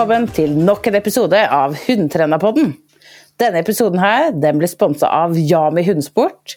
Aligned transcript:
velkommen 0.00 0.30
til 0.32 0.54
nok 0.56 0.86
en 0.88 0.94
episode 0.96 1.36
av 1.52 1.74
Hundtränarpodden! 1.76 2.70
Denne 3.36 3.60
episoden 3.60 4.00
her, 4.00 4.30
den 4.32 4.56
blir 4.56 4.70
sponsa 4.70 5.10
av 5.12 5.34
Yami 5.36 5.82
hundesport. 5.84 6.54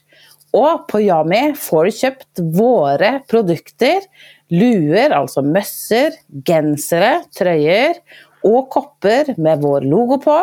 Og 0.55 0.85
på 0.87 1.01
Yami 1.03 1.41
får 1.59 1.89
du 1.89 1.97
kjøpt 1.97 2.41
våre 2.55 3.09
produkter. 3.27 4.07
Luer, 4.47 5.11
altså 5.17 5.43
møsser, 5.43 6.15
gensere, 6.47 7.17
trøyer 7.35 7.99
og 8.47 8.69
kopper 8.77 9.33
med 9.35 9.59
vår 9.65 9.89
logo 9.91 10.21
på. 10.23 10.37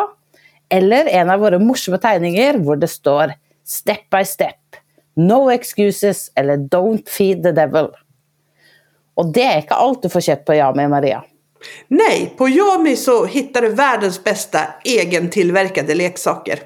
Eller 0.69 1.09
en 1.09 1.33
av 1.33 1.41
våre 1.41 1.57
morsomme 1.57 1.97
tegninger 2.05 2.61
hvor 2.61 2.77
det 2.77 2.91
står 2.93 3.33
'Step 3.65 4.11
by 4.13 4.21
step'. 4.21 4.77
No 5.17 5.49
excuses 5.49 6.29
eller 6.37 6.57
'Don't 6.69 7.09
feed 7.09 7.41
the 7.41 7.49
devil'. 7.49 7.97
Og 9.17 9.33
det 9.33 9.43
er 9.43 9.57
ikke 9.65 9.81
alt 9.89 10.03
du 10.03 10.09
får 10.09 10.27
kjøpt 10.29 10.45
på 10.45 10.61
Yami, 10.61 10.85
Maria. 10.85 11.23
Nej, 11.87 12.33
på 12.37 12.49
Yami 12.49 12.95
så 12.95 13.25
hittar 13.25 13.61
du 13.61 13.69
världens 13.69 14.23
bästa 14.23 14.59
egentillverkade 14.83 15.95
leksaker. 15.95 16.59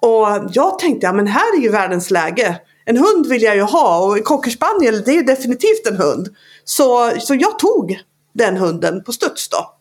Och 0.00 0.50
jag 0.52 0.78
tänkte, 0.78 1.06
ja 1.06 1.12
men 1.12 1.26
här 1.26 1.56
är 1.56 1.60
ju 1.60 1.68
världens 1.68 2.10
läge. 2.10 2.60
En 2.84 2.96
hund 2.96 3.26
vill 3.26 3.42
jag 3.42 3.56
ju 3.56 3.62
ha 3.62 4.04
och 4.04 4.24
cocker 4.24 4.50
spaniel 4.50 5.02
det 5.02 5.10
är 5.10 5.14
ju 5.14 5.22
definitivt 5.22 5.86
en 5.86 5.96
hund. 5.96 6.28
Så, 6.64 7.12
så 7.20 7.34
jag 7.34 7.58
tog 7.58 7.98
den 8.34 8.56
hunden 8.56 9.04
på 9.04 9.12
studs 9.12 9.48
då. 9.48 9.74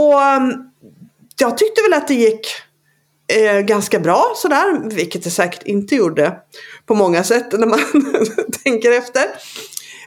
Och 0.00 0.22
ehm, 0.22 0.52
jag 1.38 1.58
tyckte 1.58 1.82
väl 1.82 1.94
att 1.94 2.08
det 2.08 2.14
gick 2.14 2.46
eh, 3.32 3.60
ganska 3.60 4.00
bra 4.00 4.32
sådär, 4.36 4.88
vilket 4.90 5.24
det 5.24 5.30
säkert 5.30 5.62
inte 5.62 5.94
gjorde 5.94 6.36
på 6.86 6.94
många 6.94 7.24
sätt 7.24 7.52
när 7.52 7.66
man 7.66 7.80
tänker 8.64 8.92
efter. 8.92 9.24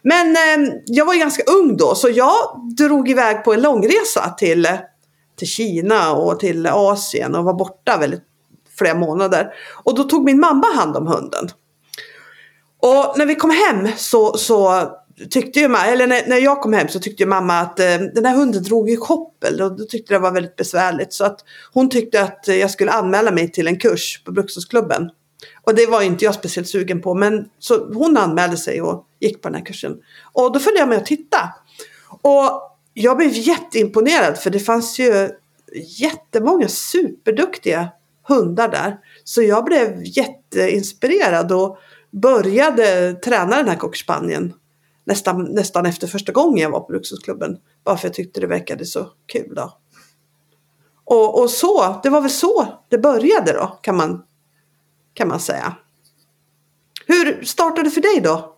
Men 0.03 0.35
eh, 0.35 0.73
jag 0.85 1.05
var 1.05 1.13
ju 1.13 1.19
ganska 1.19 1.43
ung 1.43 1.77
då 1.77 1.95
så 1.95 2.09
jag 2.09 2.33
drog 2.77 3.09
iväg 3.09 3.43
på 3.43 3.53
en 3.53 3.61
långresa 3.61 4.35
till, 4.37 4.67
till 5.37 5.47
Kina 5.47 6.13
och 6.13 6.39
till 6.39 6.67
Asien 6.67 7.35
och 7.35 7.43
var 7.43 7.53
borta 7.53 7.97
väldigt 7.97 8.23
flera 8.77 8.95
månader. 8.95 9.53
Och 9.83 9.95
då 9.95 10.03
tog 10.03 10.25
min 10.25 10.39
mamma 10.39 10.67
hand 10.75 10.97
om 10.97 11.07
hunden. 11.07 11.49
Och 12.85 13.17
när 13.17 13.25
vi 13.25 13.35
kom 13.35 13.49
hem 13.49 13.87
så, 13.97 14.37
så 14.37 14.89
tyckte 15.29 15.59
ju 15.59 15.67
mamma, 15.67 15.85
eller 15.85 16.07
när, 16.07 16.27
när 16.27 16.37
jag 16.37 16.61
kom 16.61 16.73
hem 16.73 16.87
så 16.87 16.99
tyckte 16.99 17.23
ju 17.23 17.29
mamma 17.29 17.59
att 17.59 17.79
eh, 17.79 17.97
den 18.13 18.25
här 18.25 18.35
hunden 18.35 18.63
drog 18.63 18.89
i 18.89 18.95
koppel 18.95 19.61
och 19.61 19.77
då 19.77 19.85
tyckte 19.85 20.13
det 20.13 20.19
var 20.19 20.31
väldigt 20.31 20.55
besvärligt. 20.55 21.13
Så 21.13 21.25
att 21.25 21.39
hon 21.73 21.89
tyckte 21.89 22.23
att 22.23 22.47
jag 22.47 22.71
skulle 22.71 22.91
anmäla 22.91 23.31
mig 23.31 23.51
till 23.51 23.67
en 23.67 23.79
kurs 23.79 24.23
på 24.25 24.31
Brukshundsklubben. 24.31 25.09
Och 25.63 25.75
det 25.75 25.85
var 25.85 26.01
inte 26.01 26.25
jag 26.25 26.35
speciellt 26.35 26.67
sugen 26.67 27.01
på 27.01 27.13
men 27.13 27.45
så 27.59 27.93
hon 27.93 28.17
anmälde 28.17 28.57
sig 28.57 28.81
och 28.81 29.05
gick 29.19 29.41
på 29.41 29.47
den 29.47 29.55
här 29.55 29.65
kursen. 29.65 29.97
Och 30.33 30.51
då 30.51 30.59
följde 30.59 30.79
jag 30.79 30.89
med 30.89 30.97
och 30.97 31.05
tittade. 31.05 31.53
Och 32.21 32.77
jag 32.93 33.17
blev 33.17 33.31
jätteimponerad 33.33 34.37
för 34.37 34.49
det 34.49 34.59
fanns 34.59 34.99
ju 34.99 35.29
jättemånga 35.99 36.67
superduktiga 36.67 37.89
hundar 38.27 38.67
där. 38.67 38.97
Så 39.23 39.41
jag 39.41 39.65
blev 39.65 40.01
jätteinspirerad 40.03 41.51
och 41.51 41.77
började 42.21 43.13
träna 43.13 43.57
den 43.57 43.67
här 43.67 43.75
cockspanieln 43.75 44.53
nästan, 45.05 45.43
nästan 45.43 45.85
efter 45.85 46.07
första 46.07 46.31
gången 46.31 46.57
jag 46.57 46.69
var 46.69 46.79
på 46.79 46.87
Brukshundsklubben. 46.87 47.57
Bara 47.83 47.97
för 47.97 48.07
jag 48.07 48.13
tyckte 48.13 48.39
det 48.39 48.47
verkade 48.47 48.85
så 48.85 49.07
kul 49.25 49.55
då. 49.55 49.77
Och, 51.05 51.41
och 51.41 51.49
så, 51.49 51.99
det 52.03 52.09
var 52.09 52.21
väl 52.21 52.29
så 52.29 52.67
det 52.89 52.97
började 52.97 53.53
då 53.53 53.79
kan 53.81 53.95
man, 53.95 54.23
kan 55.13 55.27
man 55.27 55.39
säga. 55.39 55.75
Hur 57.07 57.43
startade 57.43 57.83
det 57.83 57.91
för 57.91 58.01
dig 58.01 58.21
då? 58.21 58.51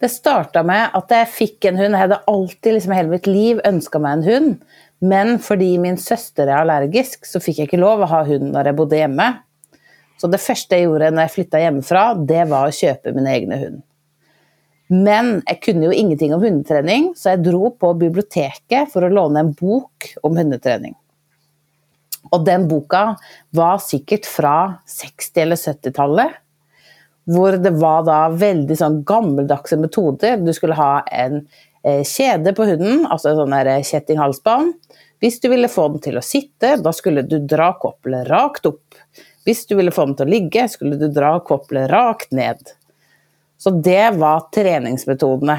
Det 0.00 0.08
startade 0.08 0.66
med 0.66 0.90
att 0.92 1.06
jag 1.08 1.28
fick 1.28 1.64
en 1.64 1.76
hund. 1.76 1.94
Jag 1.94 1.98
hade 1.98 2.16
alltid 2.16 2.74
liksom 2.74 2.92
hela 2.92 3.08
mitt 3.08 3.26
liv 3.26 3.60
önskat 3.64 4.02
mig 4.02 4.12
en 4.12 4.22
hund. 4.22 4.56
Men 4.98 5.38
för 5.38 5.78
min 5.78 5.98
syster 5.98 6.46
är 6.46 6.56
allergisk 6.56 7.26
så 7.26 7.40
fick 7.40 7.58
jag 7.58 7.64
inte 7.64 7.76
lov 7.76 8.02
att 8.02 8.10
ha 8.10 8.24
hund 8.24 8.52
när 8.52 8.64
jag 8.64 8.76
bodde 8.76 8.96
hemma. 8.96 9.34
Så 10.16 10.26
det 10.26 10.38
första 10.38 10.76
jag 10.76 10.84
gjorde 10.84 11.10
när 11.10 11.22
jag 11.22 11.32
flyttade 11.32 11.62
hemifrån, 11.62 12.26
det 12.26 12.44
var 12.44 12.66
att 12.66 12.74
köpa 12.74 13.12
min 13.12 13.26
egen 13.26 13.52
hund. 13.52 13.82
Men 14.86 15.42
jag 15.46 15.62
kunde 15.62 15.86
ju 15.86 15.94
ingenting 15.94 16.34
om 16.34 16.42
hundträning, 16.42 17.14
så 17.16 17.28
jag 17.28 17.42
drog 17.42 17.78
på 17.78 17.94
biblioteket 17.94 18.92
för 18.92 19.02
att 19.02 19.12
låna 19.12 19.40
en 19.40 19.52
bok 19.52 20.14
om 20.22 20.36
hundträning. 20.36 20.94
Och 22.30 22.44
den 22.44 22.68
boken 22.68 23.14
var 23.50 23.78
säkert 23.78 24.26
från 24.26 24.72
60 24.86 25.40
eller 25.40 25.56
70-talet. 25.56 26.32
Hvor 27.24 27.52
det 27.52 27.70
var 27.70 28.02
da 28.04 28.28
veldig 28.28 28.76
sånn 28.78 28.98
gammeldagse 29.04 29.76
metoder. 29.80 30.36
Du 30.36 30.52
skulle 30.52 30.74
ha 30.76 31.00
en 31.00 31.46
eh, 31.82 32.02
kjede 32.04 32.52
på 32.52 32.66
hunden, 32.68 33.06
altså 33.06 33.30
en 33.30 33.38
sånn 33.38 33.54
här 33.56 33.70
eh, 33.72 33.82
kjettinghalsbånd. 33.82 34.74
Hvis 35.24 35.40
du 35.40 35.48
ville 35.48 35.68
få 35.68 35.88
den 35.88 36.00
till 36.04 36.18
att 36.18 36.24
sitta, 36.24 36.76
då 36.76 36.92
skulle 36.92 37.22
du 37.22 37.38
dra 37.38 37.72
kopplet 37.78 38.28
rakt 38.28 38.66
upp. 38.66 38.94
Hvis 39.44 39.66
du 39.68 39.76
ville 39.76 39.92
få 39.92 40.06
den 40.08 40.16
til 40.18 40.28
å 40.28 40.34
ligge, 40.34 40.66
skulle 40.72 40.98
du 41.00 41.08
dra 41.12 41.36
koppelet 41.44 41.90
rakt 41.92 42.32
ned. 42.32 42.60
Så 43.60 43.72
det 43.84 44.14
var 44.16 44.46
treningsmetodene. 44.54 45.58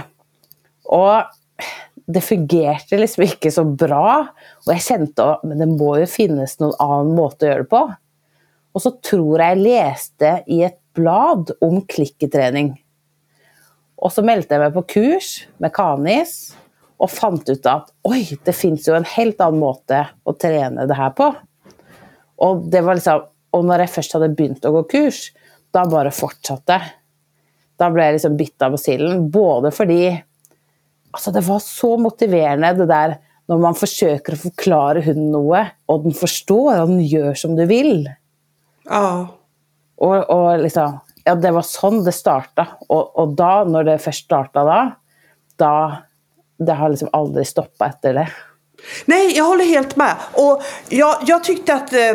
Og 0.94 1.66
det 2.06 2.22
fungerte 2.22 2.98
liksom 3.00 3.26
ikke 3.26 3.52
så 3.54 3.66
bra. 3.66 4.26
Og 4.66 4.74
jeg 4.74 4.86
kjente 4.88 5.28
at 5.36 5.46
det 5.62 5.70
må 5.70 5.96
jo 6.02 6.10
finnes 6.10 6.58
noen 6.62 6.76
annen 6.82 7.14
måte 7.18 7.46
å 7.46 7.52
gjøre 7.52 7.66
det 7.66 7.72
på. 7.72 7.84
Og 8.76 8.84
så 8.84 8.92
tror 9.06 9.42
jeg 9.42 9.56
jeg 9.56 9.64
leste 9.64 10.34
i 10.52 10.60
et 10.68 10.80
blad 10.96 11.54
om 11.64 11.80
klikketrening. 11.90 12.74
Og 13.96 14.12
så 14.12 14.24
meldte 14.26 14.56
jeg 14.56 14.64
meg 14.66 14.76
på 14.76 14.86
kurs 14.98 15.30
med 15.64 15.74
Kanis 15.76 16.56
og 17.02 17.12
fant 17.12 17.48
ut 17.48 17.68
at 17.68 17.90
oi, 18.08 18.24
det 18.46 18.56
fins 18.56 18.86
jo 18.88 18.96
en 18.96 19.08
helt 19.16 19.40
annen 19.44 19.62
måte 19.62 20.02
å 20.24 20.36
trene 20.40 20.86
det 20.88 20.98
her 21.00 21.14
på. 21.16 21.30
Og 22.46 22.68
det 22.72 22.84
var 22.84 23.00
liksom 23.00 23.26
og 23.56 23.66
når 23.66 23.86
jeg 23.86 23.94
først 23.96 24.16
hadde 24.18 24.34
begynt 24.36 24.68
å 24.68 24.74
gå 24.76 24.84
kurs, 24.92 25.30
da 25.76 25.86
bare 25.90 26.14
fortsatte 26.16 26.76
jeg. 26.76 26.94
Da 27.80 27.90
ble 27.92 28.08
jeg 28.08 28.18
liksom 28.18 28.38
bitt 28.40 28.64
av 28.64 28.76
basillen. 28.76 29.26
Både 29.32 29.72
fordi 29.76 30.02
altså 31.16 31.32
det 31.36 31.44
var 31.48 31.64
så 31.64 31.96
motiverende 32.00 32.74
det 32.80 32.88
der 32.92 33.18
når 33.52 33.62
man 33.62 33.78
forsøker 33.78 34.36
å 34.36 34.42
forklare 34.48 35.04
hunden 35.06 35.30
noe, 35.36 35.62
og 35.92 36.08
den 36.08 36.16
forstår, 36.18 36.80
og 36.82 36.90
den 36.90 37.04
gjør 37.06 37.36
som 37.38 37.54
du 37.58 37.62
vil. 37.70 38.08
Ja. 38.90 39.10
Og, 40.02 40.16
og 40.22 40.48
liksom 40.66 41.02
Ja, 41.26 41.34
det 41.42 41.56
var 41.56 41.66
sånn 41.66 42.04
det 42.06 42.14
starta. 42.14 42.68
Og, 42.86 43.16
og 43.18 43.32
da, 43.38 43.64
når 43.66 43.88
det 43.88 44.02
først 44.04 44.28
starta 44.28 44.62
da, 44.68 44.82
da 45.58 45.72
Det 46.62 46.76
har 46.78 46.92
liksom 46.92 47.10
aldri 47.18 47.44
stoppa 47.48 47.90
etter 47.90 48.14
det. 48.20 48.26
Nej, 49.06 49.38
jag 49.38 49.44
håller 49.44 49.66
helt 49.66 49.96
med. 49.96 50.16
Och 50.32 50.64
jag, 50.90 51.18
jag 51.28 51.44
tyckte 51.44 51.74
att 51.74 51.94
eh, 51.94 52.14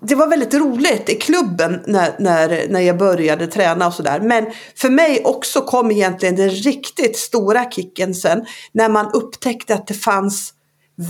det 0.00 0.14
var 0.14 0.26
väldigt 0.26 0.54
roligt 0.54 1.08
i 1.08 1.14
klubben 1.14 1.80
när, 1.86 2.16
när, 2.18 2.68
när 2.68 2.80
jag 2.80 2.98
började 2.98 3.46
träna 3.46 3.86
och 3.86 3.94
sådär. 3.94 4.20
Men 4.20 4.46
för 4.76 4.90
mig 4.90 5.22
också 5.24 5.60
kom 5.60 5.90
egentligen 5.90 6.36
den 6.36 6.50
riktigt 6.50 7.16
stora 7.16 7.70
kicken 7.70 8.14
sen 8.14 8.46
när 8.72 8.88
man 8.88 9.10
upptäckte 9.12 9.74
att 9.74 9.86
det 9.86 9.94
fanns 9.94 10.52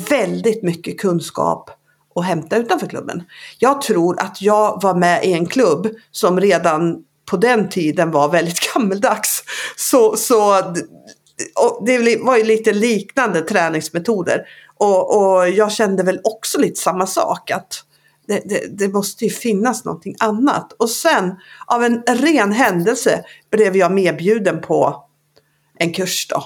väldigt 0.08 0.62
mycket 0.62 1.00
kunskap 1.00 1.70
och 2.14 2.25
hämta 2.25 2.56
utanför 2.56 2.87
klubben. 2.87 3.23
Jag 3.59 3.82
tror 3.82 4.20
att 4.20 4.43
jag 4.43 4.82
var 4.82 4.94
med 4.94 5.25
i 5.25 5.32
en 5.32 5.47
klubb 5.47 5.88
som 6.11 6.41
redan 6.41 6.97
på 7.31 7.37
den 7.37 7.69
tiden 7.69 8.11
var 8.11 8.29
väldigt 8.29 8.61
gammeldags. 8.75 9.43
Så, 9.76 10.17
så 10.17 10.62
det 11.87 12.19
var 12.23 12.37
ju 12.37 12.44
lite 12.44 12.73
liknande 12.73 13.41
träningsmetoder. 13.41 14.47
Och, 14.78 15.17
och 15.17 15.49
jag 15.49 15.73
kände 15.73 16.02
väl 16.02 16.20
också 16.25 16.58
lite 16.58 16.81
samma 16.81 17.06
sak. 17.06 17.50
att 17.50 17.82
det, 18.26 18.43
det, 18.44 18.78
det, 18.78 18.88
måste 18.88 19.25
ju 19.25 19.31
finnas 19.31 19.84
någonting 19.84 20.17
annat. 20.19 20.73
Och 20.73 20.90
sen 20.90 21.34
av 21.67 21.84
en 21.84 22.02
ren 22.06 22.52
händelse 22.52 23.25
blev 23.50 23.76
jag 23.76 23.93
medbjuden 23.93 24.61
på 24.61 25.05
en 25.78 25.93
kurs 25.93 26.26
då. 26.28 26.44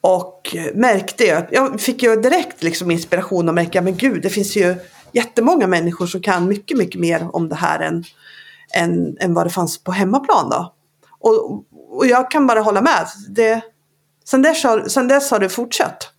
Och 0.00 0.56
märkte 0.74 1.24
ju, 1.24 1.42
jag 1.50 1.80
fick 1.80 2.02
ju 2.02 2.16
direkt 2.16 2.62
liksom 2.62 2.90
inspiration 2.90 3.48
och 3.48 3.54
märka, 3.54 3.82
men 3.82 3.96
gud 3.96 4.22
det 4.22 4.30
finns 4.30 4.56
ju 4.56 4.76
jättemånga 5.12 5.66
människor 5.66 6.06
som 6.06 6.22
kan 6.22 6.48
mycket, 6.48 6.76
mycket 6.76 7.00
mer 7.00 7.28
om 7.32 7.48
det 7.48 7.54
här 7.54 7.80
än, 7.80 8.04
än, 8.74 9.16
än 9.20 9.34
vad 9.34 9.46
det 9.46 9.50
fanns 9.50 9.78
på 9.78 9.92
hemmaplan 9.92 10.50
då. 10.50 10.74
Och, 11.18 11.64
och 11.90 12.06
jag 12.06 12.30
kan 12.30 12.46
bara 12.46 12.60
hålla 12.60 12.82
med. 12.82 13.06
Det, 13.28 13.60
sen, 14.24 14.42
dess 14.42 14.64
har, 14.64 14.84
sen 14.88 15.08
dess 15.08 15.30
har 15.30 15.38
det 15.38 15.48
fortsatt 15.48 16.12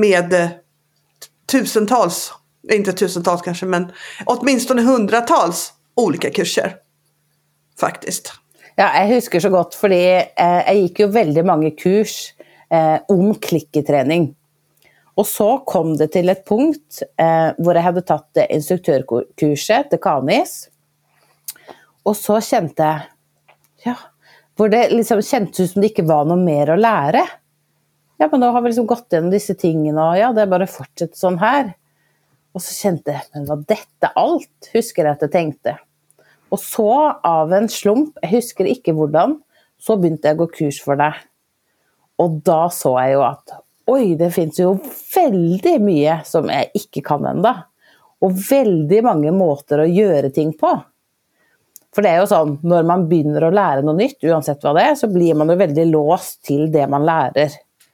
med 0.00 0.32
eh, 0.32 0.48
tusentals, 1.46 2.32
inte 2.72 2.92
tusentals 2.92 3.42
kanske, 3.42 3.66
men 3.66 3.92
åtminstone 4.26 4.82
hundratals 4.82 5.72
olika 5.94 6.30
kurser. 6.30 6.76
Faktiskt. 7.80 8.32
Ja, 8.74 9.00
jag 9.00 9.06
husker 9.06 9.40
så 9.40 9.48
gott, 9.48 9.74
för 9.74 9.90
eh, 9.90 10.24
jag 10.36 10.74
gick 10.74 11.00
ju 11.00 11.06
väldigt 11.06 11.46
många 11.46 11.70
kurs 11.70 12.34
eh, 12.70 13.00
om 13.08 13.34
klicketräning. 13.34 14.34
Och 15.14 15.26
så 15.26 15.58
kom 15.58 15.96
det 15.96 16.08
till 16.08 16.28
ett 16.28 16.48
punkt 16.48 17.02
eh, 17.16 17.64
där 17.64 17.74
jag 17.74 17.82
hade 17.82 18.02
tagit 18.02 18.36
instruktörkurset 18.50 19.90
till 19.90 20.00
Kanis. 20.00 20.68
Och 22.02 22.16
så 22.16 22.40
kände 22.40 22.72
jag, 22.76 23.00
ja, 23.84 23.94
hvor 24.56 24.68
det 24.68 24.90
liksom 24.90 25.22
kändes 25.22 25.72
som 25.72 25.82
det 25.82 25.88
inte 25.88 26.02
var 26.02 26.24
något 26.24 26.44
mer 26.44 26.70
att 26.70 26.80
lära. 26.80 27.28
Ja, 28.22 28.28
men 28.30 28.40
då 28.40 28.46
har 28.46 28.62
vi 28.62 28.68
liksom 28.68 28.86
gått 28.86 29.12
igenom 29.12 29.30
dessa 29.30 29.54
tingen 29.54 29.98
och 29.98 30.18
ja, 30.18 30.32
det 30.32 30.42
är 30.42 30.46
bara 30.46 30.64
att 30.64 30.70
fortsätta 30.70 31.14
så 31.14 31.30
här. 31.36 31.72
Och 32.52 32.62
så 32.62 32.74
kände 32.74 33.02
jag, 33.12 33.20
men 33.32 33.46
var 33.46 33.56
detta 33.56 34.06
allt? 34.06 34.70
Husker 34.72 35.04
jag 35.04 35.12
att 35.12 35.22
jag 35.22 35.32
tänkte. 35.32 35.78
Och 36.48 36.60
så 36.60 37.10
av 37.10 37.52
en 37.52 37.68
slump, 37.68 38.18
jag 38.22 38.28
husker 38.28 38.64
inte 38.64 38.92
hur, 38.92 39.40
så 39.78 39.96
började 39.96 40.28
jag 40.28 40.36
gå 40.36 40.46
kurs 40.46 40.82
för 40.82 40.96
det. 40.96 41.14
Och 42.16 42.30
då 42.30 42.70
såg 42.72 43.00
jag 43.00 43.10
ju 43.10 43.22
att 43.22 43.48
oj, 43.86 44.16
det 44.16 44.30
finns 44.30 44.60
ju 44.60 44.76
väldigt 45.14 45.80
mycket 45.80 46.26
som 46.26 46.48
jag 46.48 46.66
inte 46.74 47.00
kan 47.00 47.24
ända. 47.24 47.64
Och 48.18 48.32
väldigt 48.50 49.04
många 49.04 49.32
måter 49.32 49.78
att 49.78 49.94
göra 49.94 50.30
ting 50.30 50.58
på. 50.58 50.80
För 51.94 52.02
det 52.02 52.08
är 52.08 52.20
ju 52.20 52.26
så, 52.26 52.44
när 52.62 52.82
man 52.82 53.08
börjar 53.08 53.52
lära 53.52 53.80
något 53.80 53.96
nytt, 53.96 54.24
oavsett 54.24 54.64
vad 54.64 54.76
det 54.76 54.82
är, 54.82 54.94
så 54.94 55.08
blir 55.08 55.34
man 55.34 55.48
ju 55.48 55.56
väldigt 55.56 55.86
låst 55.86 56.44
till 56.44 56.72
det 56.72 56.88
man 56.88 57.06
lär. 57.06 57.50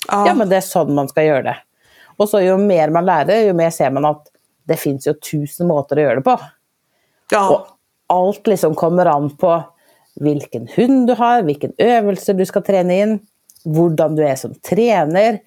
Ja. 0.08 0.26
ja, 0.26 0.34
men 0.34 0.48
det 0.48 0.56
är 0.56 0.60
så 0.60 0.84
man 0.84 1.08
ska 1.08 1.22
göra 1.22 1.42
det. 1.42 1.56
Och 2.16 2.28
så 2.28 2.40
ju 2.40 2.56
mer 2.56 2.90
man 2.90 3.06
lär, 3.06 3.44
ju 3.44 3.52
mer 3.52 3.70
ser 3.70 3.90
man 3.90 4.04
att 4.04 4.26
det 4.64 4.76
finns 4.76 5.06
ju 5.06 5.14
tusen 5.14 5.66
måter 5.66 5.96
att 5.96 6.02
göra 6.02 6.14
det 6.14 6.20
på. 6.20 6.40
Ja. 7.30 7.50
Och 7.50 7.66
allt 8.06 8.46
liksom 8.46 8.74
kommer 8.74 9.06
an 9.06 9.36
på 9.36 9.62
vilken 10.14 10.68
hund 10.76 11.06
du 11.06 11.14
har, 11.14 11.42
vilken 11.42 11.72
övelse 11.78 12.32
du 12.32 12.46
ska 12.46 12.60
träna 12.60 12.94
in, 12.94 13.18
hur 13.64 14.16
du 14.16 14.24
är 14.24 14.36
som 14.36 14.54
tränare. 14.54 15.38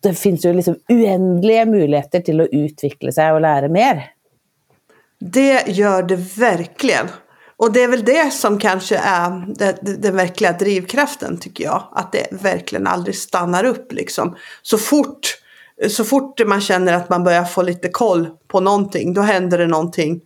Det 0.00 0.14
finns 0.14 0.44
ju 0.44 0.52
liksom 0.52 0.76
oändliga 0.88 1.66
möjligheter 1.66 2.20
till 2.20 2.40
att 2.40 2.48
utveckla 2.52 3.12
sig 3.12 3.32
och 3.32 3.40
lära 3.40 3.68
mer. 3.68 4.10
Det 5.18 5.68
gör 5.68 6.02
det 6.02 6.16
verkligen. 6.16 7.08
Och 7.62 7.72
det 7.72 7.82
är 7.82 7.88
väl 7.88 8.04
det 8.04 8.32
som 8.32 8.58
kanske 8.58 8.96
är 8.96 9.44
den 10.00 10.16
verkliga 10.16 10.52
drivkraften 10.52 11.38
tycker 11.38 11.64
jag. 11.64 11.82
Att 11.92 12.12
det 12.12 12.26
verkligen 12.30 12.86
aldrig 12.86 13.16
stannar 13.16 13.64
upp 13.64 13.92
liksom. 13.92 14.36
Så 14.62 14.78
fort, 14.78 15.38
så 15.88 16.04
fort 16.04 16.40
man 16.46 16.60
känner 16.60 16.92
att 16.92 17.08
man 17.08 17.24
börjar 17.24 17.44
få 17.44 17.62
lite 17.62 17.88
koll 17.88 18.28
på 18.48 18.60
någonting, 18.60 19.14
då 19.14 19.20
händer 19.20 19.58
det 19.58 19.66
någonting 19.66 20.20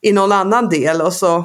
i 0.00 0.12
någon 0.12 0.32
annan 0.32 0.68
del 0.68 1.00
och 1.00 1.12
så 1.12 1.44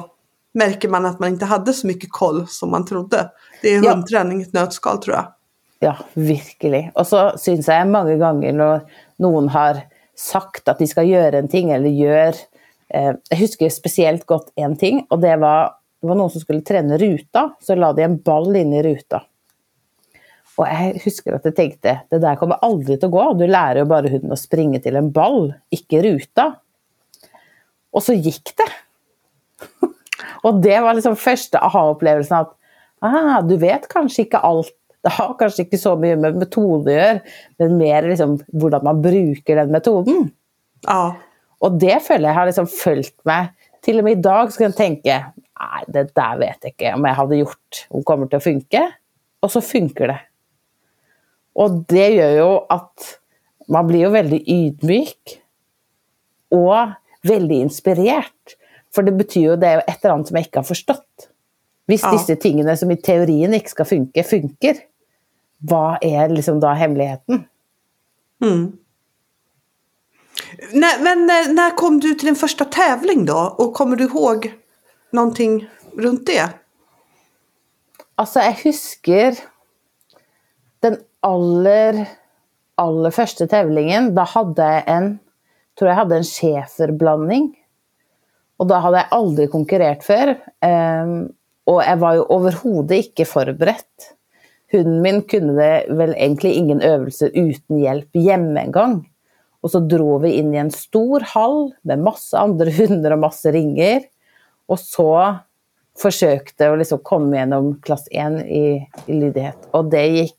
märker 0.54 0.88
man 0.88 1.06
att 1.06 1.20
man 1.20 1.28
inte 1.28 1.44
hade 1.44 1.72
så 1.72 1.86
mycket 1.86 2.12
koll 2.12 2.46
som 2.48 2.70
man 2.70 2.86
trodde. 2.86 3.30
Det 3.62 3.68
är 3.68 3.94
hundträning 3.94 4.40
i 4.40 4.42
ett 4.42 4.52
nötskal 4.52 5.02
tror 5.02 5.16
jag. 5.16 5.26
Ja, 5.78 5.96
verkligen. 6.12 6.90
Och 6.90 7.06
så 7.06 7.32
syns 7.38 7.68
jag 7.68 7.88
många 7.88 8.16
gånger 8.16 8.52
när 8.52 8.80
någon 9.16 9.48
har 9.48 9.80
sagt 10.16 10.68
att 10.68 10.78
de 10.78 10.86
ska 10.86 11.02
göra 11.02 11.38
en 11.38 11.48
ting 11.48 11.70
eller 11.70 11.88
gör 11.88 12.34
eh, 12.88 13.12
Jag 13.28 13.36
husker 13.36 13.68
speciellt 13.68 14.26
godt 14.26 14.52
en 14.54 14.76
ting 14.76 15.06
och 15.10 15.18
det 15.18 15.36
var, 15.36 15.74
det 16.00 16.06
var 16.06 16.14
någon 16.14 16.30
som 16.30 16.40
skulle 16.40 16.60
träna 16.60 16.98
ruta, 16.98 17.54
så 17.60 17.74
la 17.74 17.92
de 17.92 18.02
en 18.02 18.18
ball 18.18 18.56
inn 18.56 18.72
i 18.72 18.82
ruta. 18.82 19.22
Och 20.56 20.66
jag 20.66 21.00
husker 21.04 21.32
att 21.32 21.44
jag 21.44 21.56
tänkte, 21.56 22.00
det 22.10 22.18
där 22.18 22.36
kommer 22.36 22.54
aldrig 22.54 23.04
att 23.04 23.10
gå, 23.10 23.34
du 23.34 23.46
lär 23.46 23.76
ju 23.76 23.84
bara 23.84 24.08
hunden 24.08 24.32
att 24.32 24.40
springa 24.40 24.80
till 24.80 24.96
en 24.96 25.12
ball, 25.12 25.54
inte 25.70 26.02
ruta. 26.02 26.54
Och 27.90 28.02
så 28.02 28.12
gick 28.12 28.50
det. 28.56 28.72
och 30.42 30.60
det 30.60 30.80
var 30.80 30.94
liksom 30.94 31.16
första 31.16 31.58
aha-upplevelsen 31.58 32.38
at 32.38 32.56
ah, 32.98 33.42
du 33.42 33.56
vet 33.56 33.88
kanske 33.88 34.22
inte 34.22 34.38
allt. 34.38 34.72
Det 35.02 35.08
har 35.08 35.38
kanske 35.38 35.62
inte 35.62 35.78
så 35.78 35.96
mycket 35.96 36.18
med 36.18 36.36
metode 36.36 36.90
att 36.90 36.96
göra, 36.96 37.20
men 37.56 37.76
mer 37.76 38.08
liksom 38.08 38.44
hur 38.52 38.82
man 38.82 39.02
bruker 39.02 39.56
den 39.56 39.70
metoden. 39.70 40.30
Ja. 40.86 41.16
Och 41.58 41.72
det 41.72 42.02
följer 42.02 42.28
jag 42.28 42.34
har 42.34 42.46
liksom 42.46 42.66
följt 42.66 43.24
med. 43.24 43.46
Till 43.80 43.98
och 43.98 44.04
med 44.04 44.12
idag 44.12 44.52
så 44.52 44.58
kan 44.58 44.64
jag 44.64 44.76
tänka, 44.76 45.32
nej 45.60 45.84
det 45.88 46.14
där 46.14 46.38
vet 46.38 46.56
jag 46.60 46.70
inte 46.70 46.94
om 46.94 47.04
jag 47.04 47.14
hade 47.14 47.36
gjort, 47.36 47.86
om 47.88 48.00
det 48.00 48.04
kommer 48.04 48.34
att 48.34 48.44
funka. 48.44 48.92
Och 49.40 49.50
så 49.50 49.60
funkar 49.60 50.06
det. 50.08 50.20
Och 51.52 51.70
det 51.70 52.08
gör 52.08 52.30
ju 52.30 52.60
att 52.68 53.20
man 53.68 53.86
blir 53.86 53.98
ju 53.98 54.08
väldigt 54.08 54.48
ydmyk. 54.48 55.40
Och 56.48 56.74
väldigt 57.22 57.56
inspirerad. 57.56 58.24
För 58.94 59.02
det 59.02 59.12
betyder 59.12 59.50
ju 59.50 59.56
det 59.56 59.66
är 59.66 59.78
ett 59.78 60.04
eller 60.04 60.14
annat 60.14 60.28
som 60.28 60.36
jag 60.36 60.46
inte 60.46 60.58
har 60.58 60.64
förstått. 60.64 61.28
Om 61.88 61.98
ja. 62.02 62.12
dessa 62.12 62.36
tingene 62.36 62.76
som 62.76 62.90
i 62.90 62.96
teorin 62.96 63.54
inte 63.54 63.70
ska 63.70 63.84
funka, 63.84 64.22
funkar. 64.22 64.74
Vad 65.58 65.98
är 66.00 66.28
liksom 66.28 66.60
då 66.60 66.66
hemligheten? 66.66 67.44
Mm. 68.42 68.78
När, 70.72 71.02
men 71.02 71.26
när, 71.26 71.52
när, 71.52 71.70
kom 71.70 72.00
du 72.00 72.14
till 72.14 72.26
din 72.26 72.36
första 72.36 72.64
tävling 72.64 73.24
då? 73.24 73.54
Och 73.58 73.74
kommer 73.74 73.96
du 73.96 74.04
ihåg 74.04 74.52
någonting 75.10 75.68
runt 75.96 76.26
det? 76.26 76.50
Alltså 78.14 78.38
jag 78.40 78.52
husker 78.52 79.38
den 80.80 80.96
allra, 81.20 82.06
aller 82.74 83.10
första 83.10 83.46
tävlingen. 83.46 84.14
Då 84.14 84.22
hade 84.22 84.62
jag 84.62 84.82
en 84.86 85.18
tror 85.78 85.88
jag 85.88 85.96
hade 85.96 86.16
en 86.16 86.24
schäferblandning. 86.24 87.56
Och 88.56 88.66
då 88.66 88.74
hade 88.74 88.96
jag 88.96 89.06
aldrig 89.10 89.50
konkurrerat 89.50 90.04
för. 90.04 90.28
Um, 90.66 91.32
och 91.64 91.82
jag 91.82 91.96
var 91.96 92.14
ju 92.14 92.20
överhuvudtaget 92.20 93.06
inte 93.06 93.24
förberedd. 93.24 93.76
Hunden 94.72 95.02
min 95.02 95.22
kunde 95.22 95.86
väl 95.88 96.14
egentligen 96.14 96.56
ingen 96.56 96.80
övelse 96.80 97.26
utan 97.26 97.78
hjälp 97.78 98.16
hemma 98.16 98.60
en 98.60 98.72
gång. 98.72 99.08
Och 99.64 99.70
så 99.70 99.80
drog 99.80 100.22
vi 100.22 100.32
in 100.32 100.54
i 100.54 100.56
en 100.56 100.70
stor 100.70 101.20
hall 101.20 101.74
med 101.82 101.98
massa 101.98 102.38
andra 102.38 102.70
hundar 102.70 103.10
och 103.10 103.18
massa 103.18 103.52
ringer. 103.52 104.02
Och 104.66 104.80
så 104.80 105.34
försökte 106.02 106.64
jag 106.64 106.78
liksom 106.78 106.98
komma 106.98 107.36
igenom 107.36 107.80
klass 107.82 108.08
1 108.10 108.32
i, 108.32 108.88
i 109.06 109.12
lydighet. 109.12 109.68
Och 109.70 109.84
det 109.84 110.06
gick, 110.06 110.38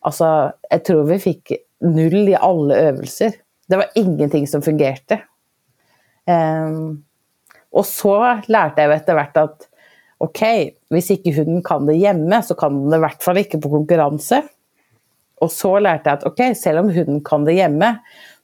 alltså 0.00 0.52
jag 0.70 0.84
tror 0.84 1.04
vi 1.04 1.18
fick 1.18 1.52
noll 1.80 2.28
i 2.28 2.34
alla 2.34 2.74
övningar. 2.74 3.32
Det 3.66 3.76
var 3.76 3.86
ingenting 3.94 4.46
som 4.46 4.62
fungerade. 4.62 5.14
Um, 6.26 6.34
ehm, 6.34 7.04
och 7.70 7.86
så 7.86 8.40
lärde 8.46 8.82
jag 8.82 8.94
efter 8.94 9.16
att 9.16 9.68
okej, 10.18 10.62
okay, 10.62 10.74
om 10.90 11.14
inte 11.14 11.30
hunden 11.30 11.62
kan 11.62 11.86
det 11.86 11.94
hemma 11.94 12.42
så 12.42 12.54
kan 12.54 12.80
den 12.80 12.90
det 12.90 12.96
i 12.96 12.98
alla 12.98 13.08
fall 13.08 13.38
inte 13.38 13.58
på 13.58 13.70
konkurrensen. 13.70 14.42
Och 15.40 15.52
så 15.52 15.78
lärde 15.78 16.02
jag 16.04 16.12
att 16.12 16.24
okej, 16.24 16.50
okay, 16.50 16.72
även 16.72 16.84
om 16.84 16.90
hunden 16.90 17.24
kan 17.24 17.44
det 17.44 17.52
hemma 17.52 17.96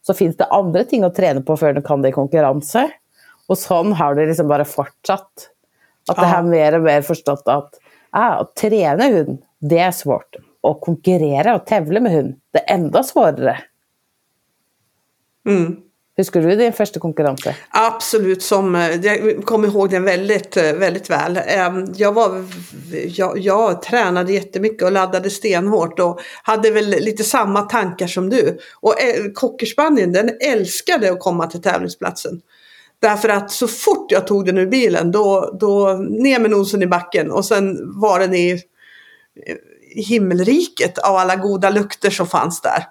så 0.02 0.14
finns 0.14 0.36
det 0.36 0.44
andra 0.44 0.84
ting 0.84 1.02
att 1.04 1.14
träna 1.14 1.40
på 1.40 1.56
för 1.56 1.72
den 1.72 1.82
kan 1.82 2.02
det 2.02 2.08
i 2.08 2.12
konkurrens. 2.12 2.76
Och 3.46 3.58
så 3.58 3.82
har 3.82 4.14
det 4.14 4.26
liksom 4.26 4.48
bara 4.48 4.64
fortsatt. 4.64 5.50
Att 6.08 6.16
det 6.16 6.26
har 6.26 6.42
mer 6.42 6.74
och 6.74 6.82
mer 6.82 7.02
förstått 7.02 7.42
att 7.44 7.74
ah, 8.10 8.30
att 8.30 8.56
träna 8.56 9.04
hund, 9.04 9.42
det 9.58 9.78
är 9.78 9.90
svårt. 9.90 10.36
Och 10.60 10.80
konkurrera 10.80 11.54
och 11.54 11.66
tävla 11.66 12.00
med 12.00 12.12
hund, 12.12 12.40
det 12.50 12.70
är 12.70 12.74
ännu 12.74 13.02
svårare. 13.02 13.58
Mm. 15.46 15.76
Husker 16.18 16.42
du 16.42 16.56
din 16.56 16.72
första 16.72 17.00
konkurrens? 17.00 17.46
Absolut, 17.68 18.42
som, 18.42 18.74
eh, 18.74 19.06
jag 19.06 19.44
kommer 19.44 19.68
ihåg 19.68 19.90
den 19.90 20.04
väldigt, 20.04 20.56
eh, 20.56 20.72
väldigt 20.72 21.10
väl. 21.10 21.40
Ehm, 21.46 21.86
jag, 21.96 22.12
var, 22.12 22.44
jag, 23.06 23.38
jag 23.38 23.82
tränade 23.82 24.32
jättemycket 24.32 24.82
och 24.82 24.92
laddade 24.92 25.30
stenhårt 25.30 25.98
och 25.98 26.20
hade 26.42 26.70
väl 26.70 26.86
lite 26.86 27.24
samma 27.24 27.62
tankar 27.62 28.06
som 28.06 28.30
du. 28.30 28.58
Och 28.80 29.02
eh, 29.02 29.24
cockerspanien 29.34 30.12
den 30.12 30.30
älskade 30.40 31.12
att 31.12 31.20
komma 31.20 31.46
till 31.46 31.62
tävlingsplatsen. 31.62 32.40
Därför 33.00 33.28
att 33.28 33.50
så 33.50 33.68
fort 33.68 34.12
jag 34.12 34.26
tog 34.26 34.46
den 34.46 34.58
ur 34.58 34.66
bilen 34.66 35.12
då, 35.12 35.56
då 35.60 35.92
ner 36.10 36.38
med 36.38 36.50
nosen 36.50 36.82
i 36.82 36.86
backen 36.86 37.30
och 37.30 37.44
sen 37.44 37.78
var 38.00 38.18
den 38.18 38.34
i, 38.34 38.60
i 39.94 40.02
himmelriket 40.02 40.98
av 40.98 41.16
alla 41.16 41.36
goda 41.36 41.70
lukter 41.70 42.10
som 42.10 42.26
fanns 42.26 42.60
där. 42.60 42.84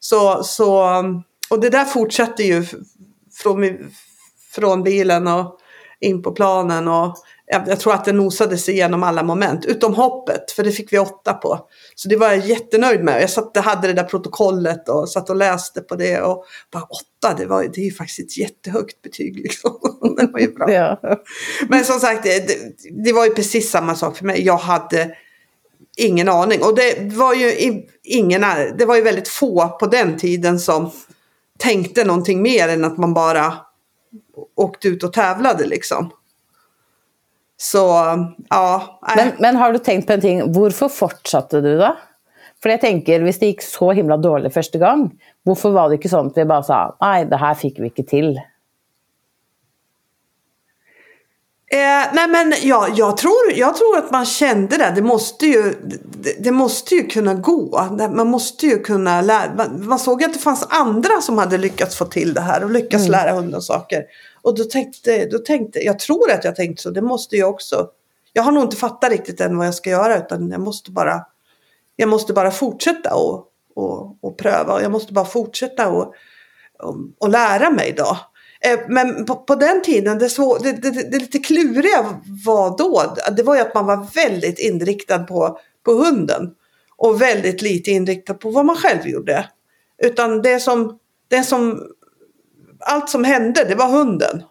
Så, 0.00 0.42
så 0.42 1.02
och 1.50 1.60
det 1.60 1.70
där 1.70 1.84
fortsatte 1.84 2.42
ju 2.42 2.64
från, 3.42 3.90
från 4.54 4.82
bilen 4.82 5.26
och 5.26 5.60
in 6.00 6.22
på 6.22 6.32
planen. 6.32 6.88
Och 6.88 7.16
jag, 7.46 7.68
jag 7.68 7.80
tror 7.80 7.94
att 7.94 8.04
det 8.04 8.12
nosade 8.12 8.58
sig 8.58 8.74
igenom 8.74 9.02
alla 9.02 9.22
moment, 9.22 9.64
utom 9.64 9.94
hoppet, 9.94 10.50
för 10.50 10.64
det 10.64 10.72
fick 10.72 10.92
vi 10.92 10.98
åtta 10.98 11.34
på. 11.34 11.68
Så 11.94 12.08
det 12.08 12.16
var 12.16 12.28
jag 12.28 12.46
jättenöjd 12.46 13.04
med. 13.04 13.22
Jag 13.22 13.30
satt, 13.30 13.56
hade 13.56 13.88
det 13.88 13.94
där 13.94 14.04
protokollet 14.04 14.88
och 14.88 15.08
satt 15.08 15.30
och 15.30 15.36
läste 15.36 15.80
på 15.80 15.96
det. 15.96 16.20
Och 16.20 16.44
bara 16.72 16.82
åtta, 16.82 17.34
det, 17.38 17.46
var, 17.46 17.62
det 17.62 17.80
är 17.80 17.84
ju 17.84 17.92
faktiskt 17.92 18.18
ett 18.20 18.38
jättehögt 18.38 19.02
betyg. 19.02 19.36
Liksom. 19.36 19.70
det 20.16 20.26
var 20.32 20.40
ju 20.40 20.52
bra. 20.52 20.72
Ja. 20.72 21.00
Men 21.68 21.84
som 21.84 22.00
sagt, 22.00 22.22
det, 22.22 22.58
det 23.04 23.12
var 23.12 23.24
ju 23.24 23.34
precis 23.34 23.70
samma 23.70 23.94
sak 23.94 24.16
för 24.16 24.24
mig. 24.24 24.44
Jag 24.44 24.56
hade 24.56 25.16
ingen 25.96 26.28
aning. 26.28 26.62
Och 26.62 26.74
det 26.74 27.12
var 27.14 27.34
ju 27.34 27.76
ingen, 28.02 28.40
det 28.78 28.84
var 28.84 28.96
ju 28.96 29.02
väldigt 29.02 29.28
få 29.28 29.68
på 29.68 29.86
den 29.86 30.18
tiden 30.18 30.60
som 30.60 30.90
tänkte 31.60 32.04
någonting 32.04 32.42
mer 32.42 32.68
än 32.68 32.84
att 32.84 32.98
man 32.98 33.14
bara 33.14 33.54
åkte 34.56 34.88
ut 34.88 35.04
och 35.04 35.12
tävlade 35.12 35.66
liksom. 35.66 36.10
Så 37.56 37.78
ja. 38.50 39.00
Men, 39.16 39.32
men, 39.38 39.56
har 39.56 39.72
du 39.72 39.78
tänkt 39.78 40.06
på 40.06 40.12
en 40.12 40.20
ting, 40.20 40.52
varför 40.52 40.88
fortsatte 40.88 41.60
du 41.60 41.78
då? 41.78 41.96
För 42.62 42.68
jag 42.68 42.80
tänker, 42.80 43.20
om 43.20 43.26
det 43.26 43.42
gick 43.42 43.62
så 43.62 43.92
himla 43.92 44.16
dåligt 44.16 44.54
första 44.54 44.78
gången, 44.78 45.10
varför 45.42 45.70
var 45.70 45.88
det 45.88 45.94
inte 45.94 46.08
så 46.08 46.18
att 46.18 46.36
vi 46.36 46.44
bara 46.44 46.62
sa, 46.62 46.96
nej 47.00 47.24
det 47.24 47.36
här 47.36 47.54
fick 47.54 47.78
vi 47.78 47.84
inte 47.84 48.02
till? 48.02 48.40
Eh, 51.72 52.12
nej 52.12 52.28
men 52.28 52.54
ja, 52.62 52.88
jag, 52.96 53.16
tror, 53.16 53.52
jag 53.54 53.76
tror 53.76 53.98
att 53.98 54.10
man 54.10 54.26
kände 54.26 54.76
det. 54.76 54.92
Det 54.94 55.02
måste 55.02 55.46
ju, 55.46 55.74
det, 56.12 56.44
det 56.44 56.50
måste 56.50 56.94
ju 56.94 57.06
kunna 57.06 57.34
gå. 57.34 57.88
Man 58.10 58.26
måste 58.26 58.66
ju 58.66 58.78
kunna 58.78 59.20
lära. 59.20 59.54
Man, 59.54 59.86
man, 59.86 59.98
såg 59.98 60.24
att 60.24 60.32
det 60.32 60.38
fanns 60.38 60.66
andra 60.68 61.20
som 61.20 61.38
hade 61.38 61.58
lyckats 61.58 61.96
få 61.96 62.04
till 62.04 62.34
det 62.34 62.40
här 62.40 62.64
och 62.64 62.70
lyckats 62.70 63.08
mm. 63.08 63.10
lära 63.10 63.32
hunden 63.32 63.62
saker. 63.62 64.04
Och 64.42 64.56
då 64.56 64.64
tänkte, 64.64 65.26
då 65.26 65.38
tänkte, 65.38 65.78
jag 65.78 65.98
tror 65.98 66.30
att 66.30 66.44
jag 66.44 66.56
tänkte 66.56 66.82
så. 66.82 66.90
Det 66.90 67.02
måste 67.02 67.36
jag 67.36 67.50
också. 67.50 67.88
Jag 68.32 68.42
har 68.42 68.52
nog 68.52 68.62
inte 68.62 68.76
fattat 68.76 69.10
riktigt 69.10 69.40
än 69.40 69.58
vad 69.58 69.66
jag 69.66 69.74
ska 69.74 69.90
göra 69.90 70.18
utan 70.18 70.50
jag 70.50 70.60
måste 70.60 70.90
bara, 70.90 71.26
jag 71.96 72.08
måste 72.08 72.32
bara 72.32 72.50
fortsätta 72.50 73.14
och, 73.14 73.44
och, 73.74 74.16
och 74.20 74.36
pröva. 74.38 74.82
Jag 74.82 74.92
måste 74.92 75.12
bara 75.12 75.24
fortsätta 75.24 75.88
och, 75.88 76.14
och, 76.78 76.96
och 77.18 77.28
lära 77.28 77.70
mig 77.70 77.94
då. 77.96 78.16
Eh, 78.64 78.80
men 78.88 79.26
på, 79.26 79.36
på, 79.36 79.54
den 79.54 79.82
tiden, 79.82 80.18
det, 80.18 80.28
svår, 80.28 80.58
det, 80.62 80.72
det, 80.72 80.90
det, 80.90 81.18
lite 81.18 81.38
kluriga 81.38 82.20
var 82.44 82.78
då, 82.78 83.14
det 83.36 83.42
var 83.42 83.54
ju 83.54 83.60
att 83.60 83.74
man 83.74 83.86
var 83.86 84.06
väldigt 84.14 84.58
inriktad 84.58 85.18
på, 85.18 85.58
på 85.84 85.92
hunden. 85.92 86.50
Och 86.96 87.22
väldigt 87.22 87.62
lite 87.62 87.90
inriktad 87.90 88.34
på 88.34 88.50
vad 88.50 88.64
man 88.64 88.76
själv 88.76 89.06
gjorde. 89.06 89.48
Utan 90.02 90.42
det 90.42 90.60
som, 90.60 90.98
det 91.28 91.42
som, 91.42 91.82
allt 92.80 93.08
som 93.08 93.24
hände, 93.24 93.64
det 93.64 93.74
var 93.74 93.88
hunden. 93.88 94.42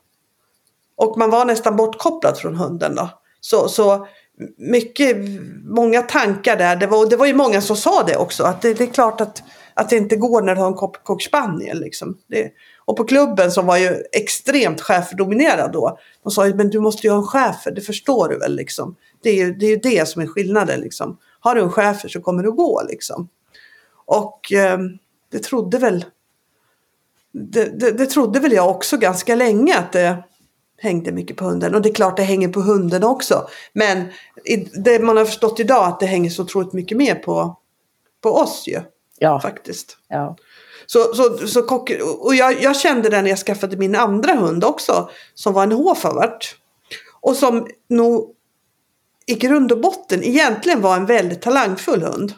Och 0.96 1.18
man 1.18 1.30
var 1.30 1.46
nästan 1.46 1.76
bortkopplad 1.76 2.38
från 2.38 2.56
hunden 2.56 2.96
då. 2.96 3.10
Så, 3.42 3.68
så 3.68 4.08
mycket, 4.58 5.18
många 5.66 6.02
tankar 6.02 6.58
där. 6.58 6.76
Det 6.76 6.88
var, 6.88 7.06
det 7.06 7.16
var 7.16 7.26
ju 7.26 7.34
många 7.34 7.62
som 7.62 7.76
sa 7.76 8.04
det 8.04 8.18
också. 8.18 8.44
Att 8.44 8.62
det, 8.62 8.74
det 8.74 8.84
är 8.84 8.94
klart 8.94 9.22
att, 9.22 9.44
att 9.74 9.90
det 9.90 9.98
inte 9.98 10.16
går 10.16 10.42
när 10.42 10.56
du 10.56 10.62
har 10.62 10.68
en 10.68 10.74
cocker 10.74 11.28
spaniel. 11.28 11.80
Liksom. 11.80 12.18
Det, 12.28 12.52
och 12.90 12.98
på 12.98 13.04
klubben 13.04 13.52
som 13.52 13.66
var 13.66 13.78
ju 13.78 14.04
extremt 14.12 14.82
schäferdominerad 14.82 15.72
då. 15.72 16.00
De 16.24 16.32
sa 16.32 16.48
ju, 16.48 16.54
men 16.54 16.70
du 16.70 16.80
måste 16.80 17.08
ju 17.08 17.12
ha 17.12 17.18
en 17.18 17.28
schäfer, 17.28 17.72
det 17.72 17.82
förstår 17.82 18.30
du 18.30 18.38
väl 18.38 18.56
liksom. 18.56 18.96
Det 19.22 19.30
är 19.30 19.34
ju 19.34 19.54
det, 19.54 19.66
är 19.66 19.70
ju 19.70 19.76
det 19.76 20.08
som 20.08 20.22
är 20.22 20.28
skillnaden 20.28 20.80
liksom. 20.80 21.18
Har 21.40 21.56
du 21.56 21.62
en 21.62 21.72
schäfer 21.72 22.10
så 22.10 22.22
kommer 22.22 22.44
du 22.44 22.52
gå 22.52 22.82
liksom. 22.90 23.30
Och 24.06 24.54
eh, 24.54 24.80
det 25.32 25.40
trodde 25.40 25.78
väl 25.78 26.06
det, 27.32 27.80
det, 27.80 27.92
det, 27.92 28.06
trodde 28.06 28.40
väl 28.40 28.52
jag 28.52 28.70
också 28.70 28.98
ganska 28.98 29.36
länge 29.36 29.78
att 29.78 29.92
det 29.92 30.24
hängde 30.78 31.12
mycket 31.12 31.38
på 31.38 31.46
hunden. 31.46 31.76
Och 31.76 31.82
det 31.82 31.90
är 31.90 31.94
klart 31.94 32.18
det 32.18 32.24
hänger 32.24 32.50
på 32.50 32.62
hunden 32.62 33.04
också. 33.04 33.48
Men 33.74 34.06
det 34.84 35.00
man 35.00 35.18
har 35.18 35.26
förstått 35.26 35.60
idag 35.60 35.88
att 35.88 36.00
det 36.00 36.06
hänger 36.06 36.30
så 36.30 36.44
otroligt 36.44 36.74
mycket 36.74 36.98
mer 36.98 37.16
på, 37.16 37.58
på 38.22 38.30
oss 38.30 38.64
ju. 38.68 38.82
Ja. 39.20 39.40
Faktiskt. 39.40 39.98
Ja. 40.08 40.36
Så, 40.92 41.16
så, 41.16 41.48
så 41.48 41.62
kock, 41.62 41.92
och 42.20 42.36
jag, 42.36 42.62
jag, 42.62 42.76
kände 42.76 43.10
det 43.10 43.22
när 43.22 43.30
jag 43.30 43.40
skaffade 43.40 43.78
min 43.78 43.96
andra 43.96 44.34
hund 44.34 44.64
också. 44.64 45.10
Som 45.34 45.54
var 45.54 45.64
en 45.64 45.72
Hofavart. 45.72 46.56
Och 47.22 47.36
som 47.36 47.68
nog 47.90 48.36
i 49.26 49.34
grund 49.34 49.72
och 49.72 49.82
botten 49.82 50.24
egentligen 50.24 50.82
var 50.82 50.96
en 50.96 51.06
väldigt 51.06 51.42
talangfull 51.42 52.04
hund. 52.04 52.34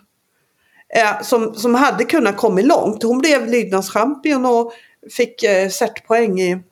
Eh, 0.96 1.22
som, 1.22 1.55
som 1.55 1.75
hade 1.75 2.05
kunnat 2.05 2.38
komma 2.38 2.62
långt. 2.62 3.03
Hon 3.03 3.20
blev 3.20 3.48
lydnadschampion 3.48 4.46
och 4.46 4.74
fick 5.12 5.43
eh, 5.43 5.70
certpoäng 5.70 6.41
i, 6.41 6.63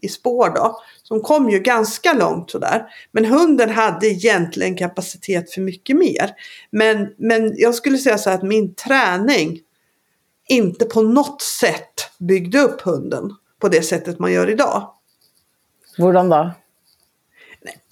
i 0.00 0.08
spår 0.08 0.52
då. 0.54 0.80
Så 1.02 1.14
hon 1.14 1.22
kom 1.22 1.50
ju 1.50 1.58
ganska 1.58 2.12
långt 2.12 2.50
sådär. 2.50 2.86
Men 3.12 3.24
hunden 3.24 3.70
hade 3.70 4.06
egentligen 4.06 4.76
kapacitet 4.76 5.52
för 5.52 5.60
mycket 5.60 5.96
mer. 5.96 6.30
Men, 6.70 7.08
men 7.18 7.52
jag 7.56 7.74
skulle 7.74 7.98
säga 7.98 8.18
så 8.18 8.30
här 8.30 8.36
att 8.36 8.42
min 8.42 8.74
träning 8.74 9.60
inte 10.48 10.84
på 10.84 11.02
något 11.02 11.42
sätt 11.42 12.10
byggde 12.18 12.60
upp 12.60 12.80
hunden 12.80 13.30
på 13.60 13.68
det 13.68 13.82
sättet 13.82 14.18
man 14.18 14.32
gör 14.32 14.50
idag. 14.50 14.90
Hur 15.96 16.12
då? 16.28 16.54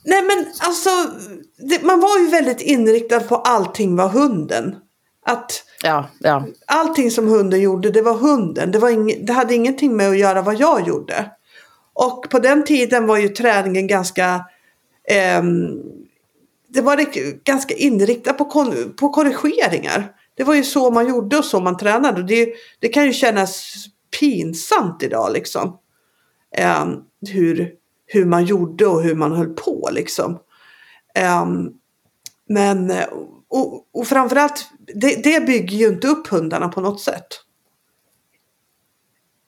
Nej 0.05 0.23
men 0.23 0.47
alltså, 0.61 0.91
det, 1.59 1.83
man 1.83 2.01
var 2.01 2.19
ju 2.19 2.27
väldigt 2.27 2.61
inriktad 2.61 3.21
på 3.21 3.37
allting 3.37 3.97
var 3.97 4.09
hunden. 4.09 4.77
Att 5.27 5.65
ja, 5.83 6.09
ja. 6.19 6.47
allting 6.67 7.11
som 7.11 7.29
hunden 7.29 7.61
gjorde, 7.61 7.91
det 7.91 8.03
var 8.03 8.15
hunden. 8.15 8.71
Det, 8.71 8.79
var 8.79 8.91
ing, 8.91 9.27
det 9.27 9.33
hade 9.33 9.55
ingenting 9.55 9.97
med 9.97 10.11
att 10.11 10.19
göra 10.19 10.43
vad 10.43 10.55
jag 10.61 10.89
gjorde. 10.89 11.31
Och 11.93 12.27
på 12.31 12.39
den 12.39 12.65
tiden 12.65 13.07
var 13.07 13.17
ju 13.17 13.29
träningen 13.29 13.87
ganska 13.87 14.45
eh, 15.09 15.43
det 16.69 16.81
var 16.81 16.97
ganska 17.45 17.75
inriktat 17.75 18.39
på, 18.39 18.45
på 18.97 19.09
korrigeringar. 19.09 20.13
Det 20.37 20.45
var 20.45 20.55
ju 20.55 20.65
så 20.65 20.91
man 20.91 21.09
gjorde 21.09 21.39
och 21.39 21.45
så 21.45 21.61
man 21.61 21.77
tränade. 21.77 22.23
Det, 22.23 22.53
det 22.79 22.89
kan 22.89 23.07
ju 23.07 23.13
kännas 23.13 23.75
pinsamt 24.21 25.03
idag 25.03 25.33
liksom. 25.33 25.79
Um, 26.83 27.05
hur, 27.29 27.73
hur 28.07 28.25
man 28.25 28.45
gjorde 28.45 28.87
och 28.87 29.03
hur 29.03 29.15
man 29.15 29.33
höll 29.33 29.55
på 29.55 29.89
liksom. 29.93 30.39
Um, 31.43 31.73
men 32.49 32.93
och, 33.49 33.87
och 33.93 34.07
framförallt, 34.07 34.71
det, 34.95 35.25
det 35.25 35.47
bygger 35.47 35.77
ju 35.77 35.89
inte 35.89 36.09
upp 36.09 36.27
hundarna 36.27 36.69
på 36.69 36.81
något 36.81 37.01
sätt. 37.01 37.27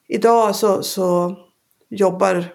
Idag 0.07 0.55
så, 0.55 0.83
så 0.83 1.37
jobbar, 1.89 2.45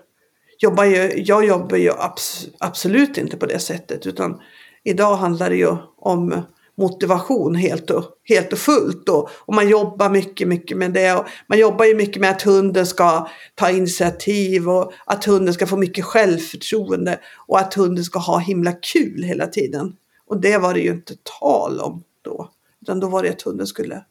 jobbar 0.59 0.85
ju, 0.85 1.13
jag 1.17 1.45
jobbar 1.45 1.77
ju 1.77 1.91
abs, 1.91 2.47
absolut 2.59 3.19
inte 3.19 3.37
på 3.37 3.47
det 3.47 3.59
sättet 3.59 4.07
utan 4.07 4.41
idag 4.85 5.17
handlar 5.17 5.51
det 5.51 5.57
ju 5.57 5.77
om 5.97 6.43
motivation 6.77 7.55
helt 7.55 7.91
och, 7.91 8.05
helt 8.25 8.53
och 8.53 8.59
fullt. 8.59 9.09
Och, 9.09 9.31
och 9.35 9.55
man 9.55 9.69
jobbar 9.69 10.11
mycket, 10.11 10.49
mycket 10.49 10.77
med 10.77 10.93
det. 10.93 11.15
Och 11.15 11.27
man 11.47 11.59
jobbar 11.59 11.85
ju 11.85 11.95
mycket 11.95 12.21
med 12.21 12.31
att 12.31 12.43
hunden 12.43 12.87
ska 12.87 13.29
ta 13.55 13.71
initiativ 13.71 14.69
och 14.69 14.93
att 15.07 15.25
hunden 15.25 15.55
ska 15.55 15.67
få 15.67 15.77
mycket 15.77 16.05
självförtroende 16.05 17.21
och 17.47 17.59
att 17.59 17.75
hunden 17.75 18.05
ska 18.05 18.19
ha 18.19 18.39
himla 18.39 18.73
kul 18.73 19.23
hela 19.23 19.47
tiden. 19.47 19.97
Och 20.27 20.41
det 20.41 20.59
var 20.59 20.75
det 20.75 20.81
ju 20.81 20.91
inte 20.91 21.15
tal 21.41 21.81
om 21.81 22.05
då. 22.23 22.51
Utan 22.83 23.01
då 23.01 23.09
var 23.09 23.23
det 23.23 23.31
att 23.31 23.43
hunden 23.43 23.67
skulle 23.67 24.05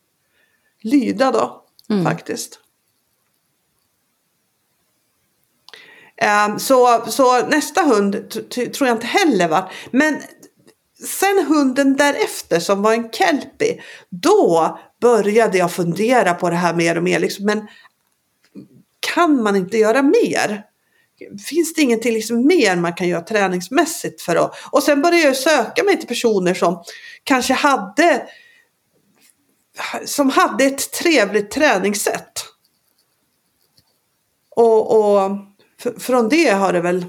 lyda 0.81 1.31
då, 1.31 1.63
mm. 1.89 2.03
faktiskt. 2.03 2.59
Um, 6.47 6.59
så, 6.59 7.03
så 7.07 7.47
nästa 7.47 7.81
hund 7.81 8.29
tror 8.49 8.87
jag 8.87 8.95
inte 8.95 9.07
heller 9.07 9.47
var. 9.47 9.71
Men 9.91 10.21
sen 11.05 11.45
hunden 11.47 11.95
därefter 11.95 12.59
som 12.59 12.81
var 12.81 12.93
en 12.93 13.11
kelpie, 13.11 13.81
då 14.09 14.79
började 15.01 15.57
jag 15.57 15.71
fundera 15.71 16.33
på 16.33 16.49
det 16.49 16.55
här 16.55 16.73
mer 16.73 16.97
och 16.97 17.03
mer. 17.03 17.19
Liksom, 17.19 17.45
men 17.45 17.67
kan 19.13 19.43
man 19.43 19.55
inte 19.55 19.77
göra 19.77 20.01
mer? 20.01 20.63
Finns 21.49 21.73
det 21.73 21.81
ingenting 21.81 22.13
liksom 22.13 22.47
mer 22.47 22.75
man 22.75 22.93
kan 22.93 23.07
göra 23.07 23.21
träningsmässigt 23.21 24.21
för 24.21 24.35
att... 24.35 24.55
Och 24.71 24.83
sen 24.83 25.01
började 25.01 25.27
jag 25.27 25.35
söka 25.35 25.83
mig 25.83 25.97
till 25.97 26.07
personer 26.07 26.53
som 26.53 26.83
kanske 27.23 27.53
hade 27.53 28.27
som 30.05 30.29
hade 30.29 30.63
ett 30.63 30.91
trevligt 30.91 31.51
träningssätt. 31.51 32.45
Och, 34.55 34.99
och 34.99 35.31
från 35.99 36.29
det 36.29 36.49
har 36.49 36.73
det 36.73 36.81
väl 36.81 37.05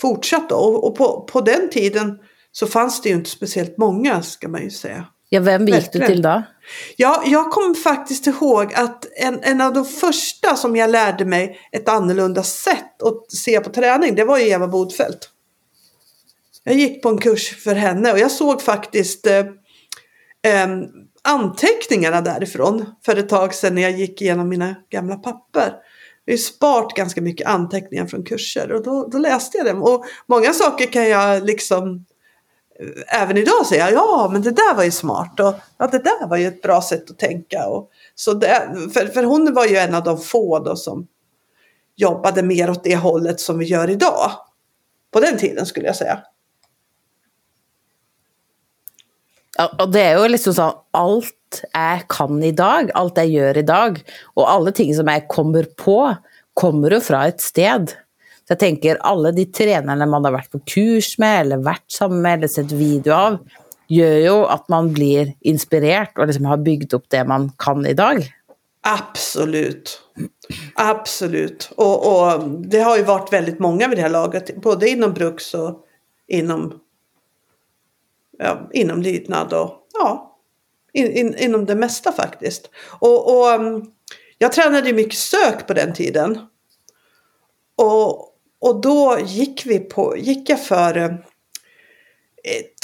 fortsatt 0.00 0.48
då. 0.48 0.56
Och, 0.56 0.84
och 0.86 0.96
på, 0.96 1.28
på 1.32 1.40
den 1.40 1.70
tiden 1.70 2.18
så 2.58 2.66
fanns 2.66 3.00
det 3.00 3.08
ju 3.08 3.14
inte 3.14 3.30
speciellt 3.30 3.78
många 3.78 4.22
ska 4.22 4.48
man 4.48 4.62
ju 4.62 4.70
säga. 4.70 5.06
Ja, 5.28 5.40
vem 5.40 5.66
gick 5.66 5.92
du 5.92 6.06
till 6.06 6.22
då? 6.22 6.42
Ja, 6.96 7.22
jag 7.26 7.50
kommer 7.50 7.74
faktiskt 7.74 8.26
ihåg 8.26 8.74
att 8.74 9.06
en, 9.16 9.40
en 9.42 9.60
av 9.60 9.72
de 9.72 9.84
första 9.84 10.56
som 10.56 10.76
jag 10.76 10.90
lärde 10.90 11.24
mig 11.24 11.58
ett 11.72 11.88
annorlunda 11.88 12.42
sätt 12.42 13.02
att 13.02 13.32
se 13.32 13.60
på 13.60 13.70
träning, 13.70 14.14
det 14.14 14.24
var 14.24 14.38
ju 14.38 14.48
Eva 14.48 14.68
Bodfeldt. 14.68 15.30
Jag 16.64 16.74
gick 16.74 17.02
på 17.02 17.08
en 17.08 17.18
kurs 17.18 17.62
för 17.64 17.74
henne 17.74 18.12
och 18.12 18.18
jag 18.18 18.30
såg 18.30 18.62
faktiskt 18.62 19.26
eh, 19.26 19.44
em, 20.42 20.84
anteckningarna 21.22 22.20
därifrån 22.20 22.84
för 23.04 23.16
ett 23.16 23.28
tag 23.28 23.54
sedan 23.54 23.74
när 23.74 23.82
jag 23.82 23.92
gick 23.92 24.22
igenom 24.22 24.48
mina 24.48 24.74
gamla 24.90 25.16
papper. 25.16 25.72
Jag 26.24 26.32
har 26.32 26.38
sparat 26.38 26.94
ganska 26.94 27.20
mycket 27.20 27.46
anteckningar 27.46 28.06
från 28.06 28.24
kurser 28.24 28.72
och 28.72 28.82
då, 28.82 29.08
då 29.12 29.18
läste 29.18 29.58
jag 29.58 29.66
dem. 29.66 29.82
Och 29.82 30.04
många 30.26 30.52
saker 30.52 30.86
kan 30.86 31.08
jag 31.08 31.44
liksom 31.46 31.94
eh, 31.94 32.00
även 33.08 33.36
idag 33.36 33.66
säger 33.66 33.84
jag, 33.84 33.92
ja 33.92 34.28
men 34.32 34.42
det 34.42 34.50
där 34.50 34.74
var 34.74 34.84
ju 34.84 34.90
smart 34.90 35.40
och 35.40 35.54
ja 35.78 35.86
det 35.86 35.98
där 35.98 36.26
var 36.26 36.36
ju 36.36 36.46
ett 36.46 36.62
bra 36.62 36.82
sätt 36.82 37.10
att 37.10 37.18
tänka. 37.18 37.66
Och, 37.66 37.90
så 38.14 38.34
det, 38.34 38.70
för, 38.94 39.06
för 39.06 39.22
hon 39.22 39.54
var 39.54 39.66
ju 39.66 39.76
en 39.76 39.94
av 39.94 40.04
de 40.04 40.18
få 40.18 40.58
då 40.58 40.76
som 40.76 41.06
jobbade 41.96 42.42
mer 42.42 42.70
åt 42.70 42.84
det 42.84 42.96
hållet 42.96 43.40
som 43.40 43.58
vi 43.58 43.66
gör 43.66 43.90
idag. 43.90 44.30
På 45.10 45.20
den 45.20 45.38
tiden 45.38 45.66
skulle 45.66 45.86
jag 45.86 45.96
säga. 45.96 46.18
Ja, 49.58 49.86
det 49.86 50.00
är 50.00 50.22
ju 50.22 50.28
liksom 50.28 50.54
så 50.54 50.84
allt 50.90 51.64
jag 51.72 52.08
kan 52.08 52.42
idag, 52.42 52.90
allt 52.94 53.16
jag 53.16 53.26
gör 53.26 53.58
idag 53.58 54.02
och 54.24 54.50
alla 54.50 54.72
ting 54.72 54.94
som 54.94 55.08
jag 55.08 55.28
kommer 55.28 55.62
på, 55.62 56.16
kommer 56.54 56.90
ju 56.90 57.00
från 57.00 57.22
ett 57.22 57.40
sted. 57.40 57.92
Så 58.46 58.52
jag 58.52 58.58
tänker 58.58 58.96
alla 58.96 59.32
de 59.32 59.44
tränarna 59.44 60.06
man 60.06 60.24
har 60.24 60.32
varit 60.32 60.50
på 60.50 60.58
kurs 60.58 61.18
med, 61.18 61.40
eller 61.40 61.56
varit 61.56 61.90
sammen 61.90 62.22
med, 62.22 62.34
eller 62.34 62.48
sett 62.48 62.72
video 62.72 63.12
av, 63.12 63.38
gör 63.88 64.16
ju 64.16 64.44
att 64.44 64.68
man 64.68 64.92
blir 64.92 65.32
inspirerad 65.40 66.08
och 66.18 66.26
liksom 66.26 66.44
har 66.44 66.56
byggt 66.56 66.92
upp 66.92 67.04
det 67.08 67.24
man 67.24 67.52
kan 67.58 67.86
idag. 67.86 68.32
Absolut. 68.80 70.02
Absolut. 70.74 71.72
Och, 71.76 72.06
och 72.06 72.48
det 72.48 72.80
har 72.80 72.96
ju 72.96 73.02
varit 73.02 73.32
väldigt 73.32 73.58
många 73.58 73.88
vid 73.88 73.98
det 73.98 74.02
här 74.02 74.08
laget. 74.08 74.56
Både 74.56 74.88
inom 74.88 75.12
Bruks 75.12 75.54
och 75.54 75.84
inom, 76.26 76.80
ja, 78.38 78.70
inom 78.72 79.02
lydnad 79.02 79.52
och 79.52 79.72
ja, 79.92 80.38
in, 80.92 81.12
in, 81.12 81.34
inom 81.38 81.66
det 81.66 81.74
mesta 81.74 82.12
faktiskt. 82.12 82.70
Och, 82.98 83.38
och 83.38 83.50
mm, 83.50 83.86
jag 84.38 84.52
tränade 84.52 84.88
ju 84.88 84.94
mycket 84.94 85.18
sök 85.18 85.66
på 85.66 85.74
den 85.74 85.94
tiden. 85.94 86.38
Och, 87.76 88.35
och 88.58 88.80
då 88.80 89.18
gick, 89.24 89.66
vi 89.66 89.78
på, 89.78 90.16
gick 90.16 90.50
jag 90.50 90.64
för 90.64 90.96
eh, 90.98 91.10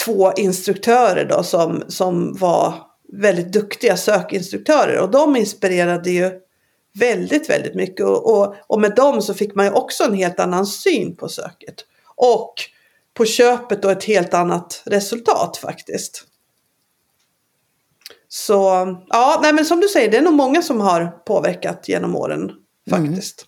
två 0.05 0.33
instruktörer 0.33 1.25
då 1.25 1.43
som, 1.43 1.85
som 1.89 2.37
var 2.37 2.75
väldigt 3.13 3.53
duktiga 3.53 3.97
sökinstruktörer 3.97 4.99
och 4.99 5.11
de 5.11 5.37
inspirerade 5.37 6.11
ju 6.11 6.31
väldigt, 6.99 7.51
väldigt 7.51 7.75
mycket 7.75 8.07
och, 8.07 8.39
och, 8.39 8.55
och 8.67 8.81
med 8.81 8.95
dem 8.95 9.23
så 9.23 9.35
fick 9.35 9.55
man 9.55 9.67
ju 9.67 9.73
också 9.73 10.05
en 10.05 10.15
helt 10.15 10.41
annan 10.41 10.67
syn 10.67 11.17
på 11.17 11.29
söket. 11.29 11.75
Och 12.15 12.55
på 13.15 13.25
köpet 13.25 13.83
då 13.83 13.89
ett 13.89 14.05
helt 14.05 14.35
annat 14.35 14.83
resultat 14.87 15.57
faktiskt. 15.57 16.25
Så 18.29 18.55
ja, 19.09 19.39
nej 19.43 19.53
men 19.53 19.65
som 19.65 19.81
du 19.81 19.89
säger, 19.89 20.11
det 20.11 20.17
är 20.17 20.23
nog 20.23 20.35
många 20.35 20.63
som 20.63 20.81
har 20.81 21.07
påverkat 21.07 21.89
genom 21.89 22.17
åren 22.17 22.53
faktiskt. 22.91 23.47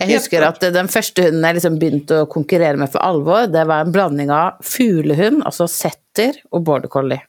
Jeg 0.00 0.18
husker 0.18 0.42
at 0.42 0.64
den 0.74 0.88
første 0.90 1.28
hunden 1.28 1.44
jeg 1.46 1.56
liksom 1.58 1.76
begynte 1.78 2.22
å 2.22 2.30
konkurrere 2.30 2.78
med 2.80 2.90
for 2.90 3.04
alvor, 3.06 3.46
det 3.50 3.62
var 3.70 3.84
en 3.84 3.94
blanding 3.94 4.32
av 4.34 4.58
fuglehund, 4.66 5.44
altså 5.46 5.68
setter, 5.70 6.40
og 6.50 6.64
border 6.66 6.90
collie. 6.90 7.22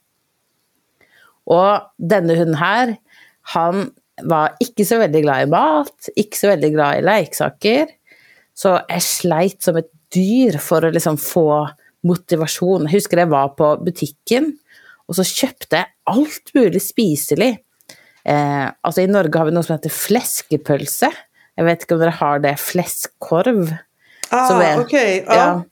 Og 1.46 1.86
denne 1.96 2.34
hunden 2.34 2.58
her, 2.58 2.96
han 3.54 3.90
var 4.26 4.56
ikke 4.62 4.86
så 4.88 4.98
veldig 5.02 5.22
glad 5.22 5.44
i 5.44 5.50
mat, 5.52 6.10
ikke 6.18 6.40
så 6.40 6.50
veldig 6.54 6.70
glad 6.74 6.98
i 6.98 7.06
leiksaker. 7.06 7.92
Så 8.56 8.72
jeg 8.88 9.04
sleit 9.04 9.60
som 9.62 9.78
et 9.78 9.90
dyr 10.14 10.58
for 10.62 10.86
å 10.86 10.92
liksom 10.94 11.18
få 11.20 11.48
motivasjon. 12.06 12.86
Jeg 12.88 13.00
husker 13.00 13.22
jeg 13.22 13.32
var 13.32 13.52
på 13.58 13.70
butikken, 13.84 14.54
og 15.06 15.18
så 15.18 15.26
kjøpte 15.26 15.82
jeg 15.82 15.92
alt 16.10 16.52
mulig 16.56 16.82
spiselig. 16.82 17.52
Eh, 18.26 18.66
altså 18.66 19.04
I 19.04 19.10
Norge 19.10 19.38
har 19.38 19.46
vi 19.46 19.54
noe 19.54 19.66
som 19.66 19.76
heter 19.76 19.94
fleskepølse. 19.94 21.12
Jeg 21.56 21.64
vet 21.68 21.84
ikke 21.84 21.96
om 21.96 22.02
dere 22.04 22.16
har 22.18 22.40
det. 22.44 22.54
Fleskkorv. 22.60 23.70
Ah, 24.30 24.48
Som 24.48 24.60
er- 24.60 24.80
okej. 24.82 25.24
ja. 25.26 25.62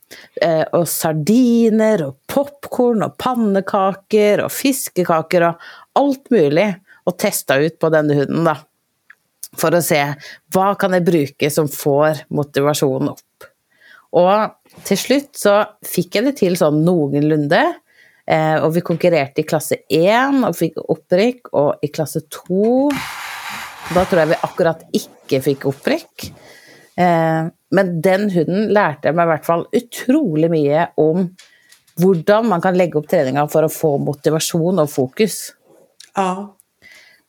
Eh, 0.40 0.64
og 0.72 0.86
sardiner 0.88 2.04
og 2.06 2.16
popkorn 2.30 3.02
og 3.02 3.16
pannekaker 3.18 4.44
og 4.44 4.50
fiskekaker 4.54 5.48
og 5.48 5.54
alt 5.96 6.30
mulig. 6.30 6.68
Og 7.06 7.18
testa 7.18 7.58
ut 7.60 7.78
på 7.78 7.90
denne 7.92 8.14
hunden, 8.16 8.44
da. 8.44 8.54
For 9.58 9.70
å 9.70 9.82
se 9.84 9.98
hva 10.54 10.70
kan 10.78 10.92
jeg 10.96 11.04
bruke 11.04 11.50
som 11.52 11.68
får 11.68 12.24
motivasjonen 12.32 13.10
opp. 13.12 13.48
Og 14.14 14.54
til 14.86 14.96
slutt 14.96 15.34
så 15.36 15.58
fikk 15.84 16.14
jeg 16.16 16.24
det 16.24 16.36
til 16.38 16.56
sånn 16.56 16.80
noenlunde. 16.86 17.60
Eh, 18.26 18.56
og 18.64 18.72
vi 18.72 18.80
konkurrerte 18.80 19.42
i 19.42 19.44
klasse 19.44 19.82
1 19.90 20.44
og 20.48 20.54
fikk 20.56 20.78
opprykk, 20.88 21.50
og 21.52 21.82
i 21.84 21.88
klasse 21.92 22.22
2 22.32 22.88
da 23.92 24.04
tror 24.08 24.22
jeg 24.22 24.32
vi 24.32 24.40
akkurat 24.48 24.84
ikke 24.96 25.40
fikk 25.44 25.66
opprykk. 25.70 26.28
Eh, 26.96 27.50
men 27.74 27.92
den 28.04 28.28
hunden 28.32 28.70
lærte 28.74 29.12
meg 29.12 29.26
i 29.26 29.32
hvert 29.32 29.48
fall 29.48 29.66
utrolig 29.74 30.50
mye 30.52 30.88
om 31.00 31.26
hvordan 32.00 32.48
man 32.50 32.62
kan 32.62 32.76
legge 32.78 32.98
opp 32.98 33.08
treninga 33.10 33.44
for 33.50 33.66
å 33.66 33.72
få 33.72 33.96
motivasjon 34.02 34.82
og 34.82 34.90
fokus. 34.90 35.52
ja. 36.16 36.50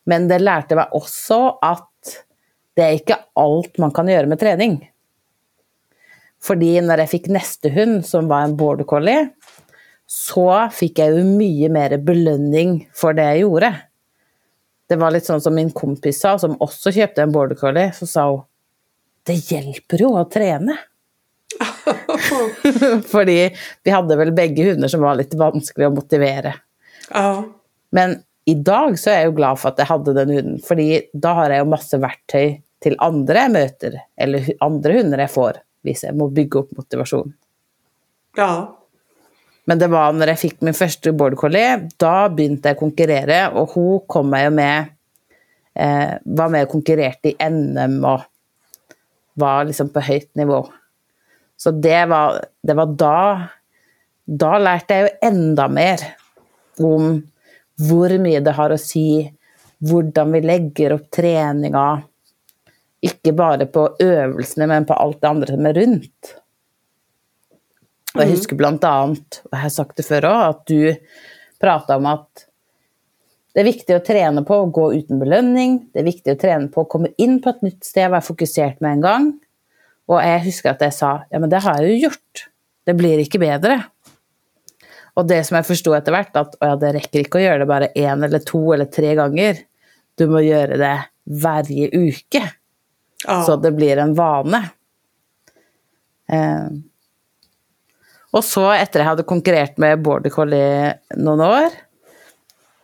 Men 0.05 0.27
det 0.29 0.37
lærte 0.43 0.77
meg 0.77 0.93
også 0.93 1.39
at 1.65 2.11
det 2.77 2.83
er 2.83 2.97
ikke 2.99 3.17
alt 3.41 3.79
man 3.81 3.93
kan 3.95 4.09
gjøre 4.11 4.29
med 4.29 4.37
trening. 4.37 4.75
Fordi 6.45 6.75
når 6.85 7.01
jeg 7.03 7.11
fikk 7.15 7.29
neste 7.33 7.71
hund, 7.73 8.03
som 8.05 8.29
var 8.29 8.45
en 8.45 8.53
border 8.59 8.85
collie, 8.85 9.31
så 10.05 10.67
fikk 10.75 11.01
jeg 11.01 11.15
jo 11.15 11.23
mye 11.25 11.71
mer 11.73 11.97
belønning 12.05 12.83
for 12.93 13.17
det 13.17 13.25
jeg 13.31 13.45
gjorde. 13.45 13.71
Det 14.89 14.97
var 15.01 15.11
litt 15.15 15.25
sånn 15.25 15.41
som 15.41 15.55
min 15.57 15.71
kompis 15.73 16.19
sa, 16.21 16.35
som 16.37 16.57
også 16.61 16.91
kjøpte 16.93 17.23
en 17.23 17.31
border 17.33 17.57
collie, 17.57 17.91
så 17.97 18.05
sa 18.09 18.27
hun 18.31 18.43
det 19.25 19.39
hjelper 19.49 20.03
jo 20.03 20.11
å 20.19 20.25
trene. 20.29 20.75
Fordi 23.11 23.37
vi 23.83 23.91
hadde 23.93 24.17
vel 24.19 24.31
begge 24.37 24.67
hunder 24.69 24.91
som 24.91 25.01
var 25.01 25.17
litt 25.19 25.33
vanskelig 25.37 25.87
å 25.89 25.93
motivere. 25.95 26.53
ja. 27.11 27.43
Men 27.95 28.17
i 28.45 28.53
dag 28.61 28.97
så 28.99 29.09
er 29.09 29.15
jeg 29.23 29.29
jo 29.31 29.35
glad 29.39 29.57
for 29.57 29.71
at 29.71 29.79
jeg 29.81 29.87
hadde 29.89 30.13
den 30.13 30.31
hunden, 30.35 30.57
fordi 30.61 30.85
da 31.17 31.31
har 31.39 31.49
jeg 31.53 31.63
jo 31.63 31.69
masse 31.71 31.97
verktøy 31.97 32.49
til 32.83 32.97
andre 33.01 33.45
jeg 33.47 33.53
møter, 33.55 33.95
eller 34.21 34.43
hu- 34.45 34.57
andre 34.61 34.97
hunder 34.99 35.23
jeg 35.23 35.31
får, 35.33 35.57
hvis 35.87 36.03
jeg 36.05 36.13
må 36.19 36.27
bygge 36.35 36.59
opp 36.61 36.75
motivasjon. 36.77 37.31
ja. 38.37 38.49
Men 39.65 39.79
det 39.79 39.87
var 39.87 40.13
när 40.13 40.27
jag 40.27 40.39
fick 40.39 40.61
min 40.61 40.73
första 40.73 41.11
border 41.11 41.35
collie, 41.35 41.89
då 41.97 42.29
började 42.29 42.69
jag 42.69 42.77
konkurrera 42.77 43.49
och 43.49 43.69
hon 43.69 43.99
kom 44.07 44.29
med, 44.29 44.53
med 44.53 44.85
eh, 45.73 46.13
Var 46.23 46.49
med 46.49 46.63
och 46.63 46.69
konkurrerade 46.69 47.29
i 47.29 47.49
NM 47.49 48.05
och 48.05 48.21
var 49.33 49.65
liksom 49.65 49.89
på 49.89 49.99
högt 49.99 50.35
nivå. 50.35 50.69
Så 51.57 51.71
det 51.71 52.05
var, 52.05 52.45
det 52.63 52.73
var 52.73 52.85
då, 52.85 53.41
då 54.25 54.57
lärde 54.57 54.83
jag 54.87 55.01
ju 55.01 55.09
ända 55.21 55.67
mer 55.67 55.99
om 56.79 57.31
hur 57.77 58.19
mycket 58.19 58.45
det 58.45 58.51
har 58.51 58.69
att 58.69 58.81
säga, 58.81 59.31
hur 59.79 60.31
vi 60.31 60.41
lägger 60.41 60.91
upp 60.91 61.11
träningar, 61.11 62.01
inte 63.01 63.33
bara 63.33 63.65
på 63.65 63.95
övningarna, 63.99 64.67
men 64.67 64.85
på 64.85 64.93
allt 64.93 65.21
det 65.21 65.27
andra 65.27 65.47
som 65.47 65.65
är 65.65 65.73
runt. 65.73 66.35
Og 68.15 68.21
jeg 68.23 68.31
husker 68.31 68.59
blant 68.59 68.83
annet, 68.87 69.41
og 69.43 69.55
jeg 69.57 69.63
har 69.65 69.71
sagt 69.73 69.97
det 69.99 70.05
før 70.07 70.29
òg, 70.29 70.43
at 70.53 70.61
du 70.71 71.59
prata 71.61 71.97
om 71.99 72.07
at 72.07 72.45
det 73.55 73.61
er 73.61 73.69
viktig 73.69 73.95
å 73.95 74.03
trene 74.03 74.43
på 74.47 74.55
å 74.59 74.67
gå 74.71 74.89
uten 74.97 75.19
belønning. 75.21 75.77
Det 75.91 76.01
er 76.01 76.07
viktig 76.09 76.33
å 76.33 76.39
trene 76.39 76.67
på 76.71 76.83
å 76.83 76.89
komme 76.91 77.13
inn 77.21 77.37
på 77.43 77.53
et 77.53 77.61
nytt 77.63 77.87
sted, 77.87 78.09
være 78.11 78.27
fokusert 78.27 78.81
med 78.83 78.97
en 78.97 79.03
gang. 79.05 79.27
Og 80.11 80.19
jeg 80.19 80.43
husker 80.49 80.73
at 80.73 80.83
jeg 80.83 80.95
sa 80.95 81.11
ja, 81.31 81.39
men 81.39 81.51
det 81.51 81.63
har 81.63 81.79
jeg 81.79 81.93
jo 81.93 82.09
gjort. 82.09 82.45
Det 82.85 82.95
blir 82.99 83.21
ikke 83.23 83.39
bedre. 83.41 83.77
Og 85.15 85.27
det 85.29 85.39
som 85.47 85.55
jeg 85.55 85.67
forsto 85.69 85.95
etter 85.95 86.11
hvert, 86.15 86.35
at 86.35 86.57
ja, 86.59 86.73
det 86.79 86.91
rekker 86.97 87.23
ikke 87.23 87.39
å 87.39 87.45
gjøre 87.45 87.63
det 87.63 87.69
bare 87.71 87.91
én 87.95 88.27
eller 88.27 88.43
to 88.43 88.61
eller 88.75 88.89
tre 88.91 89.13
ganger. 89.17 89.63
Du 90.19 90.27
må 90.31 90.43
gjøre 90.43 90.79
det 90.79 90.95
hver 91.25 91.71
uke, 91.95 92.41
ja. 93.23 93.37
så 93.47 93.55
det 93.59 93.71
blir 93.75 93.99
en 94.03 94.13
vane. 94.15 94.61
Eh, 96.27 96.67
og 98.35 98.43
så, 98.43 98.65
etter 98.75 99.01
jeg 99.01 99.09
hadde 99.13 99.27
konkurrert 99.27 99.77
med 99.81 100.01
border 100.03 100.33
collie 100.33 100.91
noen 101.15 101.43
år, 101.45 101.75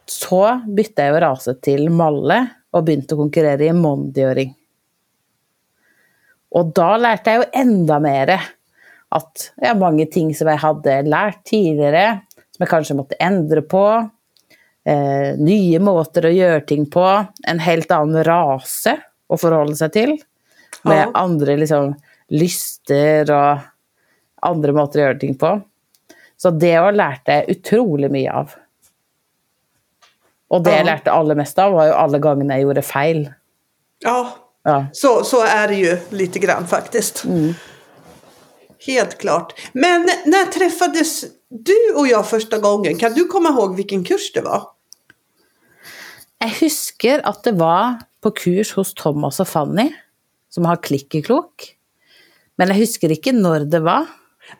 så 0.07 0.41
bytta 0.67 1.05
jeg 1.07 1.13
jo 1.13 1.21
rase 1.23 1.53
til 1.63 1.89
Malle 1.93 2.39
og 2.71 2.85
begynte 2.87 3.15
å 3.15 3.19
konkurrere 3.19 3.67
i 3.67 3.75
mondiøring. 3.75 4.53
Og 6.55 6.71
da 6.75 6.89
lærte 6.99 7.31
jeg 7.31 7.41
jo 7.41 7.49
enda 7.61 7.99
mer. 8.03 8.33
At 9.11 9.49
ja, 9.59 9.73
mange 9.75 10.05
ting 10.11 10.31
som 10.35 10.49
jeg 10.51 10.59
hadde 10.63 10.97
lært 11.07 11.43
tidligere, 11.47 12.21
som 12.51 12.65
jeg 12.65 12.71
kanskje 12.71 12.97
måtte 12.99 13.19
endre 13.23 13.63
på. 13.63 13.85
Eh, 14.87 15.31
nye 15.39 15.79
måter 15.83 16.27
å 16.27 16.33
gjøre 16.35 16.65
ting 16.67 16.87
på. 16.91 17.05
En 17.47 17.63
helt 17.63 17.91
annen 17.95 18.23
rase 18.27 18.97
å 19.31 19.39
forholde 19.39 19.77
seg 19.79 19.93
til. 19.95 20.15
Med 20.87 21.05
Ja. 21.05 21.11
andre 21.15 21.57
liksom, 21.59 21.95
lyster 22.31 23.31
og 23.31 23.70
andre 24.41 24.73
måter 24.73 24.99
å 25.01 25.05
gjøre 25.07 25.19
ting 25.19 25.35
på. 25.37 25.51
Så 26.41 26.51
det 26.57 26.73
òg 26.81 26.95
lærte 26.97 27.35
jeg 27.39 27.57
utrolig 27.57 28.09
mye 28.11 28.31
av. 28.33 28.55
Og 30.51 30.63
det 30.65 30.71
jeg 30.73 30.85
Ja. 30.85 30.91
lærte 30.93 31.11
aller 31.13 31.35
mest 31.35 31.59
av, 31.59 31.71
var 31.73 31.87
jo 31.87 31.93
alle 31.93 32.19
gangene 32.19 32.53
jeg 32.57 32.65
gjorde 32.65 32.83
feil. 32.83 33.21
Ja, 34.03 34.33
Ja. 34.65 34.85
så, 34.93 35.23
så 35.23 35.41
är 35.45 35.67
det 35.67 35.75
ju 35.75 35.97
lite 36.09 36.39
grann 36.39 36.67
faktiskt. 36.67 37.25
Helt 38.87 39.17
klart. 39.17 39.53
Men 39.73 40.01
när 40.25 40.45
träffades 40.51 41.25
du 41.49 41.93
och 41.95 42.07
jag 42.07 42.27
första 42.27 42.57
gången? 42.59 42.97
Kan 42.97 43.13
du 43.13 43.25
komma 43.27 43.49
ihåg 43.49 43.75
vilken 43.75 44.03
kurs 44.03 44.31
det 44.33 44.41
var? 44.41 44.67
Jeg 46.41 46.49
husker 46.61 47.21
at 47.23 47.43
det 47.43 47.51
var 47.59 47.99
på 48.21 48.31
kurs 48.31 48.71
hos 48.73 48.93
Thomas 48.97 49.39
og 49.39 49.47
Fanny, 49.47 49.91
som 50.49 50.65
har 50.65 50.75
Klikkeklok. 50.81 51.67
Men 52.57 52.67
jeg 52.73 52.77
husker 52.81 53.09
ikke 53.13 53.31
når 53.37 53.67
det 53.69 53.81
var. 53.85 54.07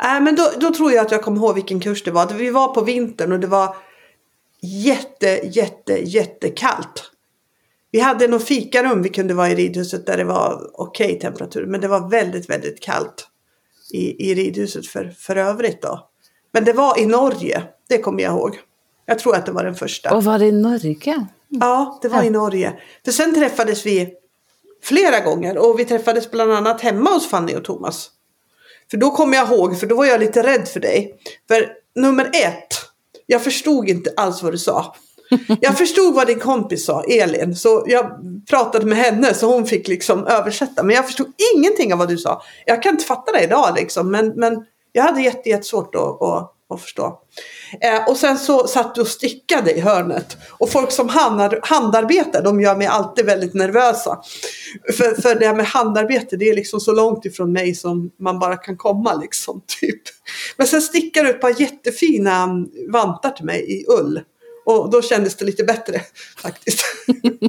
Nej, 0.03 0.21
men 0.21 0.35
då, 0.35 0.51
då 0.59 0.73
tror 0.73 0.91
jag 0.91 1.05
att 1.05 1.11
jag 1.11 1.21
kommer 1.23 1.37
ihåg 1.37 1.55
vilken 1.55 1.79
kurs 1.79 2.03
det 2.03 2.11
var. 2.11 2.33
Vi 2.33 2.49
var 2.49 2.67
på 2.73 2.81
vintern 2.81 3.31
och 3.31 3.39
det 3.39 3.47
var 3.47 3.75
jätte, 4.61 5.27
jätte, 5.43 5.93
jättekallt. 5.93 7.11
Vi 7.91 7.99
hade 7.99 8.27
något 8.27 8.43
fikarum 8.43 9.01
vi 9.03 9.09
kunde 9.09 9.33
vara 9.33 9.49
i 9.49 9.55
ridhuset 9.55 10.05
där 10.05 10.17
det 10.17 10.23
var 10.23 10.69
okej 10.73 11.19
temperatur. 11.19 11.65
Men 11.65 11.81
det 11.81 11.87
var 11.87 12.09
väldigt, 12.09 12.49
väldigt 12.49 12.79
kallt 12.81 13.27
i, 13.93 14.29
i 14.31 14.35
ridhuset 14.35 14.87
för, 14.87 15.09
för 15.17 15.35
övrigt 15.35 15.81
då. 15.81 16.07
Men 16.53 16.63
det 16.65 16.73
var 16.73 16.99
i 16.99 17.05
Norge, 17.05 17.63
det 17.89 17.97
kommer 17.97 18.23
jag 18.23 18.31
ihåg. 18.33 18.59
Jag 19.05 19.19
tror 19.19 19.35
att 19.35 19.45
det 19.45 19.51
var 19.51 19.63
den 19.63 19.75
första. 19.75 20.15
Og 20.15 20.23
var 20.23 20.39
det 20.39 20.45
i 20.45 20.51
Norge? 20.51 20.95
Ja, 21.47 21.99
det 22.01 22.07
var 22.07 22.17
Ja. 22.17 22.23
i 22.23 22.29
Norge. 22.29 22.73
För 23.05 23.11
sen 23.11 23.35
träffades 23.35 23.85
vi 23.85 24.13
flera 24.83 25.19
gånger 25.19 25.57
och 25.57 25.79
vi 25.79 25.85
träffades 25.85 26.31
bland 26.31 26.51
annat 26.53 26.81
hemma 26.81 27.09
hos 27.09 27.29
Fanny 27.29 27.55
och 27.55 27.63
Thomas. 27.63 28.09
För 28.91 28.97
då 28.97 29.11
kommer 29.11 29.37
jag 29.37 29.47
ihåg, 29.47 29.79
för 29.79 29.87
då 29.87 29.95
var 29.95 30.05
jag 30.05 30.19
lite 30.19 30.43
rädd 30.43 30.67
för 30.67 30.79
dig. 30.79 31.15
För 31.47 31.69
nummer 31.95 32.25
ett, 32.25 32.75
jag 33.25 33.43
förstod 33.43 33.89
inte 33.89 34.13
alls 34.17 34.43
vad 34.43 34.53
du 34.53 34.57
sa. 34.57 34.95
Jag 35.61 35.77
förstod 35.77 36.13
vad 36.13 36.27
din 36.27 36.39
kompis 36.39 36.85
sa, 36.85 37.03
Elin, 37.03 37.55
så 37.55 37.83
jag 37.87 38.11
pratade 38.49 38.85
med 38.85 38.97
henne 38.97 39.33
så 39.33 39.53
hon 39.53 39.65
fick 39.65 39.87
liksom 39.87 40.27
översätta. 40.27 40.83
Men 40.83 40.95
jag 40.95 41.05
förstod 41.05 41.27
ingenting 41.55 41.93
av 41.93 41.99
vad 41.99 42.07
du 42.07 42.17
sa. 42.17 42.41
Jag 42.65 42.83
kan 42.83 42.93
inte 42.93 43.05
fatta 43.05 43.31
det 43.31 43.43
idag 43.43 43.75
liksom, 43.75 44.11
men, 44.11 44.27
men 44.27 44.65
jag 44.91 45.03
hade 45.03 45.21
jätte, 45.21 45.49
jättesvårt 45.49 45.95
att, 45.95 46.21
att, 46.21 46.53
att 46.73 46.81
förstå. 46.81 47.19
Eh, 47.81 48.09
och 48.09 48.17
sen 48.17 48.37
så 48.37 48.67
satt 48.67 48.95
du 48.95 49.01
och 49.01 49.07
stickade 49.07 49.71
i 49.71 49.79
hörnet. 49.79 50.37
Och 50.49 50.69
folk 50.69 50.91
som 50.91 51.09
handar, 51.09 51.59
handarbetar, 51.63 52.41
de 52.41 52.61
gör 52.61 52.75
mig 52.75 52.87
alltid 52.87 53.25
väldigt 53.25 53.53
nervösa. 53.53 54.19
För, 54.97 55.21
för 55.21 55.35
det 55.35 55.47
här 55.47 55.55
med 55.55 55.65
handarbete, 55.65 56.37
det 56.37 56.49
är 56.49 56.55
liksom 56.55 56.79
så 56.79 56.93
långt 56.93 57.25
ifrån 57.25 57.51
mig 57.51 57.75
som 57.75 58.11
man 58.19 58.39
bara 58.39 58.57
kan 58.57 58.77
komma 58.77 59.13
liksom. 59.13 59.61
Typ. 59.81 60.01
Men 60.57 60.67
sen 60.67 60.81
stickade 60.81 61.27
du 61.27 61.33
ett 61.33 61.41
par 61.41 61.61
jättefina 61.61 62.47
vantar 62.89 63.29
till 63.29 63.45
mig 63.45 63.71
i 63.71 63.85
ull. 63.87 64.21
Och 64.65 64.89
då 64.89 65.01
kändes 65.01 65.35
det 65.35 65.45
lite 65.45 65.63
bättre 65.63 66.01
faktiskt. 66.37 66.85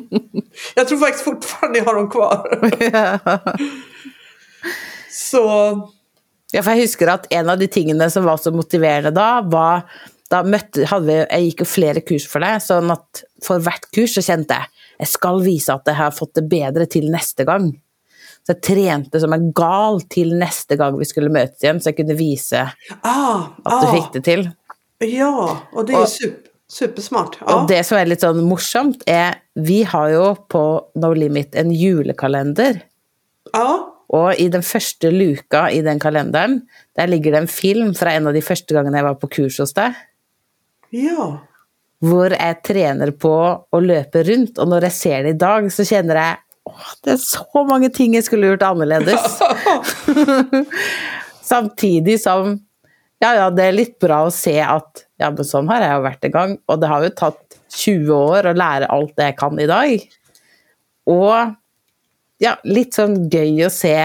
jag 0.75 0.89
tror 0.89 0.99
faktiskt 0.99 1.25
fortfarande 1.25 1.79
jag 1.79 1.85
har 1.85 1.95
dem 1.95 2.11
kvar. 2.11 2.71
så 5.11 5.73
Ja, 6.53 6.61
for 6.63 6.73
jeg 6.75 6.87
husker 6.87 7.09
at 7.13 7.29
en 7.33 7.49
av 7.49 7.61
de 7.61 7.69
tingene 7.73 8.11
som 8.13 8.27
var 8.29 8.41
så 8.41 8.53
motiverende 8.55 9.15
da, 9.17 9.41
var 9.41 9.87
da 10.33 10.43
møtte, 10.45 10.85
vi, 11.05 11.17
Jeg 11.23 11.49
gikk 11.49 11.65
jo 11.65 11.69
flere 11.69 12.01
kurs 12.05 12.27
for 12.29 12.45
deg, 12.45 12.61
sånn 12.65 12.93
at 12.93 13.25
for 13.45 13.61
hvert 13.65 13.89
kurs 13.93 14.15
så 14.17 14.25
kjente 14.25 14.57
jeg 14.57 14.69
jeg 15.03 15.11
skal 15.11 15.41
vise 15.43 15.73
at 15.75 15.89
jeg 15.89 15.99
har 15.99 16.15
fått 16.15 16.37
det 16.39 16.45
bedre 16.51 16.87
til 16.91 17.09
neste 17.11 17.47
gang. 17.49 17.73
Så 18.43 18.55
jeg 18.55 18.63
trente 18.67 19.21
som 19.23 19.35
en 19.35 19.49
gal 19.55 20.01
til 20.11 20.35
neste 20.39 20.77
gang 20.79 20.95
vi 20.99 21.07
skulle 21.09 21.33
møtes 21.33 21.63
igjen, 21.63 21.81
så 21.83 21.91
jeg 21.91 21.99
kunne 22.01 22.17
vise 22.19 22.63
ah, 22.63 23.49
at 23.65 23.73
du 23.73 23.87
ah, 23.89 23.93
fikk 23.97 24.13
det 24.17 24.23
til. 24.29 24.49
Ja, 25.03 25.59
och 25.73 25.87
det 25.87 25.93
ju 25.93 25.99
Och- 25.99 26.09
super, 26.09 26.51
supersmart. 26.71 27.37
Ja. 27.41 27.47
Og 27.55 27.69
det 27.69 27.81
som 27.87 27.99
er 27.99 28.07
litt 28.07 28.23
sånn 28.23 28.45
morsomt, 28.47 29.03
er 29.07 29.41
Vi 29.55 29.83
har 29.83 30.11
jo 30.11 30.35
på 30.49 30.63
No 30.95 31.13
Limit 31.13 31.55
en 31.55 31.71
julekalender. 31.75 32.83
ja. 33.53 33.89
Og 34.13 34.37
i 34.41 34.49
den 34.53 34.65
første 34.67 35.09
luka 35.13 35.67
i 35.73 35.81
den 35.85 36.01
kalenderen, 36.03 36.61
der 36.99 37.09
ligger 37.09 37.33
det 37.33 37.45
en 37.45 37.51
film 37.51 37.95
fra 37.97 38.13
en 38.17 38.29
av 38.29 38.37
de 38.37 38.45
første 38.45 38.77
gangene 38.77 39.01
jeg 39.01 39.09
var 39.09 39.21
på 39.21 39.31
kurs 39.39 39.57
hos 39.63 39.73
deg. 39.79 39.97
Ja. 40.93 41.31
hvor 42.03 42.35
jeg 42.35 42.57
trener 42.67 43.13
på 43.17 43.33
å 43.33 43.79
løpe 43.81 44.25
rundt, 44.27 44.59
og 44.59 44.69
når 44.69 44.89
jeg 44.89 44.97
ser 44.97 45.23
det 45.25 45.37
i 45.37 45.39
dag, 45.41 45.69
så 45.73 45.87
kjenner 45.87 46.19
jeg 46.19 46.41
åh, 46.69 46.91
det 47.07 47.15
er 47.15 47.21
så 47.23 47.63
mange 47.69 47.89
ting 47.95 48.17
jeg 48.17 48.27
skulle 48.27 48.51
gjort 48.51 48.67
annerledes. 48.67 49.39
Samtidig 51.53 52.19
som 52.21 52.59
ja, 53.23 53.37
ja, 53.39 53.47
det 53.55 53.69
er 53.69 53.77
litt 53.77 53.97
bra 54.03 54.25
å 54.27 54.35
se 54.35 54.57
at 54.59 55.05
ja, 55.23 55.31
men 55.31 55.47
sånn 55.47 55.71
har 55.71 55.85
jeg 55.85 55.95
jo 55.95 56.05
vært 56.09 56.27
en 56.27 56.35
gang, 56.35 56.55
og 56.67 56.83
det 56.83 56.91
har 56.91 57.07
jo 57.07 57.15
tatt 57.23 57.59
20 57.79 58.11
år 58.17 58.51
å 58.51 58.57
lære 58.59 58.91
alt 58.93 59.15
det 59.17 59.29
jeg 59.31 59.39
kan 59.39 59.61
i 59.63 59.69
dag. 59.71 60.07
Og 61.13 61.55
ja, 62.43 62.57
litt 62.67 62.97
sånn 62.99 63.29
gøy 63.31 63.67
å 63.67 63.71
se 63.71 63.97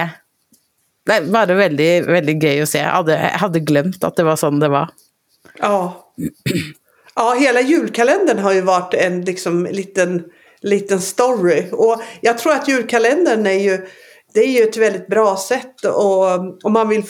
Det 1.08 1.20
var 1.32 1.48
väldigt 1.48 1.58
veldig, 1.58 1.92
veldig 2.06 2.34
gøy 2.42 2.62
å 2.62 2.68
se. 2.68 2.82
Jeg 2.82 2.92
hade 2.92 3.16
jeg 3.16 3.42
hadde 3.42 3.64
glemt 3.64 4.04
det 4.16 4.26
var 4.28 4.36
sånn 4.36 4.60
det 4.60 4.68
var. 4.72 4.92
Ja. 5.58 5.78
Ja, 7.14 7.32
hela 7.34 7.60
julkalendern 7.60 8.38
har 8.38 8.52
ju 8.52 8.60
varit 8.60 8.94
en 8.94 9.22
liksom 9.24 9.64
liten, 9.66 10.24
liten 10.60 11.00
story. 11.00 11.64
Och 11.72 12.02
jag 12.20 12.38
tror 12.38 12.52
att 12.52 12.68
julkalendern 12.68 13.46
är 13.46 13.58
ju, 13.58 13.86
det 14.34 14.40
är 14.40 14.52
ju 14.52 14.68
ett 14.68 14.76
väldigt 14.76 15.08
bra 15.08 15.36
sätt. 15.36 15.84
Och 15.84 16.64
och 16.64 16.72
man 16.72 16.88
vill, 16.88 17.02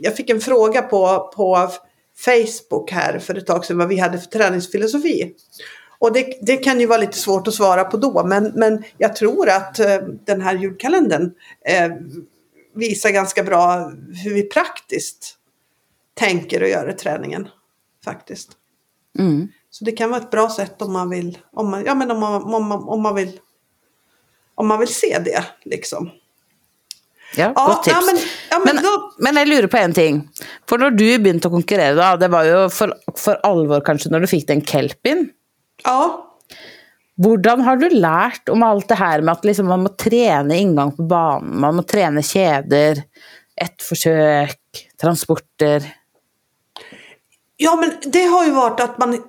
jag 0.00 0.16
fick 0.16 0.30
en 0.30 0.40
fråga 0.40 0.82
på, 0.82 1.32
på 1.36 1.70
Facebook 2.24 2.90
här 2.90 3.18
för 3.18 3.38
ett 3.38 3.46
tag 3.46 3.64
sedan 3.64 3.78
vad 3.78 3.88
vi 3.88 3.98
hade 3.98 4.18
för 4.18 4.26
träningsfilosofi. 4.26 5.34
Och 6.04 6.12
det, 6.12 6.38
det 6.42 6.56
kan 6.56 6.80
ju 6.80 6.86
vara 6.86 6.98
lite 7.00 7.18
svårt 7.18 7.48
att 7.48 7.54
svara 7.54 7.84
på 7.84 7.96
då, 7.96 8.24
men, 8.26 8.52
men 8.54 8.84
jag 8.98 9.16
tror 9.16 9.48
att 9.48 9.78
eh, 9.80 9.96
den 10.26 10.40
här 10.40 10.54
julkalendern 10.54 11.30
eh, 11.66 11.90
visar 12.74 13.10
ganska 13.10 13.42
bra 13.42 13.92
hur 14.24 14.34
vi 14.34 14.42
praktiskt 14.42 15.36
tänker 16.14 16.62
och 16.62 16.68
gör 16.68 16.90
i 16.90 16.92
träningen. 16.92 17.48
Faktiskt. 18.04 18.50
Mm. 19.18 19.48
Så 19.70 19.84
det 19.84 19.92
kan 19.92 20.10
vara 20.10 20.20
ett 20.20 20.30
bra 20.30 20.50
sätt 20.50 20.82
om 20.82 20.92
man 20.92 21.10
vill, 21.10 21.38
om 21.52 21.70
man, 21.70 21.84
ja, 21.84 21.94
men 21.94 22.10
om 22.10 22.20
man, 22.20 22.42
om 22.54 22.64
man, 22.68 22.82
om 22.88 23.02
man 23.02 23.14
vill 23.14 23.40
om 24.54 24.66
man 24.66 24.78
vill 24.78 24.94
se 24.94 25.18
det 25.24 25.44
liksom. 25.64 26.10
Ja, 27.36 27.52
Ja, 27.56 27.66
godt 27.66 27.84
tips. 27.84 27.94
ja, 27.96 28.02
men- 28.06 28.18
ja, 28.50 28.58
men 28.58 28.74
men, 28.74 28.84
da- 28.84 29.12
men 29.18 29.36
jeg 29.36 29.48
lurer 29.48 29.66
på 29.66 29.76
en 29.76 29.92
ting. 29.92 30.28
For 30.68 30.78
når 30.78 30.90
du 30.90 31.40
konkurrere, 31.50 31.94
da, 31.94 32.16
det 32.16 32.28
var 32.30 32.44
jo 32.44 32.68
for, 32.70 32.92
for 33.16 33.40
alvor 33.42 33.80
kanskje 33.80 34.10
når 34.12 34.20
du 34.20 34.26
fikk 34.26 34.46
den 34.46 34.62
kelpin. 34.64 35.30
Ja, 35.82 36.30
Hvordan 37.14 37.60
har 37.62 37.76
du 37.78 37.84
lært 37.94 38.48
om 38.50 38.62
alt 38.66 38.88
det 38.90 38.96
her 38.98 39.20
med 39.22 39.36
at 39.36 39.44
liksom 39.46 39.68
man 39.70 39.84
må 39.84 39.92
trene 39.94 40.56
inngang 40.58 40.90
på 40.96 41.04
banen, 41.06 41.52
man 41.62 41.76
må 41.78 41.84
trene 41.86 42.24
kjeder, 42.26 42.98
ett 43.54 43.84
forsøk, 43.86 44.80
transporter 44.98 45.86
ja 47.56 47.76
men 47.76 48.10
det 48.12 48.24
har 48.24 48.44
ju 48.44 48.50
varit 48.50 48.80
att 48.80 48.98
man, 48.98 49.22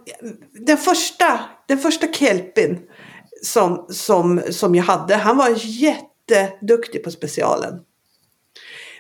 den 0.66 0.78
första, 0.78 1.40
den 1.68 1.80
första 1.80 2.08
kelpin 2.08 2.80
som, 3.44 3.86
som, 3.90 4.42
som 4.52 4.76
jag 4.76 4.84
hade, 4.84 5.16
han 5.16 5.38
var 5.38 5.50
jätteduktig 5.56 7.04
på 7.04 7.12
specialen. 7.12 7.80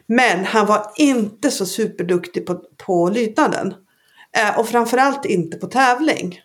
Men 0.07 0.45
han 0.45 0.65
var 0.65 0.91
inte 0.95 1.51
så 1.51 1.65
superduktig 1.65 2.45
på, 2.45 2.61
på 2.85 3.09
lydnaden. 3.09 3.73
Eh, 4.37 4.59
och 4.59 4.67
framförallt 4.67 5.25
inte 5.25 5.57
på 5.57 5.67
tävling. 5.67 6.39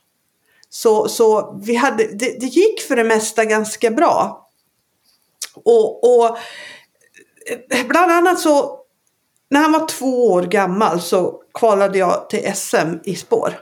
Så, 0.71 1.09
så 1.09 1.59
vi 1.63 1.75
hade, 1.75 2.07
det, 2.07 2.41
det 2.41 2.47
gick 2.47 2.81
för 2.81 2.97
det 2.97 3.05
mesta 3.05 3.45
ganska 3.45 3.91
bra. 3.91 4.47
Och, 5.55 6.05
och 6.05 6.39
eh, 7.71 7.87
bland 7.87 8.13
annat 8.13 8.41
så 8.41 8.81
när 9.51 9.61
han 9.61 9.73
var 9.73 9.87
två 9.87 10.27
år 10.27 10.43
gammal 10.43 11.01
så 11.01 11.43
kvalade 11.55 11.99
jag 11.99 12.31
till 12.31 12.53
SM 12.55 12.95
i 13.05 13.17
spår. 13.17 13.61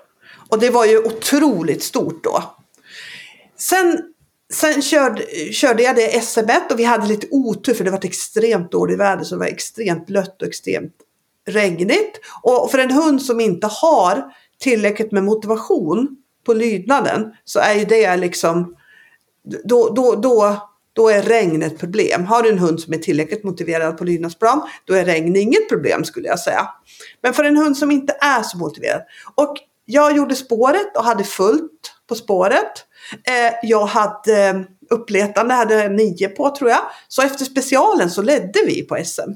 Och 0.49 0.59
det 0.59 0.71
var 0.71 0.85
ju 0.85 0.99
otroligt 0.99 1.83
stort 1.83 2.25
då. 2.25 2.43
Sen, 3.57 4.03
sen 4.53 4.83
körde, 4.83 5.23
körde 5.53 5.83
jag 5.83 5.97
det 5.97 6.25
SM 6.25 6.51
och 6.71 6.79
vi 6.79 6.85
hade 6.85 7.07
lite 7.07 7.27
otur 7.31 7.75
för 7.75 7.85
det 7.85 7.91
var 7.91 7.99
ett 7.99 8.05
extremt 8.05 8.73
dåligt 8.73 8.99
väder 8.99 9.25
så 9.25 9.35
det 9.35 9.39
var 9.39 9.47
extremt 9.47 10.07
blött 10.07 10.43
och 10.43 10.49
extremt 10.49 10.95
regnigt. 11.47 12.21
Och 12.43 12.71
för 12.71 12.79
en 12.79 12.91
hund 12.91 13.23
som 13.23 13.41
inte 13.41 13.67
har 13.67 14.25
tillräckligt 14.59 15.13
med 15.13 15.25
motivation 15.25 16.18
på 16.49 16.55
lydnaden 16.55 17.33
så 17.45 17.59
är 17.59 17.75
ju 17.75 17.85
det 17.85 18.17
liksom 18.17 18.77
då, 19.65 19.89
då, 19.89 20.15
då, 20.15 20.69
då 20.93 21.09
är 21.09 21.23
regn 21.23 21.63
ett 21.63 21.79
problem. 21.79 22.25
Har 22.25 22.43
du 22.43 22.49
en 22.49 22.59
hund 22.59 22.81
som 22.81 22.93
är 22.93 22.99
tillräckligt 22.99 23.45
motiverad 23.45 23.99
på 23.99 24.05
lydnadsplan, 24.05 24.63
då 24.85 24.95
är 24.95 25.05
regn 25.05 25.37
inget 25.37 25.69
problem 25.69 26.05
skulle 26.05 26.29
jag 26.29 26.39
säga. 26.39 26.69
Men 27.23 27.35
för 27.35 27.45
en 27.45 27.57
hund 27.57 27.77
som 27.77 27.91
inte 27.91 28.17
är 28.21 28.43
så 28.43 28.59
motiverad. 28.59 29.03
Och 29.35 29.57
jag 29.85 30.17
gjorde 30.17 30.35
spåret 30.35 30.97
och 30.97 31.05
hade 31.05 31.25
fullt 31.25 31.93
på 32.09 32.15
spåret. 32.15 32.73
Eh, 33.25 33.55
jag 33.63 33.87
hade 33.87 34.49
eh, 34.49 34.61
uppletande, 34.91 35.55
hade 35.55 35.89
nio 35.89 36.29
på 36.29 36.57
tror 36.57 36.71
jag. 36.71 36.81
Så 37.09 37.23
efter 37.23 37.45
specialen 37.45 38.11
så 38.11 38.23
ledde 38.23 38.59
vi 38.67 38.83
på 38.83 38.97
SM. 39.05 39.31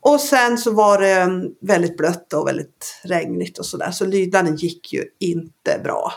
Och 0.00 0.20
sen 0.20 0.58
så 0.58 0.70
var 0.70 0.98
det 0.98 1.12
mm, 1.12 1.48
väldigt 1.60 1.96
blött 1.96 2.32
och 2.32 2.48
väldigt 2.48 3.00
regnigt 3.02 3.58
och 3.58 3.66
sådär. 3.66 3.90
Så 3.90 4.06
lydnaden 4.06 4.56
gick 4.56 4.92
ju 4.92 5.04
inte 5.20 5.80
bra. 5.84 6.12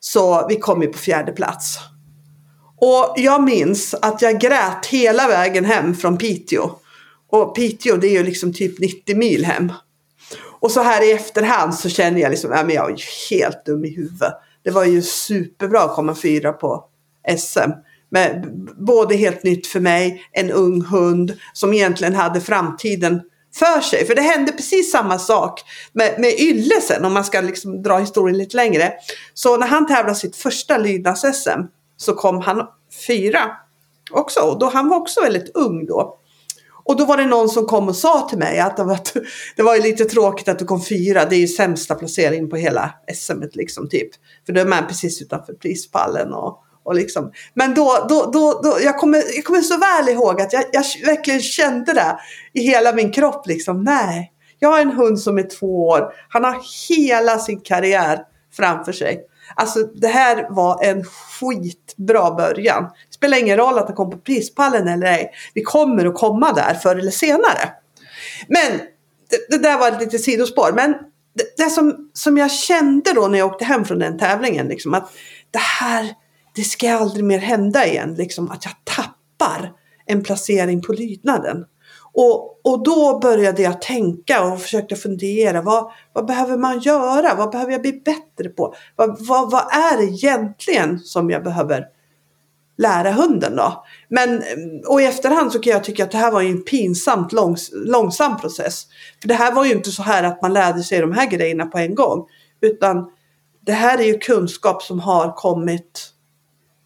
Så 0.00 0.46
vi 0.48 0.56
kom 0.56 0.82
ju 0.82 0.88
på 0.88 0.98
fjärde 0.98 1.32
plats. 1.32 1.78
Och 2.76 3.14
jag 3.16 3.42
minns 3.42 3.94
att 3.94 4.22
jag 4.22 4.40
grät 4.40 4.86
hela 4.86 5.28
vägen 5.28 5.64
hem 5.64 5.94
från 5.94 6.18
Piteå. 6.18 6.70
Och 7.30 7.56
Piteå 7.56 7.96
det 7.96 8.06
är 8.06 8.12
ju 8.12 8.22
liksom 8.22 8.52
typ 8.52 8.78
90 8.80 9.16
mil 9.16 9.44
hem. 9.44 9.72
Och 10.60 10.70
så 10.70 10.80
här 10.80 11.08
i 11.08 11.12
efterhand 11.12 11.74
så 11.74 11.88
känner 11.88 12.20
jag 12.20 12.30
liksom, 12.30 12.50
ja 12.50 12.64
men 12.64 12.74
jag 12.74 12.90
är 12.90 12.96
ju 12.96 13.04
helt 13.30 13.64
dum 13.66 13.84
i 13.84 13.88
huvudet. 13.88 14.32
Det 14.62 14.70
var 14.70 14.84
ju 14.84 15.02
superbra 15.02 15.80
att 15.80 15.94
komma 15.94 16.14
fyra 16.14 16.52
på 16.52 16.84
SM. 17.38 17.70
Med 18.14 18.50
både 18.76 19.16
helt 19.16 19.42
nytt 19.42 19.66
för 19.66 19.80
mig, 19.80 20.22
en 20.32 20.50
ung 20.50 20.82
hund 20.82 21.32
som 21.52 21.72
egentligen 21.72 22.14
hade 22.14 22.40
framtiden 22.40 23.20
för 23.54 23.80
sig. 23.80 24.06
För 24.06 24.14
det 24.14 24.22
hände 24.22 24.52
precis 24.52 24.92
samma 24.92 25.18
sak 25.18 25.60
med, 25.92 26.14
med 26.18 26.30
Ylle 26.38 26.80
sen, 26.80 27.04
om 27.04 27.12
man 27.12 27.24
ska 27.24 27.40
liksom 27.40 27.82
dra 27.82 27.98
historien 27.98 28.38
lite 28.38 28.56
längre. 28.56 28.92
Så 29.34 29.56
när 29.56 29.66
han 29.66 29.86
tävlade 29.86 30.18
sitt 30.18 30.36
första 30.36 30.78
lydnads-SM 30.78 31.60
så 31.96 32.14
kom 32.14 32.40
han 32.40 32.66
fyra 33.06 33.50
också. 34.10 34.40
Och 34.40 34.58
då, 34.58 34.70
han 34.70 34.88
var 34.88 34.96
också 34.96 35.20
väldigt 35.20 35.56
ung 35.56 35.86
då. 35.86 36.18
Och 36.84 36.96
då 36.96 37.04
var 37.04 37.16
det 37.16 37.26
någon 37.26 37.48
som 37.48 37.66
kom 37.66 37.88
och 37.88 37.96
sa 37.96 38.28
till 38.28 38.38
mig 38.38 38.60
att 38.60 38.76
det 38.76 38.84
var, 38.84 38.98
det 39.56 39.62
var 39.62 39.78
lite 39.78 40.04
tråkigt 40.04 40.48
att 40.48 40.58
du 40.58 40.64
kom 40.64 40.84
fyra. 40.84 41.24
Det 41.24 41.36
är 41.36 41.40
ju 41.40 41.48
sämsta 41.48 41.94
placeringen 41.94 42.50
på 42.50 42.56
hela 42.56 42.94
SM 43.14 43.42
liksom 43.52 43.88
typ. 43.88 44.10
För 44.46 44.52
då 44.52 44.60
är 44.60 44.64
man 44.64 44.86
precis 44.86 45.22
utanför 45.22 45.52
prispallen 45.52 46.32
och, 46.32 46.63
och 46.84 46.94
liksom. 46.94 47.32
Men 47.54 47.74
då, 47.74 48.06
då, 48.08 48.30
då, 48.32 48.60
då 48.62 48.78
jag, 48.82 48.98
kommer, 48.98 49.22
jag 49.34 49.44
kommer 49.44 49.60
så 49.60 49.78
väl 49.78 50.08
ihåg 50.08 50.40
att 50.40 50.52
jag, 50.52 50.64
jag 50.72 50.84
verkligen 51.06 51.40
kände 51.40 51.92
det 51.92 52.18
i 52.52 52.60
hela 52.60 52.92
min 52.92 53.12
kropp 53.12 53.46
liksom. 53.46 53.84
Nej, 53.84 54.32
jag 54.58 54.68
har 54.68 54.80
en 54.80 54.90
hund 54.90 55.20
som 55.20 55.38
är 55.38 55.58
två 55.58 55.88
år. 55.88 56.12
Han 56.28 56.44
har 56.44 56.62
hela 56.88 57.38
sin 57.38 57.60
karriär 57.60 58.18
framför 58.56 58.92
sig. 58.92 59.20
Alltså 59.56 59.78
det 59.82 60.08
här 60.08 60.46
var 60.50 60.84
en 60.84 61.04
skitbra 61.04 62.30
början. 62.30 62.82
Det 62.82 63.14
spelar 63.14 63.38
ingen 63.38 63.56
roll 63.56 63.78
att 63.78 63.86
han 63.86 63.96
kom 63.96 64.10
på 64.10 64.18
prispallen 64.18 64.88
eller 64.88 65.06
ej. 65.06 65.30
Vi 65.54 65.62
kommer 65.62 66.04
att 66.06 66.14
komma 66.14 66.52
där 66.52 66.74
förr 66.74 66.96
eller 66.96 67.10
senare. 67.10 67.72
Men 68.48 68.78
det, 69.30 69.56
det 69.56 69.62
där 69.62 69.78
var 69.78 69.88
ett 69.88 70.00
litet 70.00 70.20
sidospår. 70.20 70.72
Men 70.72 70.94
det, 71.34 71.64
det, 71.64 71.70
som, 71.70 72.10
som 72.12 72.38
jag 72.38 72.50
kände 72.50 73.12
då 73.12 73.28
när 73.28 73.38
jag 73.38 73.52
åkte 73.52 73.64
hem 73.64 73.84
från 73.84 73.98
den 73.98 74.18
tävlingen. 74.18 74.68
Liksom, 74.68 74.94
att 74.94 75.12
det 75.50 75.58
här, 75.58 76.14
det 76.54 76.64
ska 76.64 76.94
aldrig 76.94 77.24
mer 77.24 77.38
hända 77.38 77.86
igen. 77.86 78.14
Liksom, 78.14 78.50
att 78.50 78.64
jag 78.64 78.74
tappar 78.84 79.72
en 80.06 80.22
placering 80.22 80.82
på 80.82 80.92
lydnaden. 80.92 81.64
Och, 82.12 82.60
och 82.66 82.82
då 82.82 83.18
började 83.18 83.62
jag 83.62 83.80
tänka 83.80 84.44
och 84.44 84.60
försökte 84.60 84.96
fundera. 84.96 85.62
Vad, 85.62 85.92
vad 86.12 86.26
behöver 86.26 86.56
man 86.56 86.80
göra? 86.80 87.34
Vad 87.34 87.50
behöver 87.50 87.72
jag 87.72 87.80
bli 87.80 87.92
bättre 87.92 88.48
på? 88.48 88.74
Vad, 88.96 89.26
vad, 89.26 89.50
vad 89.50 89.62
är 89.72 89.96
det 89.96 90.04
egentligen 90.04 90.98
som 90.98 91.30
jag 91.30 91.44
behöver 91.44 91.86
lära 92.78 93.12
hunden 93.12 93.56
då? 93.56 93.84
Men, 94.08 94.42
och 94.86 95.02
i 95.02 95.04
efterhand 95.04 95.52
så 95.52 95.58
kan 95.58 95.72
jag 95.72 95.84
tycka 95.84 96.04
att 96.04 96.10
det 96.10 96.18
här 96.18 96.30
var 96.30 96.42
en 96.42 96.64
pinsamt 96.64 97.32
långs, 97.32 97.70
långsam 97.72 98.36
process. 98.36 98.86
För 99.20 99.28
det 99.28 99.34
här 99.34 99.52
var 99.52 99.64
ju 99.64 99.72
inte 99.72 99.90
så 99.90 100.02
här 100.02 100.22
att 100.22 100.42
man 100.42 100.52
lärde 100.52 100.82
sig 100.82 101.00
de 101.00 101.12
här 101.12 101.26
grejerna 101.26 101.66
på 101.66 101.78
en 101.78 101.94
gång. 101.94 102.26
Utan 102.60 103.10
det 103.60 103.72
här 103.72 103.98
är 103.98 104.04
ju 104.04 104.18
kunskap 104.18 104.82
som 104.82 105.00
har 105.00 105.32
kommit 105.32 106.13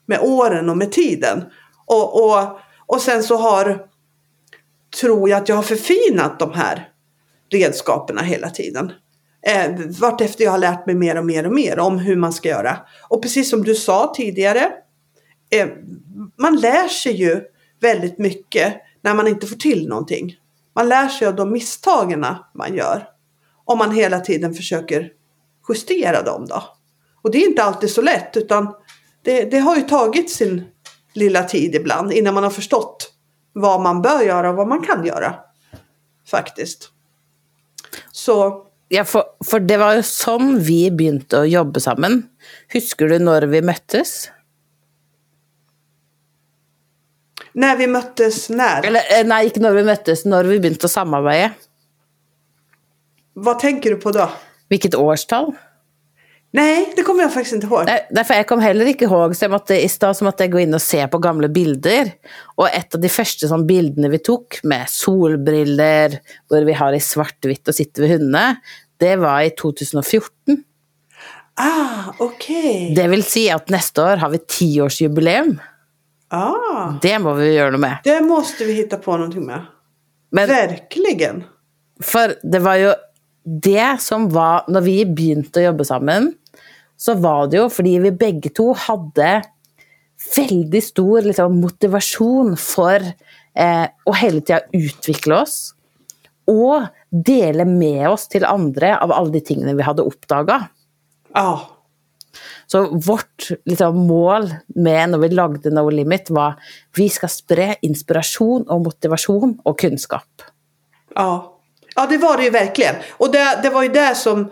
med 0.08 0.20
åren 0.20 0.68
och 0.68 0.76
med 0.76 0.92
tiden. 0.92 1.44
Och, 1.86 2.24
och, 2.24 2.58
och 2.86 3.00
sen 3.00 3.22
så 3.22 3.36
har 3.36 3.86
tror 5.00 5.28
jag 5.28 5.36
att 5.42 5.48
jag 5.48 5.56
har 5.56 5.62
förfinat 5.62 6.38
de 6.38 6.52
här 6.52 6.88
redskapen 7.50 8.18
hela 8.18 8.50
tiden. 8.50 8.92
Eh, 9.46 9.70
vartefter 10.00 10.44
jag 10.44 10.50
har 10.50 10.58
lärt 10.58 10.86
mig 10.86 10.94
mer 10.94 11.18
och 11.18 11.26
mer 11.26 11.46
och 11.46 11.52
mer 11.52 11.78
om 11.78 11.98
hur 11.98 12.16
man 12.16 12.32
ska 12.32 12.48
göra. 12.48 12.78
Och 13.08 13.22
precis 13.22 13.50
som 13.50 13.64
du 13.64 13.74
sa 13.74 14.12
tidigare, 14.16 14.72
eh, 15.50 15.68
man 16.36 16.56
lär 16.56 16.88
sig 16.88 17.12
ju 17.12 17.40
väldigt 17.80 18.18
mycket 18.18 18.74
när 19.02 19.14
man 19.14 19.28
inte 19.28 19.46
får 19.46 19.56
till 19.56 19.88
någonting. 19.88 20.36
Man 20.74 20.88
lär 20.88 21.08
sig 21.08 21.28
av 21.28 21.36
de 21.36 21.52
misstagen 21.52 22.26
man 22.54 22.74
gör. 22.74 23.08
Om 23.64 23.78
man 23.78 23.94
hela 23.94 24.20
tiden 24.20 24.54
försöker 24.54 25.12
justera 25.68 26.22
dem 26.22 26.46
då. 26.48 26.62
Och 27.22 27.30
det 27.30 27.38
är 27.38 27.48
inte 27.48 27.62
alltid 27.62 27.90
så 27.90 28.02
lätt 28.02 28.36
utan 28.36 28.74
det, 29.28 29.50
det 29.50 29.58
har 29.58 29.76
ju 29.76 29.82
tagit 29.82 30.30
sin 30.30 30.64
lilla 31.12 31.42
tid 31.42 31.74
ibland 31.74 32.12
innan 32.12 32.34
man 32.34 32.42
har 32.42 32.50
förstått 32.50 33.12
vad 33.52 33.80
man 33.80 34.02
bör 34.02 34.22
göra 34.22 34.50
och 34.50 34.56
vad 34.56 34.68
man 34.68 34.82
kan 34.82 35.04
göra. 35.06 35.34
Faktiskt. 36.30 36.90
Så 38.12 38.64
Ja, 38.90 39.04
for, 39.04 39.24
for, 39.44 39.60
det 39.60 39.76
var 39.76 39.98
jo 39.98 40.02
sånn 40.02 40.54
vi 40.64 40.88
begynte 40.88 41.42
å 41.42 41.48
jobbe 41.48 41.80
sammen. 41.80 42.22
Husker 42.72 43.10
du 43.12 43.18
når 43.20 43.44
vi 43.52 43.60
møttes? 43.60 44.30
När 47.52 47.76
vi 47.76 47.86
möttes 47.86 48.48
när? 48.48 48.86
Eller 48.86 49.12
eh, 49.12 49.26
nei, 49.28 49.42
ikke 49.50 49.60
når 49.60 49.76
vi 49.76 49.84
møttes, 49.90 50.24
når 50.24 50.48
vi 50.48 50.56
begynte 50.64 50.88
å 50.88 50.94
samarbeide. 50.94 51.52
Vad 53.36 53.60
tänker 53.60 53.90
du 53.90 54.00
på 54.00 54.16
då? 54.16 54.30
Hvilket 54.72 54.96
årstall? 54.96 55.52
Nej, 56.58 56.92
det 56.96 57.02
kommer 57.06 57.22
jag 57.22 57.32
faktiskt 57.34 57.54
inte 57.54 57.66
ihåg. 57.66 57.86
Nei, 57.86 57.98
derfor 58.10 58.34
jeg 58.34 58.46
kom 58.50 58.62
heller 58.62 58.88
ikke 58.90 59.06
ihåg, 59.06 59.34
så 59.36 59.46
jeg 59.46 59.52
måtte, 59.52 59.76
i 59.78 59.88
stad 59.90 60.16
så 60.18 60.26
måtte 60.26 60.42
jeg 60.42 60.50
gå 60.56 60.62
inn 60.64 60.74
og 60.74 60.82
se 60.82 60.98
på 61.06 61.20
gamle 61.22 61.46
bilder. 61.54 62.10
Og 62.58 62.66
et 62.66 62.96
av 62.98 63.02
de 63.02 63.10
første 63.12 63.50
sånn 63.50 63.66
bildene 63.68 64.10
vi 64.10 64.18
tok, 64.26 64.58
med 64.66 64.90
solbriller, 64.90 66.18
hvor 66.50 66.66
vi 66.66 66.74
har 66.80 66.96
i 66.96 67.02
svart-hvitt 67.04 67.70
og 67.70 67.78
sitter 67.78 68.04
ved 68.04 68.16
hundene, 68.16 68.46
det 68.98 69.14
var 69.22 69.46
i 69.46 69.52
2014. 69.54 70.58
Ah, 71.62 72.10
okej. 72.18 72.26
Okay. 72.26 72.94
Det 72.98 73.06
vil 73.14 73.22
si 73.26 73.46
at 73.54 73.70
neste 73.70 74.02
år 74.02 74.24
har 74.24 74.34
vi 74.34 74.42
tiårsjubileum. 74.42 75.56
Ah, 76.34 76.98
Det 77.02 77.14
må 77.22 77.32
vi 77.38 77.54
gjøre 77.54 77.72
noe 77.72 77.80
med. 77.86 78.02
det 78.04 78.18
måste 78.26 78.66
vi 78.66 78.72
hitta 78.82 78.98
på 78.98 79.16
någonting 79.16 79.46
med. 79.46 79.70
Men 80.30 80.48
Verkligen. 80.48 81.44
For 82.02 82.34
det 82.42 82.60
var 82.62 82.76
jo 82.82 82.90
det 83.48 84.00
som 84.00 84.28
var 84.30 84.64
Når 84.68 84.80
vi 84.84 84.96
å 85.56 85.62
jobbe 85.62 85.84
sammen, 85.84 86.34
så 86.98 87.14
var 87.22 87.48
det 87.50 87.60
jo 87.60 87.68
fordi 87.70 87.94
vi 88.02 88.14
begge 88.24 88.50
to 88.54 88.72
hadde 88.76 89.38
veldig 90.18 90.82
stor 90.82 91.26
liksom, 91.28 91.58
motivasjon 91.62 92.54
for 92.58 93.02
eh, 93.02 93.86
å 93.86 94.14
hele 94.18 94.42
tida 94.42 94.64
utvikle 94.74 95.42
oss. 95.44 95.58
Og 96.50 96.88
dele 97.10 97.66
med 97.68 98.06
oss 98.10 98.26
til 98.32 98.46
andre 98.48 98.94
av 98.98 99.12
alle 99.14 99.36
de 99.36 99.42
tingene 99.44 99.76
vi 99.78 99.86
hadde 99.86 100.06
oppdaga. 100.06 100.62
Ja, 101.36 101.74
Så 102.68 102.82
vårt 103.04 103.50
liksom, 103.68 104.02
mål 104.08 104.50
med 104.76 105.12
når 105.12 105.22
vi 105.22 105.28
lagde 105.32 105.70
No 105.72 105.86
Limit, 105.88 106.30
var 106.30 106.58
vi 106.96 107.08
skal 107.12 107.30
spre 107.32 107.68
inspirasjon 107.84 108.66
og 108.68 108.82
motivasjon 108.84 109.60
og 109.64 109.78
kunnskap. 109.78 110.48
ja. 111.16 111.54
Ja, 111.98 112.06
det 112.06 112.18
var 112.18 112.36
det 112.36 112.44
ju 112.44 112.50
verkligen. 112.50 112.94
Och 113.16 113.32
det, 113.32 113.60
det 113.62 113.70
var 113.70 113.82
ju 113.82 113.88
det 113.88 114.14
som, 114.14 114.50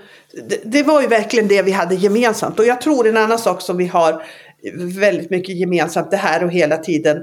det, 0.49 0.61
det 0.65 0.83
var 0.83 1.03
ju 1.03 1.07
verkligen 1.07 1.49
det 1.49 1.63
vi 1.63 1.71
hade 1.71 1.95
gemensamt. 1.95 2.59
Och 2.59 2.67
jag 2.67 2.81
tror 2.81 3.09
en 3.09 3.17
annan 3.17 3.39
sak 3.39 3.61
som 3.61 3.77
vi 3.77 3.87
har 3.87 4.23
väldigt 5.01 5.31
mycket 5.31 5.57
gemensamt, 5.57 6.11
det 6.11 6.17
här 6.17 6.45
och 6.45 6.51
hela 6.51 6.77
tiden 6.77 7.17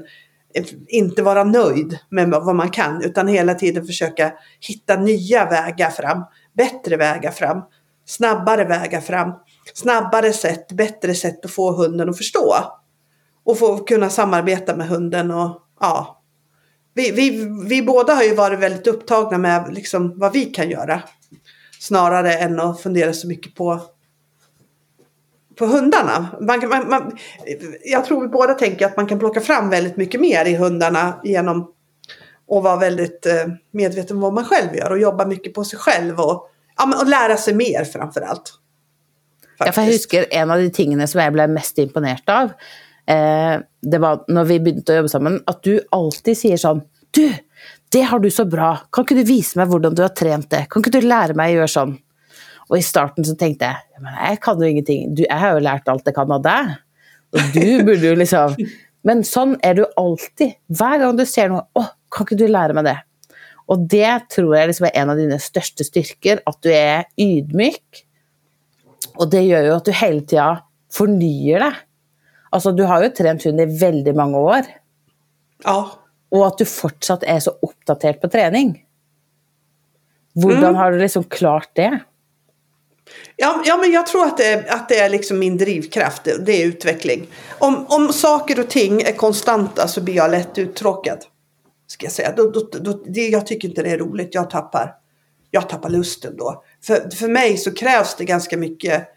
eh, 0.54 0.64
inte 0.88 1.22
vara 1.22 1.44
nöjd 1.44 1.98
med 2.10 2.30
vad 2.30 2.56
man 2.56 2.70
kan, 2.70 3.02
utan 3.02 3.28
hela 3.28 3.56
tiden 3.56 3.86
försöka 3.86 4.34
hitta 4.60 4.96
nya 4.96 5.46
vägar 5.46 5.90
fram, 5.90 6.24
bättre 6.58 6.98
vägar 6.98 7.32
fram, 7.32 7.62
snabbare 8.06 8.66
vägar 8.66 9.02
fram, 9.02 9.34
snabbare 9.74 10.34
sätt, 10.34 10.72
bättre 10.72 11.16
sätt 11.16 11.46
att 11.46 11.52
få 11.52 11.72
hunden 11.72 12.10
att 12.10 12.18
förstå. 12.18 12.56
Och 13.46 13.60
få 13.60 13.78
kunna 13.78 14.10
samarbeta 14.10 14.76
med 14.76 14.88
hunden 14.88 15.32
och 15.32 15.62
ja, 15.80 16.23
vi, 16.94 17.12
vi, 17.12 17.48
vi 17.70 17.82
båda 17.82 18.14
har 18.14 18.24
ju 18.24 18.36
varit 18.36 18.60
väldigt 18.60 18.88
upptagna 18.88 19.38
med 19.38 19.74
liksom 19.74 20.20
vad 20.20 20.34
vi 20.34 20.46
kan 20.46 20.70
göra. 20.70 21.02
Snarare 21.80 22.34
än 22.34 22.60
att 22.60 22.82
fundera 22.82 23.14
så 23.14 23.28
mycket 23.28 23.56
på, 23.56 23.82
på 25.56 25.66
hundarna. 25.66 26.28
Man, 26.42 26.70
man, 26.70 26.90
man, 26.90 27.18
jag 27.86 28.06
tror 28.06 28.22
vi 28.22 28.28
båda 28.28 28.54
tänker 28.54 28.86
att 28.86 28.98
man 28.98 29.08
kan 29.08 29.20
plocka 29.20 29.42
fram 29.42 29.70
väldigt 29.70 29.98
mycket 29.98 30.22
mer 30.22 30.46
i 30.46 30.56
hundarna 30.56 31.20
genom 31.24 31.62
att 32.52 32.64
vara 32.64 32.76
väldigt 32.76 33.26
eh, 33.26 33.54
medveten 33.72 34.18
om 34.18 34.22
vad 34.22 34.34
man 34.34 34.46
själv 34.46 34.76
gör 34.76 34.92
och 34.92 35.00
jobba 35.00 35.26
mycket 35.26 35.54
på 35.54 35.64
sig 35.64 35.80
själv 35.80 36.20
och, 36.20 36.50
ja, 36.78 37.02
och 37.02 37.08
lära 37.08 37.38
sig 37.38 37.54
mer 37.54 37.84
framför 37.84 38.22
allt. 38.22 38.60
Ja, 39.60 39.72
for 39.72 39.82
jeg 39.82 39.94
husker 39.94 40.26
En 40.32 40.52
av 40.52 40.60
de 40.60 40.70
tingene 40.70 41.08
som 41.08 41.22
jeg 41.22 41.34
ble 41.36 41.48
mest 41.48 41.78
imponert 41.78 42.30
av, 42.30 42.50
eh, 43.06 43.62
det 43.82 43.98
var 43.98 44.24
när 44.28 44.44
vi 44.44 44.60
började 44.60 44.96
jobba 44.96 45.08
samman, 45.08 45.44
att 45.46 45.64
du 45.64 45.82
alltid 45.92 46.38
säger 46.38 46.58
sån, 46.58 46.82
Du, 47.12 47.34
det 47.90 48.02
har 48.02 48.20
du 48.20 48.32
så 48.32 48.46
bra. 48.46 48.78
Kan 48.92 49.02
inte 49.02 49.14
du 49.14 49.24
visa 49.24 49.60
mig 49.60 49.70
hur 49.70 49.80
du 49.80 50.02
har 50.02 50.10
tränat 50.10 50.50
det? 50.50 50.66
Kan 50.70 50.80
inte 50.80 50.90
du 50.90 51.02
lära 51.02 51.34
mig 51.34 51.52
att 51.52 51.56
göra 51.56 51.68
sån? 51.68 51.98
Och 52.68 52.78
i 52.78 52.82
starten 52.82 53.26
så 53.26 53.36
tänkte 53.36 53.66
jag, 53.66 54.02
men 54.02 54.38
kan 54.38 54.62
ju 54.62 54.70
ingenting. 54.70 55.16
Du, 55.16 55.26
jag 55.30 55.36
har 55.36 55.54
ju 55.54 55.60
lärt 55.60 55.88
allt 55.88 56.02
jag 56.06 56.16
kan 56.16 56.32
av 56.32 56.42
dig. 56.42 56.78
Och 57.32 57.40
du 57.54 57.84
borde 57.84 58.08
ju 58.08 58.16
liksom 58.16 58.56
Men 59.02 59.24
sån 59.24 59.58
är 59.62 59.74
du 59.74 59.86
alltid. 59.96 60.52
Varje 60.68 61.06
gång 61.06 61.18
du 61.18 61.26
ser 61.26 61.50
något, 61.50 61.70
Å, 61.74 61.86
kan 62.12 62.24
inte 62.24 62.36
du 62.36 62.48
lära 62.48 62.74
mig 62.74 62.84
det? 62.84 63.04
Och 63.66 63.80
det 63.80 64.30
tror 64.30 64.58
jag 64.58 64.68
liksom 64.68 64.86
är 64.86 64.92
en 64.94 65.10
av 65.10 65.18
dina 65.18 65.40
största 65.40 65.84
styrkor, 65.84 66.40
att 66.46 66.62
du 66.62 66.74
är 66.74 67.06
ydmyk. 67.18 68.06
Och 69.16 69.30
det 69.30 69.42
gör 69.42 69.64
ju 69.64 69.72
att 69.72 69.86
du 69.86 69.92
hela 69.92 70.22
tiden 70.22 70.58
förnyar 70.94 71.60
dig. 71.60 71.74
Altså, 72.54 72.72
du 72.72 72.84
har 72.86 73.04
jo 73.04 73.10
trent 73.18 73.44
hund 73.48 73.62
i 73.62 73.66
veldig 73.82 74.14
mange 74.16 74.38
år. 74.38 74.68
Ja. 75.66 75.78
Og 76.34 76.44
at 76.48 76.60
du 76.62 76.66
fortsatt 76.70 77.26
er 77.26 77.40
så 77.42 77.56
oppdatert 77.66 78.22
på 78.22 78.30
trening. 78.34 78.76
Hvordan 80.38 80.64
Mm. 80.74 80.76
har 80.76 80.92
du 80.92 81.00
liksom 81.00 81.24
klart 81.24 81.70
det? 81.76 82.00
Ja, 83.36 83.62
ja, 83.66 83.78
men 83.78 83.92
jag 83.92 84.08
tror 84.08 84.26
att 84.26 84.38
det 84.38 84.46
är, 84.46 84.74
att 84.74 84.90
det 84.90 85.00
är 85.00 85.10
liksom 85.10 85.40
min 85.40 85.58
drivkraft, 85.58 86.24
det, 86.24 86.46
det 86.46 86.62
är 86.62 86.66
utveckling. 86.68 87.28
Om, 87.60 87.86
om 87.90 88.14
saker 88.14 88.60
och 88.60 88.70
ting 88.70 89.02
är 89.02 89.12
konstanta 89.12 89.88
så 89.88 90.02
blir 90.02 90.16
jag 90.16 90.32
lätt 90.32 90.58
uttråkad. 90.58 91.26
Ska 91.88 92.06
jag 92.06 92.14
säga. 92.14 92.34
Då, 92.38 92.52
då, 92.52 92.70
då, 92.80 93.04
det, 93.06 93.28
jag 93.28 93.48
tycker 93.48 93.68
inte 93.68 93.84
det 93.84 93.90
är 93.90 93.98
roligt, 93.98 94.36
jag 94.36 94.50
tappar, 94.50 94.96
jag 95.52 95.70
tappar 95.70 95.90
lusten 95.90 96.38
då. 96.38 96.64
För, 96.84 97.16
för 97.16 97.28
mig 97.28 97.58
så 97.58 97.74
krävs 97.74 98.16
det 98.16 98.26
ganska 98.26 98.58
mycket 98.58 99.08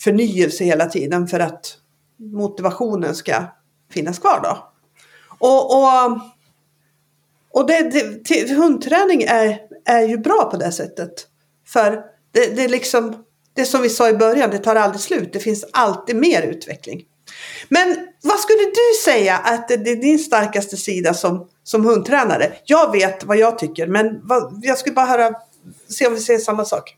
förnyelse 0.00 0.64
hela 0.64 0.86
tiden 0.86 1.28
för 1.28 1.40
att 1.40 1.78
motivationen 2.18 3.14
ska 3.14 3.44
finnas 3.92 4.18
kvar 4.18 4.40
då. 4.42 4.72
Och, 5.38 5.76
och, 5.76 6.20
och 7.50 7.66
det, 7.66 7.90
det, 8.24 8.54
hundträning 8.54 9.22
är, 9.22 9.60
är 9.84 10.02
ju 10.02 10.18
bra 10.18 10.48
på 10.50 10.56
det 10.56 10.72
sättet. 10.72 11.26
För 11.66 11.90
det, 12.32 12.56
det 12.56 12.64
är 12.64 12.68
liksom, 12.68 13.24
det 13.54 13.64
som 13.64 13.82
vi 13.82 13.88
sa 13.88 14.08
i 14.08 14.14
början, 14.14 14.50
det 14.50 14.58
tar 14.58 14.76
aldrig 14.76 15.00
slut. 15.00 15.32
Det 15.32 15.40
finns 15.40 15.64
alltid 15.72 16.16
mer 16.16 16.42
utveckling. 16.42 17.04
Men 17.68 18.08
vad 18.22 18.40
skulle 18.40 18.64
du 18.64 19.04
säga 19.04 19.36
att 19.36 19.68
det 19.68 19.74
är 19.74 19.96
din 19.96 20.18
starkaste 20.18 20.76
sida 20.76 21.14
som, 21.14 21.48
som 21.64 21.84
hundtränare? 21.84 22.52
Jag 22.64 22.92
vet 22.92 23.24
vad 23.24 23.36
jag 23.36 23.58
tycker, 23.58 23.86
men 23.86 24.20
vad, 24.22 24.60
jag 24.62 24.78
skulle 24.78 24.94
bara 24.94 25.06
höra, 25.06 25.34
se 25.88 26.06
om 26.06 26.14
vi 26.14 26.20
säger 26.20 26.40
samma 26.40 26.64
sak. 26.64 26.96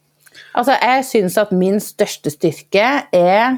Alltså, 0.53 0.73
jag 0.73 1.07
syns 1.07 1.39
att 1.39 1.51
min 1.51 1.81
största 1.81 2.31
styrka 2.31 3.03
är 3.13 3.57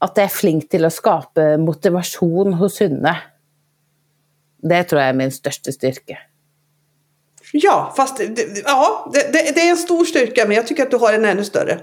at 0.00 0.16
jeg 0.16 0.24
er 0.24 0.34
flink 0.34 0.68
til 0.70 0.84
å 0.86 0.90
skape 0.94 1.56
motivasjon 1.58 2.52
hos 2.60 2.78
hundene. 2.78 3.16
Det 4.62 4.84
tror 4.90 5.00
jeg 5.00 5.08
er 5.14 5.18
min 5.18 5.30
største 5.34 5.72
styrke. 5.74 6.16
Ja, 7.54 7.90
fast 7.96 8.18
det, 8.18 8.28
det- 8.36 8.62
ja, 8.66 9.10
det, 9.12 9.22
det, 9.32 9.42
det 9.54 9.60
är 9.66 9.70
en 9.70 9.76
stor 9.76 10.04
styrka, 10.04 10.44
men 10.46 10.56
jag 10.56 10.66
tycker 10.66 10.82
att 10.82 10.90
du 10.90 10.96
har 10.98 11.12
en 11.12 11.24
ännu 11.24 11.44
större. 11.44 11.80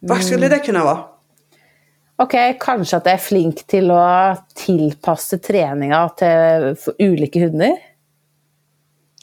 Vad 0.00 0.24
skulle 0.24 0.48
det 0.48 0.58
kunna 0.58 0.84
vara? 0.84 1.04
Ok, 2.18 2.32
kanskje 2.60 2.96
at 2.96 3.06
jeg 3.10 3.18
er 3.18 3.20
flink 3.20 3.58
til 3.68 3.90
å 3.92 4.00
tilpasse 4.56 5.36
treninga 5.44 5.98
til 6.16 6.70
for 6.80 6.96
ulike 7.02 7.42
hunder? 7.42 7.74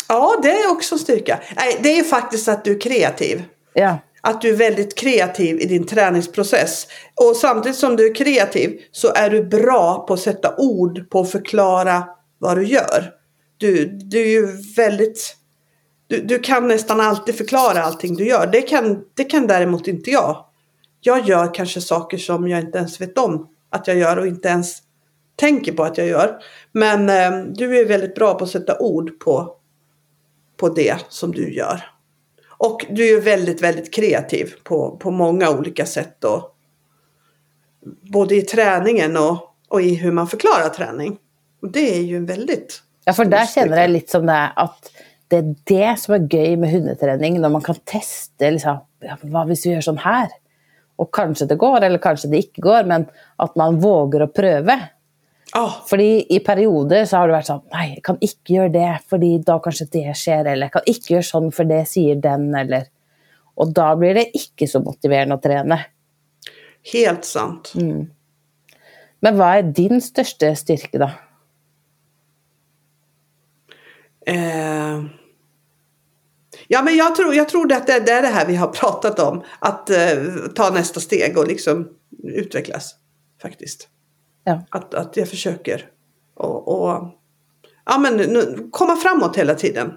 Ja, 0.09 0.39
det 0.43 0.51
är 0.51 0.71
också 0.71 0.95
en 0.95 0.99
styrka. 0.99 1.39
Nej, 1.55 1.79
det 1.83 1.99
är 1.99 2.03
faktiskt 2.03 2.47
att 2.47 2.65
du 2.65 2.75
är 2.75 2.79
kreativ. 2.81 3.43
Ja. 3.73 3.97
Att 4.27 4.41
du 4.41 4.49
är 4.49 4.55
väldigt 4.55 4.97
kreativ 4.97 5.61
i 5.61 5.65
din 5.65 5.85
träningsprocess. 5.85 6.87
Och 7.15 7.35
samtidigt 7.35 7.77
som 7.77 7.95
du 7.95 8.07
är 8.09 8.15
kreativ 8.15 8.79
så 8.91 9.13
är 9.13 9.29
du 9.29 9.43
bra 9.43 10.05
på 10.07 10.13
att 10.13 10.19
sätta 10.19 10.55
ord 10.57 11.09
på 11.09 11.19
att 11.19 11.31
förklara 11.31 12.03
vad 12.37 12.57
du 12.57 12.65
gör. 12.65 13.11
Du, 13.57 13.85
du 13.85 14.21
är 14.21 14.27
ju 14.27 14.47
väldigt... 14.75 15.35
Du, 16.07 16.21
du 16.21 16.39
kan 16.39 16.67
nästan 16.67 17.01
alltid 17.01 17.35
förklara 17.35 17.83
allting 17.83 18.15
du 18.15 18.27
gör. 18.27 18.47
Det 18.51 18.61
kan, 18.61 19.03
det 19.13 19.23
kan 19.23 19.47
däremot 19.47 19.87
inte 19.87 20.11
jag. 20.11 20.45
Jag 21.01 21.27
gör 21.27 21.53
kanske 21.53 21.81
saker 21.81 22.17
som 22.17 22.47
jag 22.47 22.59
inte 22.59 22.77
ens 22.77 23.01
vet 23.01 23.17
om 23.17 23.47
att 23.69 23.87
jag 23.87 23.97
gör 23.97 24.17
och 24.17 24.27
inte 24.27 24.47
ens 24.47 24.77
tänker 25.35 25.71
på 25.73 25.83
att 25.83 25.97
jag 25.97 26.07
gör. 26.07 26.39
Men 26.71 27.09
eh, 27.09 27.53
du 27.53 27.79
är 27.79 27.85
väldigt 27.85 28.15
bra 28.15 28.33
på 28.33 28.43
att 28.43 28.49
sätta 28.49 28.79
ord 28.79 29.19
på, 29.19 29.55
på 30.57 30.69
det 30.69 30.97
som 31.09 31.31
du 31.31 31.53
gör. 31.53 31.92
Och 32.65 32.85
du 32.89 33.03
är 33.03 33.07
ju 33.07 33.19
väldigt, 33.19 33.61
väldigt 33.61 33.93
kreativ 33.93 34.53
på, 34.63 34.97
på 34.97 35.11
många 35.11 35.49
olika 35.49 35.85
sätt. 35.85 36.23
Och, 36.23 36.55
både 38.11 38.35
i 38.35 38.41
träningen 38.41 39.17
och, 39.17 39.37
och 39.69 39.81
i 39.81 39.95
hur 39.95 40.11
man 40.11 40.27
förklarar 40.27 40.69
träning. 40.69 41.17
Och 41.61 41.71
det 41.71 41.95
är 41.97 42.01
ju 42.01 42.17
en 42.17 42.25
väldigt... 42.25 42.81
Ja, 43.05 43.11
der 43.11 43.23
styrka. 43.23 43.45
kjenner 43.45 43.81
jeg 43.81 43.91
litt 43.91 44.13
som 44.13 44.23
det 44.27 44.35
er 44.39 44.53
at 44.63 44.93
det 45.27 45.39
er 45.41 45.49
det 45.67 45.89
som 45.99 46.13
er 46.15 46.27
gøy 46.31 46.55
med 46.61 46.71
hundetrening, 46.71 47.41
når 47.41 47.51
man 47.51 47.63
kan 47.65 47.75
teste 47.89 48.51
liksom, 48.53 48.79
Hva 49.03 49.43
hvis 49.49 49.65
vi 49.65 49.73
gjør 49.73 49.83
sånn 49.89 49.99
her? 50.05 50.31
Og 51.01 51.09
kanskje 51.11 51.49
det 51.49 51.57
går, 51.59 51.83
eller 51.83 51.99
kanskje 51.99 52.29
det 52.31 52.45
ikke 52.45 52.63
går, 52.63 52.87
men 52.87 53.07
at 53.43 53.57
man 53.59 53.81
våger 53.83 54.23
å 54.23 54.29
prøve. 54.31 54.77
Ja, 55.53 55.67
Fordi 55.85 56.25
i 56.33 56.39
perioder 56.39 57.05
så 57.05 57.19
har 57.19 57.29
det 57.29 57.35
vært 57.35 57.49
sånn 57.51 57.61
Nei, 57.73 57.85
jeg 57.91 58.03
kan 58.07 58.17
ikke 58.25 58.55
gjøre 58.55 58.73
det, 58.73 58.89
fordi 59.09 59.31
da 59.45 59.59
kanskje 59.61 59.89
det 59.93 60.15
skjer, 60.17 60.47
eller 60.47 60.67
jeg 60.67 60.73
kan 60.73 60.89
ikke 60.89 61.13
gjøre 61.13 61.27
sånn, 61.29 61.51
for 61.53 61.69
det 61.69 61.83
sier 61.91 62.21
den, 62.23 62.47
eller 62.57 62.89
Og 63.61 63.73
da 63.77 63.91
blir 63.99 64.17
det 64.17 64.31
ikke 64.33 64.65
så 64.69 64.81
motiverende 64.81 65.37
å 65.37 65.43
trene. 65.43 65.77
helt 66.93 67.25
sant. 67.25 67.69
Men 69.23 69.37
hva 69.37 69.53
er 69.57 69.69
din 69.77 70.01
største 70.01 70.49
styrke, 70.57 70.99
da? 70.99 71.11
Eh, 74.25 75.03
ja, 76.67 76.81
men 76.81 76.95
jag 76.95 77.15
tror, 77.15 77.35
jag 77.35 77.49
tror 77.49 77.73
att 77.73 77.87
det, 77.87 77.99
det 77.99 78.11
är 78.11 78.21
det 78.21 78.27
här 78.27 78.47
vi 78.47 78.55
har 78.55 78.67
pratat 78.67 79.19
om. 79.19 79.43
Att 79.59 79.89
eh, 79.89 80.17
ta 80.55 80.69
nästa 80.69 80.99
steg 80.99 81.37
och 81.37 81.47
liksom 81.47 81.87
utvecklas. 82.23 82.95
Faktiskt. 83.41 83.87
Ja. 84.43 84.61
Att, 84.69 84.93
att 84.93 85.17
jag 85.17 85.29
försöker. 85.29 85.85
Och, 86.33 86.67
och 86.67 87.07
ja, 87.85 87.97
men, 87.97 88.13
nu, 88.17 88.67
komma 88.71 88.95
framåt 88.95 89.37
hela 89.37 89.55
tiden. 89.55 89.93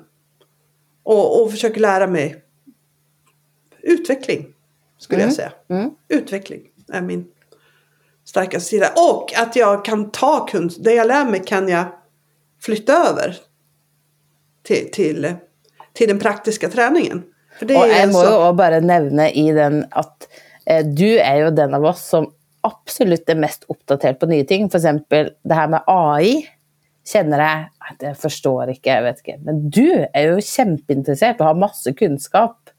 Och, 1.02 1.42
och 1.42 1.50
försöker 1.50 1.80
lära 1.80 2.06
mig 2.06 2.42
utveckling. 3.82 4.46
Skulle 4.98 5.22
jag 5.22 5.32
säga. 5.32 5.52
Utveckling 6.08 6.62
är 6.92 7.00
min 7.00 7.26
starkaste 8.24 8.68
sida. 8.68 8.90
Och 8.96 9.32
att 9.36 9.56
jag 9.56 9.84
kan 9.84 10.10
ta 10.10 10.46
kunskap. 10.46 10.84
Det 10.84 10.94
jag 10.94 11.06
lär 11.06 11.24
mig 11.30 11.42
kan 11.46 11.68
jag 11.68 11.84
flytta 12.62 13.08
över 13.08 13.36
till, 14.62 14.90
till, 14.92 15.34
till 15.92 16.08
den 16.08 16.18
praktiska 16.18 16.68
träningen. 16.68 17.22
För 17.58 17.66
det 17.66 17.76
Og 17.76 17.82
är 17.84 17.88
jeg 17.88 18.02
en 18.02 18.12
må 18.12 18.18
jo 18.20 18.24
sak- 18.28 18.40
også 18.40 18.56
bare 18.56 18.80
nevne 18.80 19.30
i 19.32 19.52
den 19.52 19.84
at 19.90 20.26
eh, 20.66 20.84
du 20.84 21.06
er 21.16 21.36
jo 21.44 21.50
den 21.50 21.74
av 21.74 21.84
oss 21.84 22.02
som 22.08 22.26
absolutt 22.66 23.30
er 23.32 23.38
mest 23.40 23.64
oppdatert 23.72 24.18
på 24.20 24.28
nye 24.30 24.44
ting. 24.48 24.66
F.eks. 24.68 24.86
det 25.08 25.56
her 25.58 25.70
med 25.72 25.86
AI. 25.90 26.42
Kjenner 27.06 27.38
jeg 27.44 27.64
Nei, 27.86 27.92
Det 28.02 28.12
forstår 28.18 28.72
ikke, 28.74 28.90
jeg 28.96 29.04
vet 29.06 29.20
ikke. 29.22 29.36
Men 29.46 29.60
du 29.70 29.84
er 30.10 30.24
jo 30.32 30.40
kjempeinteressert 30.42 31.38
og 31.40 31.46
har 31.52 31.60
masse 31.60 31.92
kunnskap. 31.98 32.72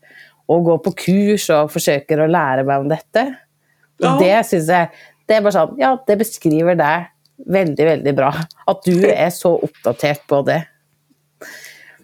Og 0.52 0.64
går 0.68 0.82
på 0.86 0.94
kurs 1.04 1.46
og 1.56 1.72
forsøker 1.74 2.22
å 2.24 2.30
lære 2.32 2.66
meg 2.68 2.84
om 2.84 2.90
dette. 2.92 3.24
Og 4.04 4.10
Ja. 4.10 4.18
det 4.20 4.46
syns 4.52 4.68
jeg 4.70 4.90
Det 5.28 5.36
er 5.36 5.42
bare 5.42 5.56
sånn 5.56 5.80
Ja, 5.80 5.96
det 6.08 6.20
beskriver 6.20 6.76
deg 6.78 7.08
veldig, 7.48 7.86
veldig 7.88 8.16
bra. 8.16 8.30
At 8.68 8.84
du 8.86 9.00
er 9.26 9.30
så 9.32 9.56
oppdatert 9.64 10.28
på 10.28 10.44
det. 10.48 10.62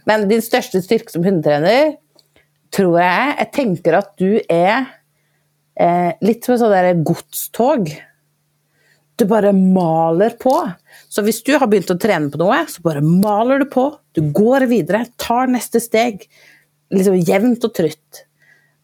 Men 0.07 0.27
din 0.27 0.41
største 0.43 0.81
styrke 0.83 1.11
som 1.13 1.23
hundetrener 1.23 1.97
tror 2.73 2.97
jeg 2.99 3.35
Jeg 3.37 3.51
tenker 3.55 3.99
at 3.99 4.11
du 4.19 4.39
er 4.49 4.87
eh, 5.75 6.13
litt 6.21 6.45
som 6.45 6.71
et 6.73 7.03
godståg. 7.03 7.03
godstog. 7.03 7.95
Du 9.15 9.25
bare 9.29 9.53
maler 9.53 10.33
på. 10.41 10.55
Så 11.09 11.21
hvis 11.25 11.43
du 11.45 11.53
har 11.57 11.69
begynt 11.69 11.91
å 11.93 11.99
trene 12.01 12.31
på 12.33 12.39
noe, 12.41 12.63
så 12.69 12.81
bare 12.85 13.03
maler 13.05 13.61
du 13.61 13.69
på. 13.69 13.91
Du 14.17 14.23
går 14.33 14.65
videre, 14.71 15.05
tar 15.21 15.51
neste 15.51 15.81
steg. 15.83 16.25
Liksom 16.93 17.19
jevnt 17.21 17.65
og 17.65 17.75
trutt. 17.77 18.23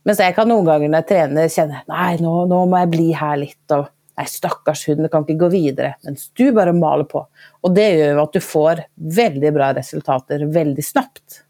Mens 0.06 0.22
jeg 0.22 0.36
kan 0.38 0.48
noen 0.50 0.68
ganger 0.68 0.90
når 0.90 1.02
jeg 1.02 1.10
trener 1.10 1.50
kjenne 1.54 1.82
nei, 1.90 2.12
nå, 2.22 2.34
nå 2.50 2.62
må 2.70 2.84
jeg 2.84 2.92
bli 2.94 3.08
her 3.18 3.42
litt. 3.42 3.64
og 3.76 3.90
Nei, 4.20 4.26
stakkars 4.28 4.82
hund, 4.90 5.06
det 5.06 5.10
kan 5.14 5.24
ikke 5.24 5.46
gå 5.46 5.48
videre. 5.54 5.94
Mens 6.04 6.26
du 6.36 6.50
bare 6.52 6.74
maler 6.76 7.08
på. 7.08 7.22
Och 7.62 7.72
det 7.72 7.90
gör 7.90 8.18
att 8.24 8.34
du 8.34 8.40
får 8.40 8.82
väldigt 8.96 9.54
bra 9.54 9.74
resultat 9.74 10.26
väldigt 10.28 10.88
snabbt. 10.88 11.44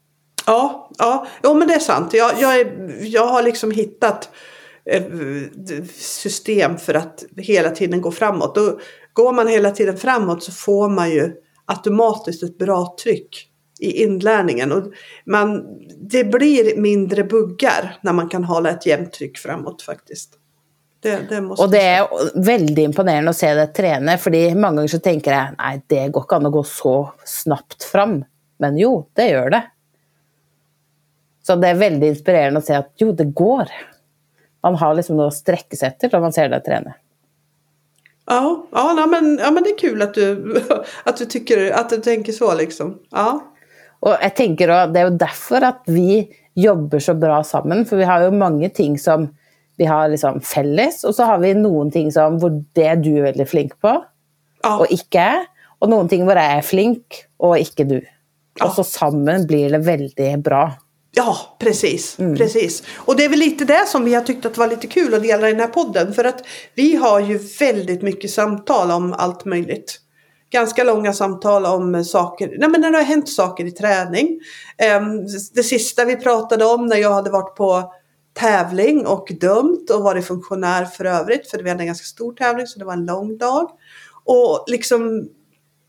Ja, 0.46 0.88
ja. 0.98 1.26
Jo, 1.42 1.54
men 1.54 1.68
det 1.68 1.74
är 1.74 1.78
sant. 1.78 2.14
Jag, 2.14 2.32
jag, 2.40 2.60
är, 2.60 2.96
jag 3.00 3.26
har 3.26 3.42
liksom 3.42 3.70
hittat 3.70 4.28
system 5.94 6.76
för 6.76 6.94
att 6.94 7.24
hela 7.36 7.70
tiden 7.70 8.00
gå 8.00 8.10
framåt. 8.10 8.56
Och 8.56 8.80
går 9.12 9.32
man 9.32 9.48
hela 9.48 9.70
tiden 9.70 9.96
framåt 9.96 10.42
så 10.42 10.52
får 10.52 10.88
man 10.88 11.10
ju 11.10 11.32
automatiskt 11.64 12.42
ett 12.42 12.58
bra 12.58 12.96
tryck 13.02 13.46
i 13.80 14.02
inlärningen. 14.02 14.72
Och 14.72 14.84
man, 15.26 15.64
det 16.00 16.24
blir 16.24 16.80
mindre 16.80 17.24
buggar 17.24 17.98
när 18.02 18.12
man 18.12 18.28
kan 18.28 18.44
hålla 18.44 18.70
ett 18.70 18.86
jämnt 18.86 19.12
tryck 19.12 19.38
framåt 19.38 19.82
faktiskt. 19.82 20.36
Det, 21.02 21.20
det 21.28 21.40
måste 21.40 21.64
Och 21.64 21.70
det 21.70 21.82
är 21.82 22.08
väldigt 22.34 22.78
imponerande 22.78 23.30
att 23.30 23.36
se 23.36 23.54
det 23.54 23.66
träna, 23.66 24.18
för 24.18 24.54
många 24.54 24.74
gånger 24.74 24.88
så 24.88 24.98
tänker 24.98 25.32
jag, 25.32 25.46
nej 25.58 25.82
det 25.86 26.08
går 26.08 26.22
inte 26.22 26.36
att 26.46 26.52
gå 26.52 26.64
så 26.64 27.12
snabbt 27.24 27.82
fram. 27.82 28.24
Men 28.58 28.78
jo, 28.78 29.10
det 29.12 29.28
gör 29.28 29.50
det. 29.50 29.62
Så 31.42 31.56
det 31.56 31.68
är 31.68 31.74
väldigt 31.74 32.08
inspirerande 32.08 32.58
att 32.58 32.66
se 32.66 32.74
att 32.74 32.92
jo, 32.96 33.12
det 33.12 33.24
går. 33.24 33.68
Man 34.62 34.74
har 34.74 34.94
liksom 34.94 35.16
något 35.16 35.26
att 35.26 35.34
sträcka 35.38 35.76
sig 35.76 35.88
efter 35.88 36.10
när 36.12 36.20
man 36.20 36.32
ser 36.32 36.48
det 36.48 36.60
träna. 36.60 36.94
Ja, 38.26 38.66
ja, 38.72 38.92
nej, 38.96 39.06
men, 39.06 39.38
ja 39.42 39.50
men 39.50 39.62
det 39.62 39.70
är 39.70 39.78
kul 39.78 40.02
att 40.02 40.14
du, 40.14 40.56
att 41.04 41.16
du 41.16 41.24
tycker 41.24 41.72
att 41.72 41.90
du 41.90 41.96
tänker 41.96 42.32
så 42.32 42.54
liksom. 42.54 42.98
Ja. 43.10 43.40
Och 44.00 44.10
jag 44.10 44.36
tänker 44.36 44.68
att 44.68 44.94
det 44.94 45.00
är 45.00 45.10
ju 45.10 45.16
därför 45.16 45.62
att 45.62 45.82
vi 45.86 46.28
jobbar 46.54 46.98
så 46.98 47.14
bra 47.14 47.44
samman, 47.44 47.84
för 47.84 47.96
vi 47.96 48.04
har 48.04 48.22
ju 48.22 48.30
många 48.30 48.68
ting 48.68 48.98
som 48.98 49.34
vi 49.76 49.84
har 49.84 50.08
liksom 50.08 50.40
fälles, 50.40 51.04
och 51.04 51.14
så 51.14 51.22
har 51.22 51.38
vi 51.38 51.54
någonting 51.54 52.12
som 52.12 52.38
hvor 52.38 52.64
det 52.72 52.94
du 52.94 53.18
är 53.18 53.22
väldigt 53.22 53.50
flink 53.50 53.80
på, 53.80 54.04
Ja. 54.62 54.78
och 54.78 54.86
inte 54.90 55.18
är, 55.18 55.46
och 55.78 55.88
någonting 55.88 56.24
hvor 56.24 56.36
jag 56.36 56.44
är 56.44 56.60
flink 56.60 57.06
och 57.36 57.58
inte 57.58 57.84
du. 57.84 58.06
Ja. 58.58 58.66
Och 58.66 58.72
så 58.72 58.84
samman 58.84 59.46
blir 59.46 59.70
det 59.70 59.78
väldigt 59.78 60.38
bra. 60.38 60.72
Ja, 61.12 61.56
precis. 61.58 62.16
precis. 62.16 62.82
Och 62.96 63.16
det 63.16 63.24
är 63.24 63.28
väl 63.28 63.38
lite 63.38 63.64
det 63.64 63.86
som 63.88 64.04
vi 64.04 64.14
har 64.14 64.22
tyckt 64.22 64.46
att 64.46 64.58
var 64.58 64.68
lite 64.68 64.86
kul 64.86 65.14
att 65.14 65.22
dela 65.22 65.48
i 65.48 65.52
den 65.52 65.60
här 65.60 65.68
podden. 65.68 66.14
För 66.14 66.24
att 66.24 66.46
vi 66.74 66.96
har 66.96 67.20
ju 67.20 67.38
väldigt 67.60 68.02
mycket 68.02 68.30
samtal 68.30 68.90
om 68.90 69.12
allt 69.12 69.44
möjligt. 69.44 70.00
Ganska 70.50 70.84
långa 70.84 71.12
samtal 71.12 71.66
om 71.66 72.04
saker, 72.04 72.54
nej 72.58 72.68
men 72.68 72.80
när 72.80 72.90
det 72.90 72.96
har 72.96 73.04
hänt 73.04 73.28
saker 73.28 73.64
i 73.64 73.70
träning. 73.70 74.40
Ehm, 74.78 75.26
Det 75.54 75.62
sista 75.62 76.04
vi 76.04 76.16
pratade 76.16 76.64
om 76.64 76.86
när 76.86 76.96
jag 76.96 77.12
hade 77.12 77.30
varit 77.30 77.56
på 77.56 77.92
tävling 78.32 79.06
och 79.06 79.32
dömt 79.40 79.90
och 79.90 80.02
varit 80.02 80.26
funktionär 80.26 80.84
för 80.84 81.04
övrigt. 81.04 81.50
För 81.50 81.62
vi 81.62 81.70
hade 81.70 81.82
en 81.82 81.86
ganska 81.86 82.04
stor 82.04 82.32
tävling 82.32 82.66
så 82.66 82.78
det 82.78 82.84
var 82.84 82.92
en 82.92 83.06
lång 83.06 83.38
dag. 83.38 83.70
Och 84.24 84.64
liksom 84.66 85.28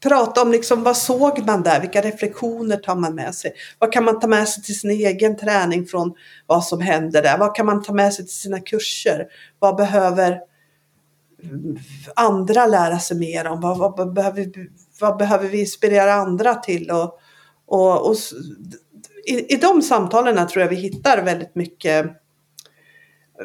prata 0.03 0.41
om 0.41 0.51
liksom, 0.51 0.83
vad 0.83 0.97
såg 0.97 1.45
man 1.45 1.63
där, 1.63 1.81
vilka 1.81 2.01
reflektioner 2.01 2.77
tar 2.77 2.95
man 2.95 3.15
med 3.15 3.35
sig? 3.35 3.53
Vad 3.79 3.93
kan 3.93 4.03
man 4.05 4.19
ta 4.19 4.27
med 4.27 4.47
sig 4.49 4.63
till 4.63 4.79
sin 4.79 4.91
egen 4.91 5.37
träning 5.37 5.85
från 5.85 6.13
vad 6.47 6.63
som 6.63 6.81
händer 6.81 7.21
där? 7.23 7.37
Vad 7.37 7.55
kan 7.55 7.65
man 7.65 7.83
ta 7.83 7.93
med 7.93 8.13
sig 8.13 8.25
till 8.25 8.35
sina 8.35 8.59
kurser? 8.59 9.27
Vad 9.59 9.75
behöver 9.75 10.39
andra 12.15 12.67
lära 12.67 12.99
sig 12.99 13.17
mer 13.17 13.47
om? 13.47 13.61
Vad, 13.61 13.77
vad, 13.77 13.97
vad, 13.97 14.13
behöver, 14.13 14.41
vi- 14.41 14.69
vad 14.99 15.17
behöver 15.17 15.47
vi 15.47 15.59
inspirera 15.59 16.13
andra 16.13 16.55
till? 16.55 16.91
Och, 16.91 17.19
och, 17.67 18.09
och 18.09 18.15
i, 19.27 19.53
I 19.53 19.57
de 19.57 19.81
samtalen 19.81 20.47
tror 20.47 20.61
jag 20.61 20.69
vi 20.69 20.75
hittar 20.75 21.23
väldigt 21.23 21.55
mycket 21.55 22.05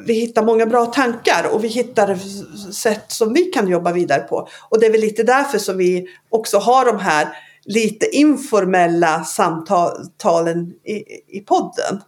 vi 0.01 0.13
hittar 0.13 0.43
många 0.43 0.67
bra 0.67 0.87
tankar 0.87 1.49
och 1.53 1.65
vi 1.65 1.69
hittar 1.69 2.17
sätt 2.73 3.05
som 3.09 3.33
vi 3.33 3.45
kan 3.45 3.69
jobba 3.69 3.93
vidare 3.93 4.21
på. 4.21 4.49
Och 4.69 4.81
det 4.81 4.87
är 4.87 4.91
väl 4.91 5.01
lite 5.01 5.23
därför 5.23 5.59
som 5.59 5.77
vi 5.77 6.07
också 6.29 6.59
har 6.59 6.85
de 6.85 6.99
här 6.99 7.29
lite 7.65 8.07
informella 8.07 9.25
samtalen 9.25 10.73
i, 10.85 11.05
i 11.39 11.41
podden. 11.41 12.03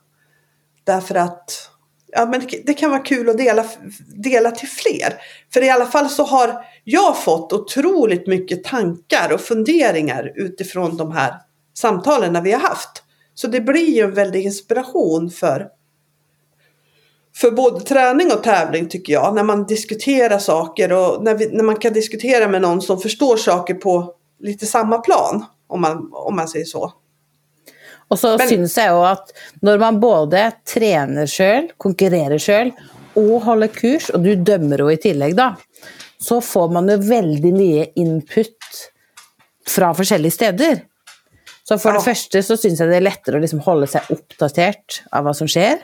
Därför 0.84 1.14
att 1.14 1.70
ja, 2.12 2.26
men 2.26 2.40
det, 2.40 2.62
det 2.66 2.74
kan 2.74 2.90
vara 2.90 3.00
kul 3.00 3.28
att 3.28 3.38
dela, 3.38 3.64
dela 4.16 4.50
till 4.50 4.68
fler. 4.68 5.14
För 5.52 5.62
i 5.62 5.70
alla 5.70 5.86
fall 5.86 6.08
så 6.08 6.24
har 6.24 6.64
jag 6.84 7.22
fått 7.22 7.52
otroligt 7.52 8.26
mycket 8.26 8.64
tankar 8.64 9.32
och 9.32 9.40
funderingar 9.40 10.32
utifrån 10.36 10.96
de 10.96 11.12
här 11.12 11.34
samtalen 11.74 12.42
vi 12.44 12.52
har 12.52 12.60
haft. 12.60 13.02
Så 13.34 13.46
det 13.46 13.60
blir 13.60 13.96
ju 13.96 14.02
en 14.02 14.14
väldig 14.14 14.44
inspiration 14.44 15.30
för 15.30 15.68
för 17.40 17.50
både 17.50 17.80
träning 17.80 18.32
och 18.32 18.42
tävling 18.42 18.88
tycker 18.88 19.12
jag. 19.12 19.34
När 19.34 19.42
man 19.42 19.66
diskuterar 19.66 20.38
saker 20.38 20.92
och 20.92 21.24
när, 21.24 21.34
vi, 21.34 21.46
när 21.46 21.64
man 21.64 21.76
kan 21.76 21.92
diskutera 21.92 22.48
med 22.48 22.62
någon 22.62 22.82
som 22.82 23.00
förstår 23.00 23.36
saker 23.36 23.74
på 23.74 24.14
lite 24.40 24.66
samma 24.66 24.98
plan. 24.98 25.44
Om 25.66 25.80
man, 25.80 26.10
om 26.12 26.36
man 26.36 26.48
säger 26.48 26.64
så. 26.64 26.92
Och 28.08 28.18
så 28.18 28.36
Men- 28.36 28.48
syns 28.48 28.76
jag 28.76 28.86
ju 28.86 29.06
att 29.06 29.28
när 29.62 29.78
man 29.78 30.00
både 30.00 30.52
tränar 30.74 31.26
själv, 31.26 31.68
konkurrerar 31.76 32.38
själv 32.38 32.70
och 33.14 33.22
håller 33.24 33.66
kurs, 33.66 34.10
och 34.10 34.20
du 34.20 34.36
dömer 34.36 34.78
ju 34.78 34.92
i 34.92 34.96
tillägg 34.96 35.36
då, 35.36 35.54
så 36.18 36.40
får 36.40 36.68
man 36.68 36.88
ju 36.88 36.96
väldigt 36.96 37.54
mycket 37.54 37.92
input 37.96 38.56
från 39.66 39.94
olika 40.10 40.30
steder. 40.30 40.80
Så 41.64 41.78
för 41.78 41.88
Ja. 41.88 41.94
det 41.94 42.00
första 42.00 42.42
så 42.42 42.56
syns 42.56 42.80
jag 42.80 42.88
det 42.88 42.96
är 42.96 43.00
lättare 43.00 43.36
att 43.36 43.42
liksom 43.42 43.60
hålla 43.60 43.86
sig 43.86 44.00
uppdaterad 44.08 44.74
av 45.10 45.24
vad 45.24 45.36
som 45.36 45.48
sker. 45.48 45.78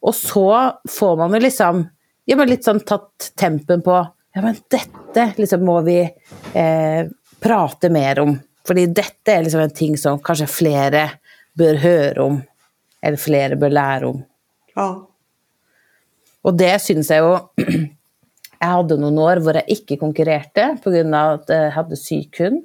Och 0.00 0.14
så 0.14 0.80
får 0.88 1.16
man 1.16 1.34
ju 1.34 1.40
liksom, 1.40 1.88
ja 2.24 2.36
men 2.36 2.48
lite 2.48 2.62
sån 2.62 2.80
tatt 2.80 3.32
tempen 3.34 3.82
på, 3.82 4.06
ja 4.32 4.42
men 4.42 4.54
detta 4.68 5.32
liksom 5.36 5.64
må 5.64 5.80
vi 5.80 6.00
eh, 6.54 7.06
prata 7.40 7.88
mer 7.88 8.18
om. 8.18 8.38
För 8.66 8.74
detta 8.74 9.32
är 9.32 9.42
liksom 9.42 9.60
en 9.60 9.70
ting 9.70 9.98
som 9.98 10.18
kanske 10.18 10.46
flera 10.46 11.10
bör 11.52 11.74
höra 11.74 12.24
om, 12.24 12.42
eller 13.00 13.16
flera 13.16 13.56
bör 13.56 13.70
lära 13.70 14.08
om. 14.08 14.22
Ja. 14.74 15.08
Och 16.42 16.54
det 16.54 16.82
syns 16.82 17.10
jag 17.10 17.40
ju, 17.56 17.64
jag 18.58 18.66
hade 18.66 18.96
några 18.96 19.32
år 19.32 19.36
där 19.36 19.54
jag 19.54 19.68
inte 19.68 19.96
konkurrerade 19.96 20.76
på 20.84 20.90
grund 20.90 21.14
av 21.14 21.34
att 21.34 21.48
jag 21.48 21.70
hade 21.70 21.96
hund. 22.38 22.64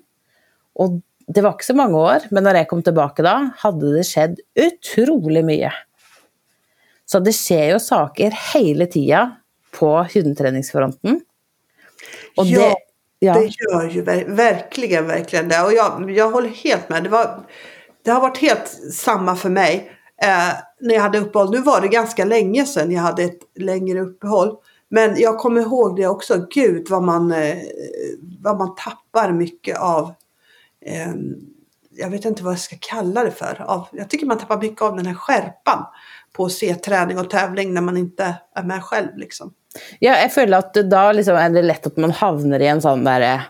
Och 0.74 0.92
det 1.28 1.42
var 1.42 1.52
inte 1.52 1.64
så 1.64 1.76
många 1.76 1.98
år, 1.98 2.18
men 2.30 2.44
när 2.44 2.56
jag 2.56 2.68
kom 2.68 2.84
tillbaka 2.84 3.24
då 3.24 3.50
hade 3.58 3.98
det 3.98 4.04
skett 4.04 4.36
otroligt 4.56 5.46
mycket. 5.46 5.74
Så 7.06 7.20
det 7.20 7.34
sker 7.34 7.74
ju 7.74 7.80
saker 7.80 8.34
hela 8.54 8.86
tiden 8.86 9.32
på 9.80 10.08
hundträningsfronten. 10.14 11.22
Och 12.38 12.46
Ja, 12.46 12.60
det, 12.60 12.76
ja, 13.20 13.34
Det 13.34 13.50
gör 13.72 13.90
ju 13.90 14.02
ver- 14.04 14.36
verkligen, 14.36 15.08
verkligen 15.08 15.50
det. 15.50 15.62
Och 15.64 15.74
jag, 15.74 16.12
jag 16.12 16.32
håller 16.32 16.50
helt 16.50 16.90
med. 16.90 17.04
Det, 17.04 17.10
var, 17.10 17.40
det 18.04 18.12
har 18.12 18.22
varit 18.22 18.38
helt 18.38 18.68
samma 18.94 19.36
för 19.36 19.50
mig. 19.50 19.92
Eh, 20.22 20.54
när 20.80 20.96
jag 20.96 21.02
hade 21.02 21.20
uppehåll. 21.20 21.52
Nu 21.52 21.62
var 21.62 21.82
det 21.82 21.88
ganska 21.88 22.26
länge 22.26 22.66
sedan 22.66 22.92
jag 22.92 23.02
hade 23.02 23.24
ett 23.24 23.40
längre 23.60 24.02
uppehåll. 24.02 24.56
Men 24.90 25.16
jag 25.20 25.38
kommer 25.40 25.62
ihåg 25.62 25.96
det 25.96 26.08
också. 26.08 26.48
Gud 26.50 26.88
vad 26.90 27.04
man, 27.04 27.32
eh, 27.32 27.58
vad 28.42 28.58
man 28.58 28.76
tappar 28.76 29.32
mycket 29.32 29.78
av. 29.80 30.14
Eh, 30.86 31.14
jag 31.98 32.10
vet 32.10 32.26
inte 32.26 32.44
vad 32.44 32.54
jag 32.54 32.60
ska 32.60 32.76
kalla 32.80 33.24
det 33.24 33.32
för. 33.32 33.62
Av, 33.68 33.88
jag 33.92 34.10
tycker 34.10 34.26
man 34.26 34.38
tappar 34.38 34.58
mycket 34.62 34.82
av 34.82 34.96
den 34.96 35.06
här 35.06 35.14
skärpan. 35.14 35.86
På 36.36 36.46
att 36.46 36.52
se 36.52 36.76
träning 36.76 37.20
och 37.20 37.30
tävling 37.30 37.74
när 37.74 37.82
man 37.82 37.98
inte 37.98 38.36
är 38.56 38.64
med 38.64 38.84
själv. 38.84 39.18
Liksom. 39.18 39.54
ja, 40.00 40.18
jag 40.18 40.34
känner 40.34 40.58
att 40.58 40.74
då 40.74 41.12
liksom 41.12 41.36
är 41.36 41.50
det 41.50 41.62
lätt 41.62 41.88
att 41.88 41.98
man 41.98 42.12
hamnar 42.12 42.60
i 42.60 42.68
en 42.68 42.82
sån 42.82 43.04
där, 43.04 43.42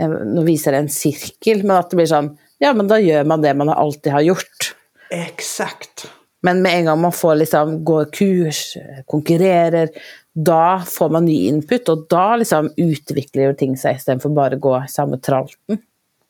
eh, 0.00 0.08
nu 0.08 0.44
visar 0.44 0.72
en 0.72 0.88
cirkel, 0.88 1.64
men 1.64 1.76
att 1.76 1.90
det 1.90 1.96
blir 1.96 2.06
sån, 2.06 2.38
ja 2.58 2.74
men 2.74 2.88
då 2.88 2.98
gör 2.98 3.24
man 3.24 3.42
det 3.42 3.54
man 3.54 3.68
alltid 3.68 4.12
har 4.12 4.20
gjort. 4.20 4.74
Exakt. 5.10 6.10
Men 6.40 6.62
med 6.62 6.78
en 6.78 6.84
gång 6.84 7.00
man 7.00 7.12
får 7.12 7.34
liksom 7.34 7.84
gå 7.84 8.04
kurs, 8.04 8.76
konkurrerar, 9.06 9.88
då 10.32 10.82
får 10.86 11.08
man 11.08 11.24
ny 11.24 11.46
input 11.46 11.88
och 11.88 12.06
då 12.08 12.36
liksom 12.36 12.72
utvecklar 12.76 13.52
ting 13.52 13.76
sig 13.76 13.94
istället 13.94 14.22
för 14.22 14.28
bara 14.28 14.56
gå 14.56 14.84
samma 14.88 15.18
tralten. 15.18 15.78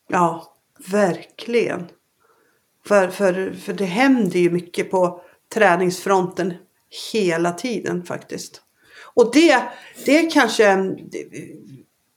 Ja, 0.09 0.45
verkligen. 0.91 1.87
För, 2.87 3.09
för, 3.09 3.53
för 3.53 3.73
det 3.73 3.85
händer 3.85 4.39
ju 4.39 4.51
mycket 4.51 4.91
på 4.91 5.21
träningsfronten 5.55 6.55
hela 7.13 7.53
tiden 7.53 8.05
faktiskt. 8.05 8.63
Och 9.15 9.31
det, 9.33 9.63
det 10.05 10.19
är 10.19 10.31
kanske. 10.31 10.95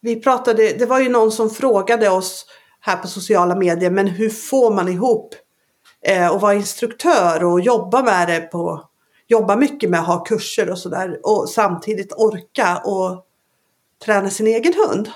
Vi 0.01 0.21
pratade, 0.21 0.73
det 0.73 0.85
var 0.85 0.99
ju 0.99 1.09
någon 1.09 1.31
som 1.31 1.49
frågade 1.49 2.09
oss 2.09 2.45
här 2.79 2.97
på 2.97 3.07
sociala 3.07 3.55
medier, 3.55 3.91
men 3.91 4.07
hur 4.07 4.29
får 4.29 4.73
man 4.73 4.87
ihop 4.87 5.35
eh, 6.05 6.27
och 6.27 6.41
vara 6.41 6.53
instruktör 6.53 7.43
och 7.43 7.61
jobba 7.61 8.03
med 8.03 8.27
det 8.27 8.39
på... 8.39 8.87
Jobba 9.27 9.55
mycket 9.55 9.89
med 9.89 9.99
att 9.99 10.07
ha 10.07 10.23
kurser 10.23 10.69
och 10.69 10.77
sådär 10.77 11.19
och 11.23 11.49
samtidigt 11.49 12.13
orka 12.13 12.77
och 12.77 13.25
träna 14.05 14.29
sin 14.29 14.47
egen 14.47 14.73
hund 14.73 15.09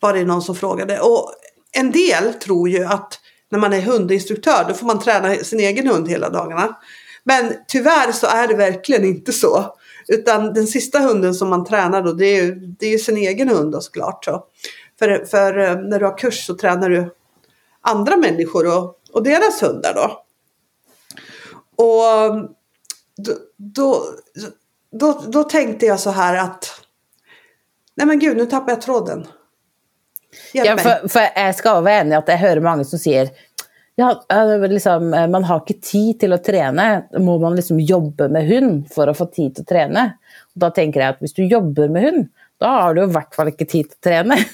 var 0.00 0.12
det 0.12 0.24
någon 0.24 0.42
som 0.42 0.54
frågade. 0.54 1.00
Och 1.00 1.32
en 1.72 1.92
del 1.92 2.34
tror 2.34 2.68
ju 2.68 2.84
att 2.84 3.20
när 3.48 3.58
man 3.58 3.72
är 3.72 3.80
hundinstruktör 3.80 4.64
då 4.68 4.74
får 4.74 4.86
man 4.86 4.98
träna 4.98 5.34
sin 5.34 5.60
egen 5.60 5.86
hund 5.86 6.08
hela 6.08 6.30
dagarna. 6.30 6.76
Men 7.24 7.54
tyvärr 7.68 8.12
så 8.12 8.26
är 8.26 8.48
det 8.48 8.54
verkligen 8.54 9.04
inte 9.04 9.32
så. 9.32 9.76
Utan 10.08 10.52
den 10.52 10.66
sista 10.66 10.98
hunden 10.98 11.34
som 11.34 11.50
man 11.50 11.64
tränar 11.64 12.02
då 12.02 12.12
det 12.12 12.26
är 12.26 12.42
ju, 12.42 12.54
det 12.54 12.86
är 12.86 12.90
ju 12.90 12.98
sin 12.98 13.16
egen 13.16 13.48
hund 13.48 13.72
då 13.72 13.80
såklart. 13.80 14.24
Så. 14.24 14.44
För, 14.98 15.24
för 15.24 15.58
eh, 15.58 15.76
när 15.76 15.98
du 15.98 16.04
har 16.04 16.18
kurs 16.18 16.46
så 16.46 16.54
tränar 16.54 16.90
du 16.90 17.14
andra 17.80 18.16
människor 18.16 18.78
och, 18.78 19.00
och 19.12 19.22
deras 19.22 19.62
hundar 19.62 19.94
då. 19.94 20.24
Och 21.76 22.48
då, 23.16 23.32
då, 23.56 24.04
då, 24.92 25.24
då 25.28 25.42
tänkte 25.42 25.86
jag 25.86 26.00
så 26.00 26.10
här 26.10 26.36
att 26.36 26.80
Nej 27.96 28.06
men 28.06 28.18
gud, 28.18 28.36
nu 28.36 28.46
tappar 28.46 28.72
jag 28.72 28.80
tråden. 28.80 29.26
Hjälp 30.52 30.68
Ja, 30.68 30.78
för, 30.78 31.08
för 31.08 31.20
jag 31.36 31.54
ska 31.54 31.80
vara 31.80 31.92
enig 31.92 32.12
i 32.12 32.14
att 32.14 32.28
jag 32.28 32.36
hör 32.36 32.60
många 32.60 32.84
som 32.84 32.98
säger 32.98 33.30
Ja, 33.96 34.24
liksom, 34.68 35.10
man 35.10 35.44
har 35.44 35.56
inte 35.56 35.88
tid 35.88 36.20
till 36.20 36.32
att 36.32 36.44
träna. 36.44 37.02
Må 37.18 37.38
man 37.38 37.56
liksom 37.56 37.80
jobba 37.80 38.28
med 38.28 38.48
hund 38.48 38.92
för 38.92 39.08
att 39.08 39.18
få 39.18 39.26
tid 39.26 39.60
att 39.60 39.66
träna? 39.66 40.12
Och 40.54 40.60
då 40.60 40.70
tänker 40.70 41.00
jag 41.00 41.08
att 41.08 41.20
om 41.20 41.28
du 41.34 41.46
jobbar 41.46 41.88
med 41.88 42.02
hund, 42.02 42.28
då 42.58 42.66
har 42.66 42.94
du 42.94 43.02
i 43.02 43.06
hvert 43.06 43.34
fall 43.34 43.48
inte 43.48 43.64
tid 43.64 43.86
att 43.92 44.00
träna. 44.00 44.36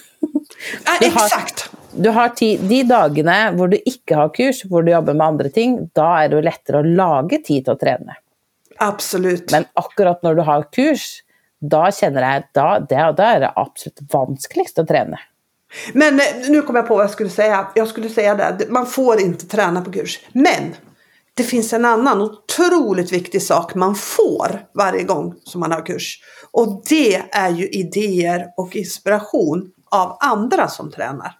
Ja, 0.84 1.06
exakt. 1.06 1.70
Du 1.96 2.08
har 2.08 2.28
tid, 2.28 2.60
de 2.60 2.82
dagarna 2.82 3.52
hvor 3.52 3.68
du 3.68 3.76
inte 3.76 4.14
har 4.14 4.34
kurs, 4.34 4.64
hvor 4.64 4.82
du 4.82 4.92
jobbar 4.92 5.14
med 5.14 5.26
andra 5.26 5.48
ting, 5.48 5.90
då 5.92 6.02
är 6.02 6.28
det 6.28 6.42
lättare 6.42 6.78
att 6.78 6.86
laga 6.86 7.38
tid 7.38 7.68
att 7.68 7.80
träna. 7.80 8.14
Absolut. 8.76 9.52
Men 9.52 9.64
akkurat 9.72 10.22
när 10.22 10.34
du 10.34 10.42
har 10.42 10.62
kurs, 10.72 11.22
då 11.58 11.90
känner 12.00 12.22
jag 12.22 12.36
att 12.36 12.88
det, 12.88 13.12
då 13.16 13.22
är 13.22 13.40
det 13.40 13.52
absolut 13.56 13.98
vanskligast 14.12 14.78
att 14.78 14.88
träna. 14.88 15.18
Men 15.92 16.20
eh, 16.20 16.26
nu 16.48 16.62
kom 16.62 16.76
jag 16.76 16.86
på 16.88 16.94
vad 16.94 17.04
jag 17.04 17.10
skulle 17.10 17.30
säga. 17.30 17.68
Jag 17.74 17.88
skulle 17.88 18.08
säga 18.08 18.34
det, 18.34 18.70
man 18.70 18.86
får 18.86 19.20
inte 19.20 19.46
träna 19.46 19.80
på 19.80 19.92
kurs. 19.92 20.20
Men 20.32 20.74
det 21.34 21.42
finns 21.42 21.72
en 21.72 21.84
annan 21.84 22.20
otroligt 22.20 23.12
viktig 23.12 23.42
sak 23.42 23.74
man 23.74 23.94
får 23.94 24.60
varje 24.74 25.02
gång 25.02 25.34
som 25.44 25.60
man 25.60 25.72
har 25.72 25.86
kurs. 25.86 26.18
Och 26.50 26.82
det 26.88 27.22
är 27.30 27.50
ju 27.50 27.68
idéer 27.68 28.46
och 28.56 28.76
inspiration 28.76 29.70
av 29.90 30.16
andra 30.20 30.68
som 30.68 30.90
tränar. 30.90 31.32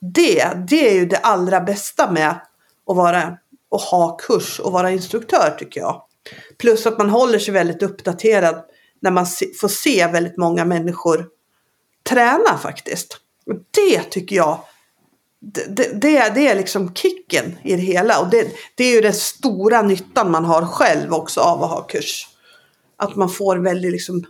Det, 0.00 0.50
det 0.68 0.88
är 0.88 0.94
ju 0.94 1.06
det 1.06 1.16
allra 1.16 1.60
bästa 1.60 2.10
med 2.10 2.30
att 2.30 2.96
vara 2.96 3.38
och 3.70 3.80
ha 3.80 4.16
kurs 4.16 4.60
och 4.60 4.72
vara 4.72 4.90
instruktör 4.90 5.56
tycker 5.58 5.80
jag. 5.80 6.02
Plus 6.58 6.86
att 6.86 6.98
man 6.98 7.10
håller 7.10 7.38
sig 7.38 7.54
väldigt 7.54 7.82
uppdaterad 7.82 8.64
när 9.00 9.10
man 9.10 9.26
får 9.60 9.68
se 9.68 10.06
väldigt 10.06 10.36
många 10.36 10.64
människor 10.64 11.26
träna 12.08 12.58
faktiskt. 12.58 13.18
Det 13.70 14.02
tycker 14.02 14.36
jag, 14.36 14.60
det, 15.40 16.00
det, 16.00 16.32
det 16.34 16.48
är 16.48 16.54
liksom 16.54 16.94
kicken 16.94 17.58
i 17.62 17.76
det 17.76 17.82
hela. 17.82 18.20
Och 18.20 18.30
det, 18.30 18.48
det 18.74 18.84
är 18.84 18.94
ju 18.94 19.00
den 19.00 19.12
stora 19.12 19.82
nyttan 19.82 20.30
man 20.30 20.44
har 20.44 20.66
själv 20.66 21.12
också 21.12 21.40
av 21.40 21.62
att 21.62 21.70
ha 21.70 21.82
kurs. 21.82 22.28
Att 22.96 23.16
man 23.16 23.30
får 23.30 23.56
väldigt 23.56 23.92
liksom, 23.92 24.24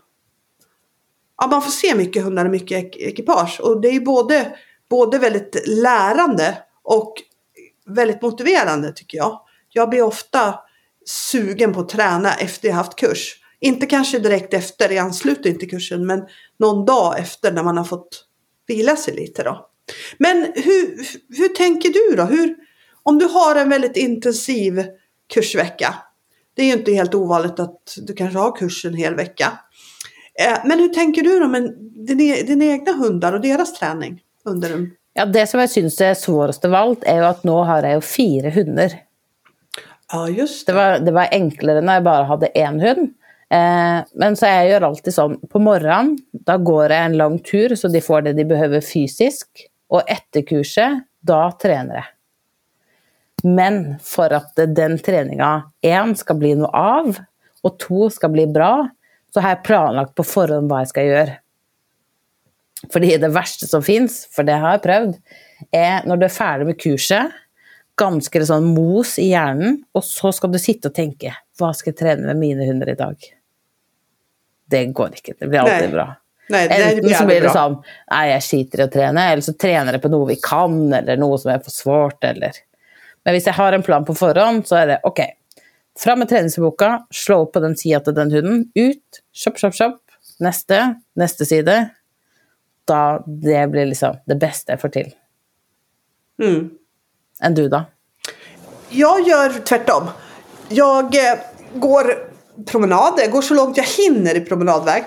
ja 1.39 1.47
man 1.47 1.63
får 1.63 1.71
se 1.71 1.95
mycket 1.95 2.25
hundar 2.25 2.45
och 2.45 2.51
mycket 2.51 2.97
ekipage. 2.97 3.61
Och 3.61 3.81
det 3.81 3.89
är 3.89 3.93
ju 3.93 4.01
både, 4.01 4.57
både 4.91 5.19
väldigt 5.19 5.63
lärande 5.67 6.59
och 6.83 7.15
väldigt 7.87 8.23
motiverande 8.23 8.93
tycker 8.93 9.19
jag. 9.19 9.41
Jag 9.69 9.91
blir 9.91 10.03
ofta 10.03 10.55
sugen 11.07 11.75
på 11.75 11.81
att 11.81 11.89
träna 11.89 12.35
efter 12.35 12.69
jag 12.69 12.75
haft 12.75 12.97
kurs. 12.97 13.37
Inte 13.61 13.87
kanske 13.87 14.19
direkt 14.19 14.55
efter 14.55 14.93
i 14.93 14.99
anslutning 14.99 15.59
till 15.59 15.71
kursen 15.71 16.07
men 16.07 16.23
någon 16.59 16.85
dag 16.85 17.19
efter 17.19 17.53
när 17.53 17.63
man 17.63 17.77
har 17.77 17.85
fått 17.85 18.27
vila 18.71 18.97
sig 18.97 19.15
lite 19.15 19.43
då. 19.43 19.67
Men 20.19 20.37
hur, 20.55 21.07
hur 21.37 21.49
tänker 21.49 21.89
du 21.89 22.17
då? 22.17 22.23
Hur, 22.23 22.57
om 23.03 23.19
du 23.19 23.25
har 23.25 23.57
en 23.57 23.69
väldigt 23.69 23.97
intensiv 23.97 24.85
kursvecka. 25.35 25.95
Det 26.57 26.63
är 26.63 26.67
ju 26.67 26.73
inte 26.73 26.93
helt 26.93 27.15
ovanligt 27.15 27.61
att 27.61 27.97
du 27.97 28.15
kanske 28.15 28.39
har 28.39 28.57
kurs 28.57 28.85
en 28.85 28.95
hel 28.95 29.15
vecka. 29.15 29.53
Eh, 30.41 30.59
men 30.65 30.79
hur 30.79 30.89
tänker 30.89 31.23
du 31.23 31.39
då 31.39 31.49
med 31.49 31.75
dina, 32.07 32.23
e-, 32.23 32.43
dina 32.43 32.65
egna 32.65 32.93
hundar 32.93 33.33
och 33.33 33.41
deras 33.41 33.79
träning 33.79 34.21
under 34.45 34.75
en 34.75 34.91
Ja, 35.13 35.27
det 35.27 35.47
som 35.47 35.61
jag 35.61 35.71
syns 35.71 36.01
är 36.01 36.15
svårast 36.15 36.65
av 36.65 36.75
allt 36.75 37.05
är 37.05 37.17
ju 37.17 37.25
att 37.25 37.45
nu 37.45 37.51
har 37.51 37.83
jag 37.83 37.95
ju 37.95 38.01
fyra 38.01 38.51
hundar. 38.51 38.93
Ja, 40.13 40.29
just 40.29 40.67
det. 40.67 40.73
Det 40.73 40.77
var, 40.77 40.99
det 40.99 41.13
var 41.13 41.29
enklare 41.31 41.81
när 41.81 41.95
jag 41.95 42.05
bara 42.05 42.25
hade 42.25 42.47
en 42.47 42.81
hund. 42.81 43.15
Eh, 43.53 44.05
men 44.15 44.37
så 44.37 44.47
jag 44.47 44.69
gör 44.69 44.81
alltid 44.81 45.15
så, 45.15 45.35
på 45.35 45.59
morgonen, 45.59 46.19
då 46.33 46.59
går 46.59 46.91
jag 46.91 47.05
en 47.05 47.17
lång 47.17 47.39
tur 47.39 47.75
så 47.75 47.89
de 47.89 48.01
får 48.01 48.23
det 48.23 48.33
de 48.33 48.45
behöver 48.45 48.81
fysiskt. 48.81 49.51
Och 49.89 50.11
efter 50.11 50.43
kurset, 50.43 50.93
då 51.21 51.53
tränar 51.63 51.95
jag. 51.95 52.05
Men 53.43 53.99
för 53.99 54.31
att 54.31 54.53
den 54.57 54.99
träningen, 54.99 55.61
en, 55.81 56.17
ska 56.17 56.35
bli 56.35 56.55
något 56.55 56.75
av, 56.75 57.19
och 57.63 57.79
två, 57.79 58.11
ska 58.11 58.29
bli 58.29 58.47
bra, 58.47 58.89
så 59.35 59.41
har 59.41 59.49
jag 59.49 59.65
planlagt 59.65 60.15
på 60.15 60.25
förhand 60.25 60.71
vad 60.71 60.81
jag 60.81 60.89
ska 60.89 61.03
göra. 61.03 61.31
För 62.93 63.01
det 63.01 63.29
värsta 63.29 63.67
som 63.67 63.83
finns, 63.83 64.29
för 64.33 64.43
det 64.43 64.53
har 64.53 64.71
jag 64.71 64.83
prövat, 64.83 65.17
är 65.71 66.07
när 66.07 66.17
du 66.17 66.25
är 66.25 66.29
färdig 66.29 66.67
med 66.67 66.81
kurset, 66.81 67.27
ganska 67.97 68.47
sån 68.47 68.65
mos 68.65 69.19
i 69.19 69.29
hjärnan, 69.29 69.85
och 69.93 70.05
så 70.05 70.33
ska 70.33 70.49
du 70.49 70.59
sitta 70.59 70.89
och 70.89 70.95
tänka, 70.95 71.37
vad 71.59 71.77
ska 71.77 71.91
jag 71.91 71.97
träna 71.97 72.27
med 72.27 72.37
mina 72.37 72.65
hundar 72.65 72.89
idag? 72.89 73.17
Det 74.71 74.85
går 74.87 75.07
inte. 75.07 75.33
Det 75.39 75.47
blir 75.47 75.61
aldrig 75.61 75.81
Nej. 75.81 75.93
bra. 75.93 76.07
Nej, 76.51 76.69
det 76.69 76.75
Enten 76.75 77.05
blir 77.05 77.15
så 77.15 77.27
blir 77.27 77.41
det 77.41 77.49
bra. 77.49 77.53
sånn 77.55 77.77
Nei, 78.11 78.23
jeg 78.33 78.43
skiter 78.43 78.81
i 78.81 78.87
å 78.89 78.91
trene, 78.91 79.27
eller 79.33 79.45
så 79.47 79.53
trener 79.55 79.97
jeg 79.97 80.03
på 80.03 80.11
noe 80.11 80.27
vi 80.33 80.37
kan, 80.43 80.79
eller 80.99 81.21
noe 81.21 81.39
som 81.39 81.53
er 81.53 81.61
for 81.63 81.75
svårt, 81.75 82.25
eller 82.27 82.59
Men 83.25 83.37
hvis 83.37 83.47
jeg 83.47 83.55
har 83.55 83.77
en 83.77 83.85
plan 83.85 84.05
på 84.05 84.17
forhånd, 84.17 84.65
så 84.67 84.79
er 84.81 84.87
det 84.87 84.99
OK. 85.05 85.21
Fram 86.01 86.23
med 86.23 86.31
treningsboka, 86.31 87.05
slå 87.13 87.43
opp 87.45 87.53
på 87.53 87.61
den 87.61 87.77
sida 87.77 88.01
til 88.01 88.15
den 88.17 88.31
hunden, 88.33 88.63
ut, 88.75 89.21
kjapp, 89.37 89.59
kjapp, 89.61 89.75
kjapp. 89.77 89.99
Neste, 90.41 90.79
neste 91.21 91.45
side. 91.45 91.75
Da 92.89 93.01
Det 93.27 93.67
blir 93.71 93.91
liksom 93.91 94.17
det 94.27 94.39
beste 94.41 94.73
jeg 94.73 94.81
får 94.81 94.95
til. 94.95 95.11
Mm. 96.41 96.71
Enn 97.45 97.55
du, 97.55 97.69
da? 97.69 97.85
Jag 98.91 99.29
gör 99.29 99.53
tvärtom. 99.65 100.09
Jag 100.69 101.15
eh, 101.15 101.39
går 101.75 102.15
promenader, 102.67 103.23
jag 103.23 103.31
går 103.31 103.43
så 103.43 103.55
långt 103.55 103.77
jag 103.77 103.85
hinner 103.85 104.35
i 104.35 104.41
promenadväg. 104.41 105.05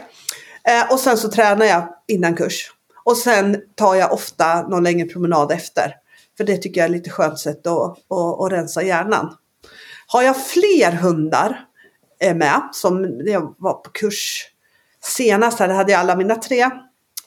Eh, 0.68 0.92
och 0.92 1.00
sen 1.00 1.18
så 1.18 1.30
tränar 1.30 1.66
jag 1.66 1.88
innan 2.08 2.36
kurs. 2.36 2.72
Och 3.04 3.18
sen 3.18 3.58
tar 3.76 3.96
jag 3.96 4.14
ofta 4.14 4.62
någon 4.62 4.84
längre 4.84 5.08
promenad 5.08 5.52
efter. 5.52 5.96
För 6.38 6.44
det 6.44 6.58
tycker 6.58 6.82
jag 6.82 6.86
är 6.86 6.92
lite 6.92 7.10
skönt 7.10 7.40
sätt 7.40 7.68
att, 7.68 7.98
att, 8.10 8.42
att 8.42 8.52
rensa 8.52 8.84
hjärnan. 8.84 9.38
Har 10.08 10.24
jag 10.24 10.48
fler 10.48 10.92
hundar 10.92 11.66
eh, 12.20 12.36
med, 12.36 12.70
som 12.72 13.02
när 13.02 13.32
jag 13.32 13.56
var 13.58 13.74
på 13.74 13.90
kurs 13.90 14.48
senast, 15.02 15.60
här 15.60 15.70
hade 15.70 15.92
jag 15.92 16.00
alla 16.00 16.16
mina 16.16 16.36
tre 16.36 16.70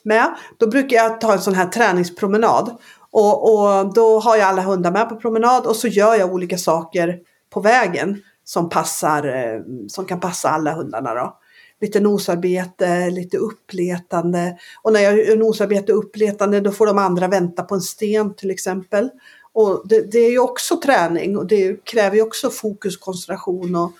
med. 0.03 0.35
Då 0.57 0.67
brukar 0.67 0.97
jag 0.97 1.21
ta 1.21 1.33
en 1.33 1.41
sån 1.41 1.53
här 1.53 1.67
träningspromenad. 1.67 2.77
Och, 3.11 3.53
och 3.53 3.93
då 3.93 4.19
har 4.19 4.35
jag 4.35 4.47
alla 4.47 4.61
hundar 4.61 4.91
med 4.91 5.09
på 5.09 5.15
promenad 5.15 5.65
och 5.65 5.75
så 5.75 5.87
gör 5.87 6.15
jag 6.15 6.33
olika 6.33 6.57
saker 6.57 7.19
på 7.49 7.59
vägen 7.59 8.21
som 8.47 8.69
passar, 8.69 9.27
eh, 9.27 9.61
som 9.87 10.05
kan 10.05 10.19
passa 10.19 10.49
alla 10.49 10.73
hundarna 10.73 11.13
då. 11.13 11.37
Lite 11.81 11.99
nosarbete, 11.99 13.09
lite 13.09 13.37
uppletande. 13.37 14.57
Och 14.81 14.93
när 14.93 14.99
jag 14.99 15.17
gör 15.17 15.37
nosarbete 15.37 15.93
och 15.93 15.99
uppletande 15.99 16.59
då 16.59 16.71
får 16.71 16.87
de 16.87 16.97
andra 16.97 17.27
vänta 17.27 17.63
på 17.63 17.75
en 17.75 17.81
sten 17.81 18.35
till 18.35 18.51
exempel. 18.51 19.09
Och 19.53 19.87
det, 19.87 20.11
det 20.11 20.19
är 20.19 20.31
ju 20.31 20.39
också 20.39 20.81
träning 20.81 21.37
och 21.37 21.47
det 21.47 21.85
kräver 21.85 22.15
ju 22.15 22.21
också 22.21 22.49
fokus, 22.49 22.97
koncentration 22.97 23.75
och 23.75 23.91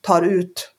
tar 0.00 0.22
ut 0.22 0.70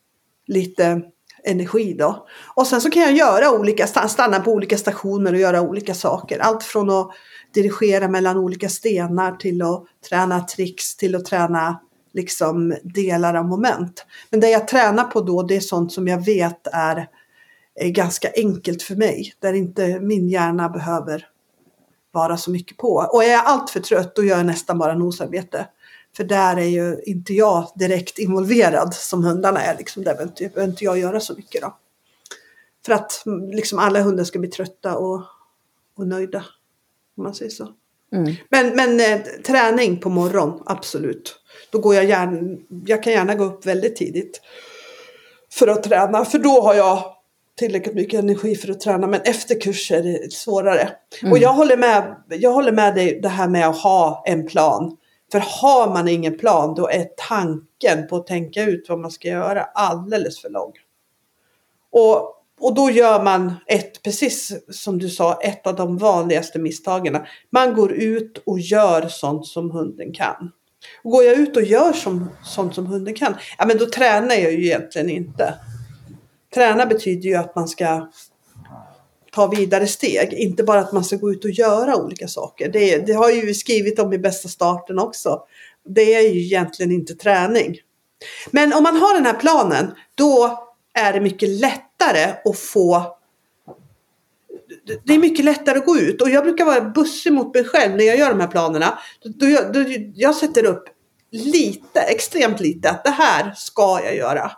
lite 0.48 1.02
energi 1.44 1.94
då. 1.94 2.28
Och 2.56 2.68
sen 2.68 2.82
så 2.82 2.90
kan 2.90 3.02
jag 3.02 3.14
göra 3.14 3.52
olika, 3.52 3.88
stanna 3.88 4.40
på 4.40 4.52
olika 4.52 4.78
stationer 4.78 5.34
och 5.34 5.40
göra 5.40 5.62
olika 5.62 5.94
saker. 5.94 6.40
Allt 6.40 6.64
från 6.64 6.90
att 6.90 7.12
dirigera 7.54 8.08
mellan 8.08 8.38
olika 8.38 8.70
stenar 8.70 9.36
till 9.36 9.62
att 9.62 9.84
träna 10.10 10.44
tricks 10.44 10.96
till 10.96 11.16
att 11.16 11.26
träna 11.26 11.80
liksom 12.18 12.78
delar 12.84 13.34
av 13.34 13.46
moment. 13.46 14.06
Men 14.30 14.40
det 14.40 14.50
jag 14.50 14.68
tränar 14.68 15.04
på 15.04 15.22
då 15.22 15.44
det 15.44 15.56
är 15.56 15.60
sånt 15.60 15.92
som 15.92 16.08
jag 16.08 16.26
vet 16.26 16.68
är, 16.74 17.10
är 17.76 17.90
ganska 17.90 18.32
enkelt 18.36 18.84
för 18.84 18.96
mig. 18.96 19.34
Där 19.40 19.54
inte 19.54 20.00
min 20.00 20.30
hjärna 20.30 20.70
behöver 20.70 21.28
vara 22.12 22.38
så 22.38 22.52
mycket 22.52 22.78
på. 22.78 23.10
Och 23.14 23.24
är 23.24 23.32
jag 23.32 23.46
alltför 23.46 23.80
trött 23.80 24.16
då 24.16 24.24
gör 24.24 24.38
jag 24.38 24.46
nästan 24.46 24.78
bara 24.78 24.96
nosarbete. 24.96 25.68
För 26.16 26.24
där 26.24 26.58
är 26.58 26.68
ju 26.68 27.02
inte 27.06 27.34
jag 27.34 27.72
direkt 27.76 28.20
involverad 28.20 28.94
som 28.94 29.24
hundarna 29.24 29.62
är. 29.62 29.78
Liksom, 29.78 30.04
där 30.04 30.14
behöver 30.14 30.32
inte, 30.32 30.50
behöver 30.50 30.72
inte 30.72 30.84
jag 30.84 31.00
göra 31.00 31.20
så 31.20 31.34
mycket 31.34 31.62
då. 31.62 31.78
För 32.86 32.94
att 32.94 33.24
liksom 33.54 33.80
alla 33.80 34.02
hundar 34.02 34.24
ska 34.24 34.40
bli 34.40 34.50
trötta 34.50 34.98
och, 34.98 35.22
och 35.98 36.08
nöjda. 36.08 36.46
Om 37.18 37.24
man 37.24 37.34
säger 37.34 37.52
så. 37.52 37.74
Mm. 38.14 38.36
Men, 38.50 38.76
men 38.76 39.00
eh, 39.00 39.20
träning 39.46 40.00
på 40.00 40.10
morgon, 40.10 40.64
absolut. 40.66 41.36
Då 41.72 41.80
går 41.80 41.96
jag 41.96 42.06
gärna, 42.06 42.58
jag 42.86 43.04
kan 43.04 43.14
gärna 43.14 43.36
gå 43.36 43.44
upp 43.44 43.66
väldigt 43.66 43.96
tidigt. 43.96 44.42
För 45.52 45.68
att 45.68 45.84
träna, 45.84 46.26
för 46.26 46.40
då 46.40 46.62
har 46.62 46.74
jag 46.74 47.04
tillräckligt 47.58 47.96
mycket 47.96 48.20
energi 48.20 48.56
för 48.56 48.72
att 48.72 48.80
träna. 48.80 49.08
Men 49.08 49.22
efter 49.22 49.62
kurser 49.62 49.98
är 49.98 50.04
det 50.04 50.34
svårare. 50.34 50.90
Och 51.32 51.38
jag 51.38 51.54
håller, 51.54 51.78
med, 51.78 52.16
jag 52.30 52.52
håller 52.52 52.72
med 52.72 52.96
dig 52.96 53.20
det 53.22 53.30
här 53.30 53.48
med 53.48 53.68
att 53.68 53.78
ha 53.78 54.24
en 54.26 54.48
plan. 54.48 54.98
För 55.32 55.40
har 55.62 55.94
man 55.94 56.08
ingen 56.08 56.38
plan 56.38 56.76
då 56.76 56.90
är 56.90 57.08
tanken 57.18 58.08
på 58.10 58.16
att 58.16 58.28
tänka 58.28 58.64
ut 58.64 58.86
vad 58.90 59.00
man 59.00 59.12
ska 59.12 59.28
göra 59.28 59.64
alldeles 59.64 60.42
för 60.42 60.50
lång. 60.50 60.72
Och, 61.92 62.37
och 62.60 62.76
då 62.76 62.90
gör 62.90 63.24
man 63.24 63.54
ett, 63.66 64.04
precis 64.04 64.54
som 64.70 65.00
du 65.00 65.10
sa, 65.10 65.40
ett 65.42 65.68
av 65.68 65.76
de 65.76 65.98
vanligaste 65.98 66.60
misstagen. 66.60 67.18
Man 67.50 67.74
går 67.74 67.92
ut 67.92 68.44
och 68.46 68.60
gör 68.60 69.08
sånt 69.08 69.48
som 69.48 69.72
hunden 69.72 70.14
kan. 70.14 70.52
Och 71.04 71.12
går 71.12 71.24
jag 71.24 71.38
ut 71.38 71.58
och 71.58 71.64
gör 71.64 71.94
som, 71.94 72.30
sånt 72.44 72.76
som 72.76 72.86
hunden 72.86 73.14
kan, 73.14 73.36
ja 73.58 73.66
men 73.66 73.78
då 73.78 73.86
tränar 73.86 74.36
jag 74.36 74.52
ju 74.52 74.66
egentligen 74.66 75.10
inte. 75.10 75.54
Träna 76.56 76.86
betyder 76.86 77.30
ju 77.30 77.36
att 77.36 77.56
man 77.56 77.68
ska 77.68 78.10
ta 79.32 79.48
vidare 79.48 79.88
steg. 79.88 80.34
Inte 80.34 80.64
bara 80.64 80.80
att 80.80 80.92
man 80.92 81.04
ska 81.04 81.16
gå 81.16 81.32
ut 81.32 81.46
och 81.46 81.52
göra 81.52 81.96
olika 81.96 82.28
saker. 82.28 82.70
Det, 82.70 82.98
det 82.98 83.14
har 83.14 83.32
ju 83.32 83.46
vi 83.46 83.54
skrivit 83.54 84.00
om 84.00 84.14
i 84.14 84.18
bästa 84.18 84.50
starten 84.50 85.00
också. 85.00 85.44
Det 85.86 86.16
är 86.16 86.22
ju 86.22 86.42
egentligen 86.42 86.92
inte 86.92 87.16
träning. 87.16 87.78
Men 88.52 88.74
om 88.74 88.84
man 88.84 88.96
har 88.96 89.14
den 89.14 89.26
här 89.26 89.40
planen, 89.40 89.92
då 90.16 90.67
är 90.98 91.14
det 91.14 91.20
mycket 91.20 91.50
lättare 91.50 92.34
att 92.46 92.60
få 92.60 93.18
det 95.06 95.14
är 95.14 95.20
mycket 95.20 95.46
lättare 95.46 95.78
att 95.78 95.86
gå 95.86 95.98
ut 95.98 96.22
och 96.22 96.30
jag 96.30 96.44
brukar 96.44 96.66
vara 96.66 96.82
bussig 96.82 97.34
mot 97.34 97.54
mig 97.56 97.64
själv 97.64 97.96
när 97.96 98.04
jag 98.04 98.18
gör 98.18 98.30
de 98.30 98.40
här 98.40 98.48
planerna. 98.48 99.00
Då, 99.24 99.50
jag, 99.50 99.74
då, 99.74 99.86
jag 100.16 100.36
sätter 100.36 100.66
upp 100.66 100.84
lite, 101.32 102.00
extremt 102.00 102.60
lite, 102.60 102.90
att 102.90 103.04
det 103.04 103.10
här 103.10 103.54
ska 103.56 104.00
jag 104.04 104.16
göra. 104.16 104.52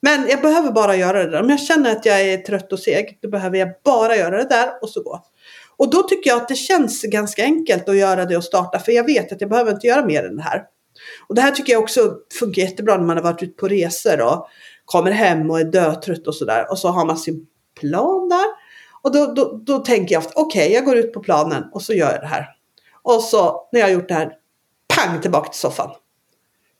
Men 0.00 0.28
jag 0.28 0.42
behöver 0.42 0.72
bara 0.72 0.96
göra 0.96 1.24
det 1.24 1.30
där. 1.30 1.42
Om 1.42 1.50
jag 1.50 1.60
känner 1.60 1.90
att 1.90 2.06
jag 2.06 2.20
är 2.20 2.38
trött 2.38 2.72
och 2.72 2.78
seg, 2.78 3.18
då 3.22 3.28
behöver 3.28 3.58
jag 3.58 3.68
bara 3.84 4.16
göra 4.16 4.36
det 4.36 4.48
där 4.48 4.70
och 4.82 4.90
så 4.90 5.02
gå. 5.02 5.24
Och 5.76 5.90
då 5.90 6.02
tycker 6.02 6.30
jag 6.30 6.42
att 6.42 6.48
det 6.48 6.54
känns 6.54 7.02
ganska 7.02 7.42
enkelt 7.42 7.88
att 7.88 7.96
göra 7.96 8.24
det 8.24 8.36
och 8.36 8.44
starta, 8.44 8.78
för 8.78 8.92
jag 8.92 9.04
vet 9.04 9.32
att 9.32 9.40
jag 9.40 9.50
behöver 9.50 9.72
inte 9.72 9.86
göra 9.86 10.06
mer 10.06 10.24
än 10.24 10.36
det 10.36 10.42
här. 10.42 10.62
Och 11.28 11.34
det 11.34 11.40
här 11.40 11.50
tycker 11.50 11.72
jag 11.72 11.82
också 11.82 12.16
funkar 12.38 12.62
jättebra 12.62 12.96
när 12.96 13.04
man 13.04 13.16
har 13.16 13.24
varit 13.24 13.42
ute 13.42 13.52
på 13.52 13.68
resor 13.68 14.20
och 14.20 14.48
kommer 14.84 15.10
hem 15.10 15.50
och 15.50 15.60
är 15.60 15.64
dötrött 15.64 16.26
och 16.26 16.34
sådär. 16.34 16.70
Och 16.70 16.78
så 16.78 16.88
har 16.88 17.06
man 17.06 17.16
sin 17.16 17.46
plan 17.80 18.28
där. 18.28 18.46
Och 19.02 19.12
då, 19.12 19.32
då, 19.34 19.60
då 19.62 19.78
tänker 19.78 20.14
jag 20.14 20.22
okej, 20.34 20.42
okay, 20.42 20.74
jag 20.74 20.84
går 20.84 20.96
ut 20.96 21.12
på 21.12 21.20
planen 21.20 21.64
och 21.72 21.82
så 21.82 21.92
gör 21.92 22.12
jag 22.12 22.20
det 22.20 22.26
här. 22.26 22.46
Och 23.02 23.22
så 23.22 23.68
när 23.72 23.80
jag 23.80 23.86
har 23.86 23.92
gjort 23.92 24.08
det 24.08 24.14
här, 24.14 24.32
pang 24.96 25.20
tillbaka 25.20 25.48
till 25.48 25.60
soffan. 25.60 25.90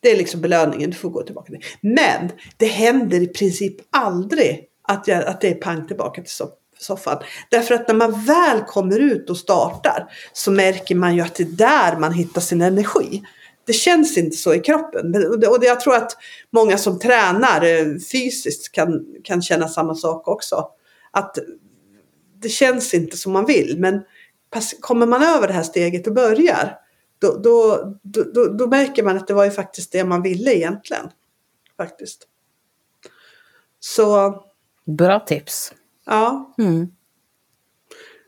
Det 0.00 0.10
är 0.10 0.16
liksom 0.16 0.40
belöningen, 0.40 0.90
du 0.90 0.96
får 0.96 1.10
gå 1.10 1.22
tillbaka 1.22 1.52
till. 1.52 1.64
Men 1.80 2.30
det 2.56 2.66
händer 2.66 3.20
i 3.20 3.26
princip 3.26 3.76
aldrig 3.90 4.68
att, 4.88 5.08
jag, 5.08 5.24
att 5.24 5.40
det 5.40 5.48
är 5.48 5.54
pang 5.54 5.86
tillbaka 5.86 6.22
till 6.22 6.32
soffan. 6.78 7.18
Därför 7.50 7.74
att 7.74 7.88
när 7.88 7.94
man 7.94 8.24
väl 8.24 8.60
kommer 8.60 8.98
ut 8.98 9.30
och 9.30 9.36
startar 9.36 10.10
så 10.32 10.50
märker 10.50 10.94
man 10.94 11.14
ju 11.14 11.20
att 11.20 11.34
det 11.34 11.42
är 11.42 11.46
där 11.46 11.96
man 11.98 12.12
hittar 12.12 12.40
sin 12.40 12.62
energi. 12.62 13.22
Det 13.66 13.72
känns 13.72 14.18
inte 14.18 14.36
så 14.36 14.54
i 14.54 14.60
kroppen. 14.60 15.14
Och 15.48 15.64
jag 15.64 15.80
tror 15.80 15.94
att 15.94 16.16
många 16.50 16.78
som 16.78 16.98
tränar 16.98 17.64
eh, 17.64 17.86
fysiskt 18.12 18.72
kan, 18.72 19.06
kan 19.24 19.42
känna 19.42 19.68
samma 19.68 19.94
sak 19.94 20.28
också. 20.28 20.68
Att 21.10 21.38
det 22.38 22.48
känns 22.48 22.94
inte 22.94 23.16
som 23.16 23.32
man 23.32 23.46
vill. 23.46 23.76
Men 23.78 24.02
kommer 24.80 25.06
man 25.06 25.22
över 25.22 25.46
det 25.46 25.52
här 25.52 25.62
steget 25.62 26.06
och 26.06 26.14
börjar 26.14 26.78
då, 27.18 27.36
då, 27.36 28.24
då, 28.24 28.44
då, 28.44 28.66
märker 28.66 29.02
man 29.02 29.16
att 29.16 29.26
det 29.26 29.34
var 29.34 29.44
ju 29.44 29.50
faktiskt 29.50 29.92
det 29.92 30.04
man 30.04 30.22
ville 30.22 30.54
egentligen. 30.54 31.10
Faktiskt. 31.76 32.28
Så. 33.80 34.34
Bra 34.84 35.20
tips. 35.20 35.72
Ja. 36.06 36.54
Mm. 36.58 36.88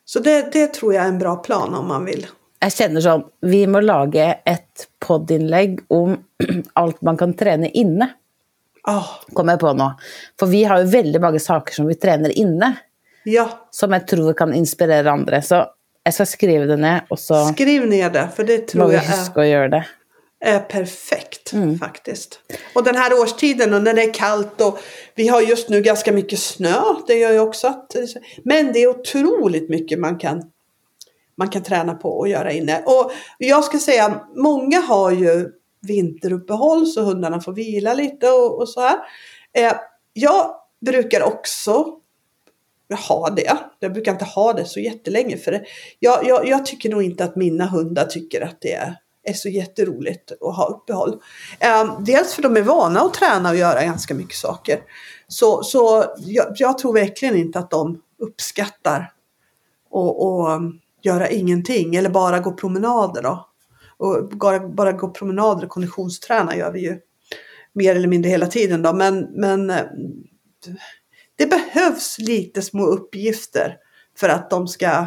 Så 0.05 0.21
det, 0.21 0.53
det 0.53 0.67
tror 0.75 0.95
jag 0.95 1.05
är 1.05 1.09
en 1.09 1.19
bra 1.19 1.37
plan 1.37 1.75
om 1.75 1.89
man 1.89 2.05
vill. 2.05 2.27
Jag 2.59 2.73
känner 2.73 3.01
sånn, 3.01 3.25
vi 3.41 3.67
måste 3.67 3.87
laga 3.87 4.33
ett 4.33 4.89
poddinlägg 4.99 5.81
om 5.89 6.25
allt 6.73 7.03
man 7.03 7.17
kan 7.17 7.35
träna 7.35 7.67
inne. 7.67 8.09
Oh. 8.87 9.09
Kommer 9.33 9.53
jag 9.53 9.61
på 9.61 9.73
nu. 9.73 9.91
För 10.39 10.47
vi 10.47 10.65
har 10.65 10.79
ju 10.79 10.85
väldigt 10.85 11.23
många 11.23 11.39
saker 11.39 11.75
som 11.75 11.87
vi 11.87 11.95
tränar 11.95 12.39
inne. 12.39 12.77
Ja. 13.25 13.69
Som 13.71 13.93
jag 13.93 14.09
tror 14.09 14.33
kan 14.33 14.55
inspirera 14.55 15.11
andra. 15.11 15.43
Så 15.43 15.67
jag 16.03 16.15
ska 16.15 16.27
skriva 16.27 16.65
det 16.65 16.77
ner 16.77 17.07
och 17.09 17.19
så... 17.19 17.47
Skriv 17.47 17.87
ner 17.87 18.11
det, 18.11 18.29
för 18.37 18.45
det 18.45 18.59
tror 18.59 18.93
jag 18.93 19.05
är, 19.05 19.41
att 19.41 19.49
göra 19.49 19.69
det. 19.69 19.87
är 20.41 20.61
perfekt 20.61 21.53
mm. 21.53 21.79
faktiskt. 21.79 22.41
Och 22.75 22.85
den 22.85 22.97
här 22.97 23.21
årstiden 23.21 23.75
och 23.75 23.83
när 23.83 23.95
det 23.95 24.03
är 24.03 24.15
kallt 24.15 24.61
och 24.61 24.79
vi 25.15 25.29
har 25.29 25.41
just 25.41 25.69
nu 25.69 25.83
ganska 25.83 26.13
mycket 26.13 26.39
snö. 26.39 26.81
Det 27.07 27.15
gör 27.15 27.33
ju 27.33 27.39
också 27.39 27.67
att... 27.67 27.97
Men 28.45 28.73
det 28.73 28.79
är 28.79 28.87
otroligt 28.87 29.71
mycket 29.71 29.99
man 29.99 30.19
kan, 30.19 30.51
man 31.37 31.49
kan 31.49 31.63
träna 31.63 31.95
på 31.95 32.19
och 32.19 32.29
göra 32.29 32.53
inne. 32.53 32.83
Och 32.87 33.13
jag 33.39 33.65
ska 33.65 33.79
säga, 33.79 34.21
många 34.35 34.81
har 34.81 35.11
ju 35.11 35.51
vinteruppehåll 35.83 36.87
så 36.87 37.03
hundarna 37.03 37.41
får 37.41 37.53
vila 37.53 37.95
lite 37.95 38.31
och, 38.31 38.61
och 38.61 38.69
så 38.69 38.81
här. 38.81 38.99
Eh, 39.53 39.73
jag 40.13 40.55
brukar 40.87 41.23
också 41.23 41.87
ha 43.09 43.31
det. 43.31 43.59
Jag 43.79 43.93
brukar 43.93 44.13
inte 44.13 44.25
ha 44.25 44.53
det 44.53 44.65
så 44.65 44.81
jättelänge 44.81 45.37
för 45.37 45.53
det. 45.53 45.65
Jag, 45.99 46.27
jag, 46.27 46.49
jag 46.49 46.67
tycker 46.67 46.91
nog 46.91 47.03
inte 47.03 47.25
att 47.25 47.37
mina 47.37 47.67
hundar 47.67 48.05
tycker 48.05 48.41
att 48.41 48.57
det 48.61 48.73
är, 48.73 48.97
är 49.25 49.33
så 49.33 49.49
jätteroligt 49.49 50.33
att 50.33 50.57
ha 50.57 50.67
uppehåll. 50.67 51.21
Eh, 51.61 52.01
dels 52.01 52.35
för 52.35 52.43
de 52.43 52.57
är 52.57 52.63
vana 52.63 53.01
att 53.01 53.15
träna 53.15 53.51
och 53.51 53.57
göra 53.57 53.85
ganska 53.85 54.15
mycket 54.15 54.37
saker. 54.37 54.81
Så, 55.29 55.63
så 55.63 56.05
jag, 56.19 56.47
jag 56.57 56.79
tror 56.79 56.93
verkligen 56.93 57.37
inte 57.37 57.59
att 57.59 57.71
de 57.71 58.03
uppskattar 58.19 59.13
att 59.93 60.61
göra 61.07 61.29
ingenting 61.29 61.97
eller 61.97 62.11
bara 62.11 62.41
gå 62.41 62.53
promenader 62.53 63.23
då. 63.23 63.49
Och 63.99 64.29
bara, 64.29 64.69
bara 64.69 64.93
gå 64.93 65.11
promenader 65.11 65.65
och 65.65 65.71
konditionsträna 65.71 66.57
gör 66.57 66.73
vi 66.73 66.81
ju 66.81 66.99
mer 67.73 67.97
eller 67.97 68.09
mindre 68.09 68.31
hela 68.31 68.47
tiden 68.47 68.83
då. 68.83 68.93
Men, 68.93 69.21
men 69.21 69.73
det 71.37 71.47
behövs 71.47 72.19
lite 72.19 72.63
små 72.63 72.87
uppgifter 72.87 73.77
för 74.19 74.29
att 74.29 74.51
de 74.51 74.69
ska 74.69 75.07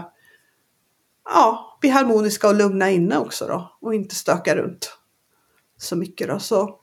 ja, 1.26 1.78
bli 1.82 1.90
harmoniska 1.90 2.48
och 2.48 2.56
lugna 2.56 2.90
inne 2.90 3.18
också 3.18 3.48
då 3.48 3.78
och 3.82 3.96
inte 3.96 4.16
stöka 4.16 4.56
runt 4.56 4.98
så 5.78 5.96
mycket 5.96 6.28
då. 6.28 6.40
Så, 6.40 6.80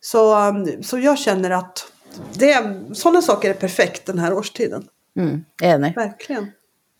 så, 0.00 0.48
um, 0.48 0.82
så 0.82 0.98
jag 0.98 1.18
känner 1.18 1.50
att 1.50 1.92
det, 2.34 2.80
sådana 2.92 3.22
saker 3.22 3.50
är 3.50 3.54
perfekt 3.54 4.06
den 4.06 4.18
här 4.18 4.32
årstiden. 4.32 4.88
Mm, 5.16 5.44
enig. 5.62 5.94
Verkligen. 5.94 6.50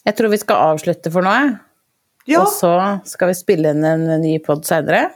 Jag 0.02 0.16
tror 0.16 0.28
vi 0.28 0.38
ska 0.38 0.54
avsluta 0.54 1.10
för 1.10 1.22
nu. 1.22 1.58
Ja. 2.24 2.42
Och 2.42 2.48
så 2.48 2.98
ska 3.04 3.26
vi 3.26 3.34
spela 3.34 3.70
in 3.70 3.84
en 3.84 4.20
ny 4.20 4.38
podd 4.38 4.66
senare. 4.66 5.10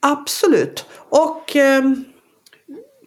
Absolut. 0.00 0.86
Och 1.08 1.56
um, 1.56 2.04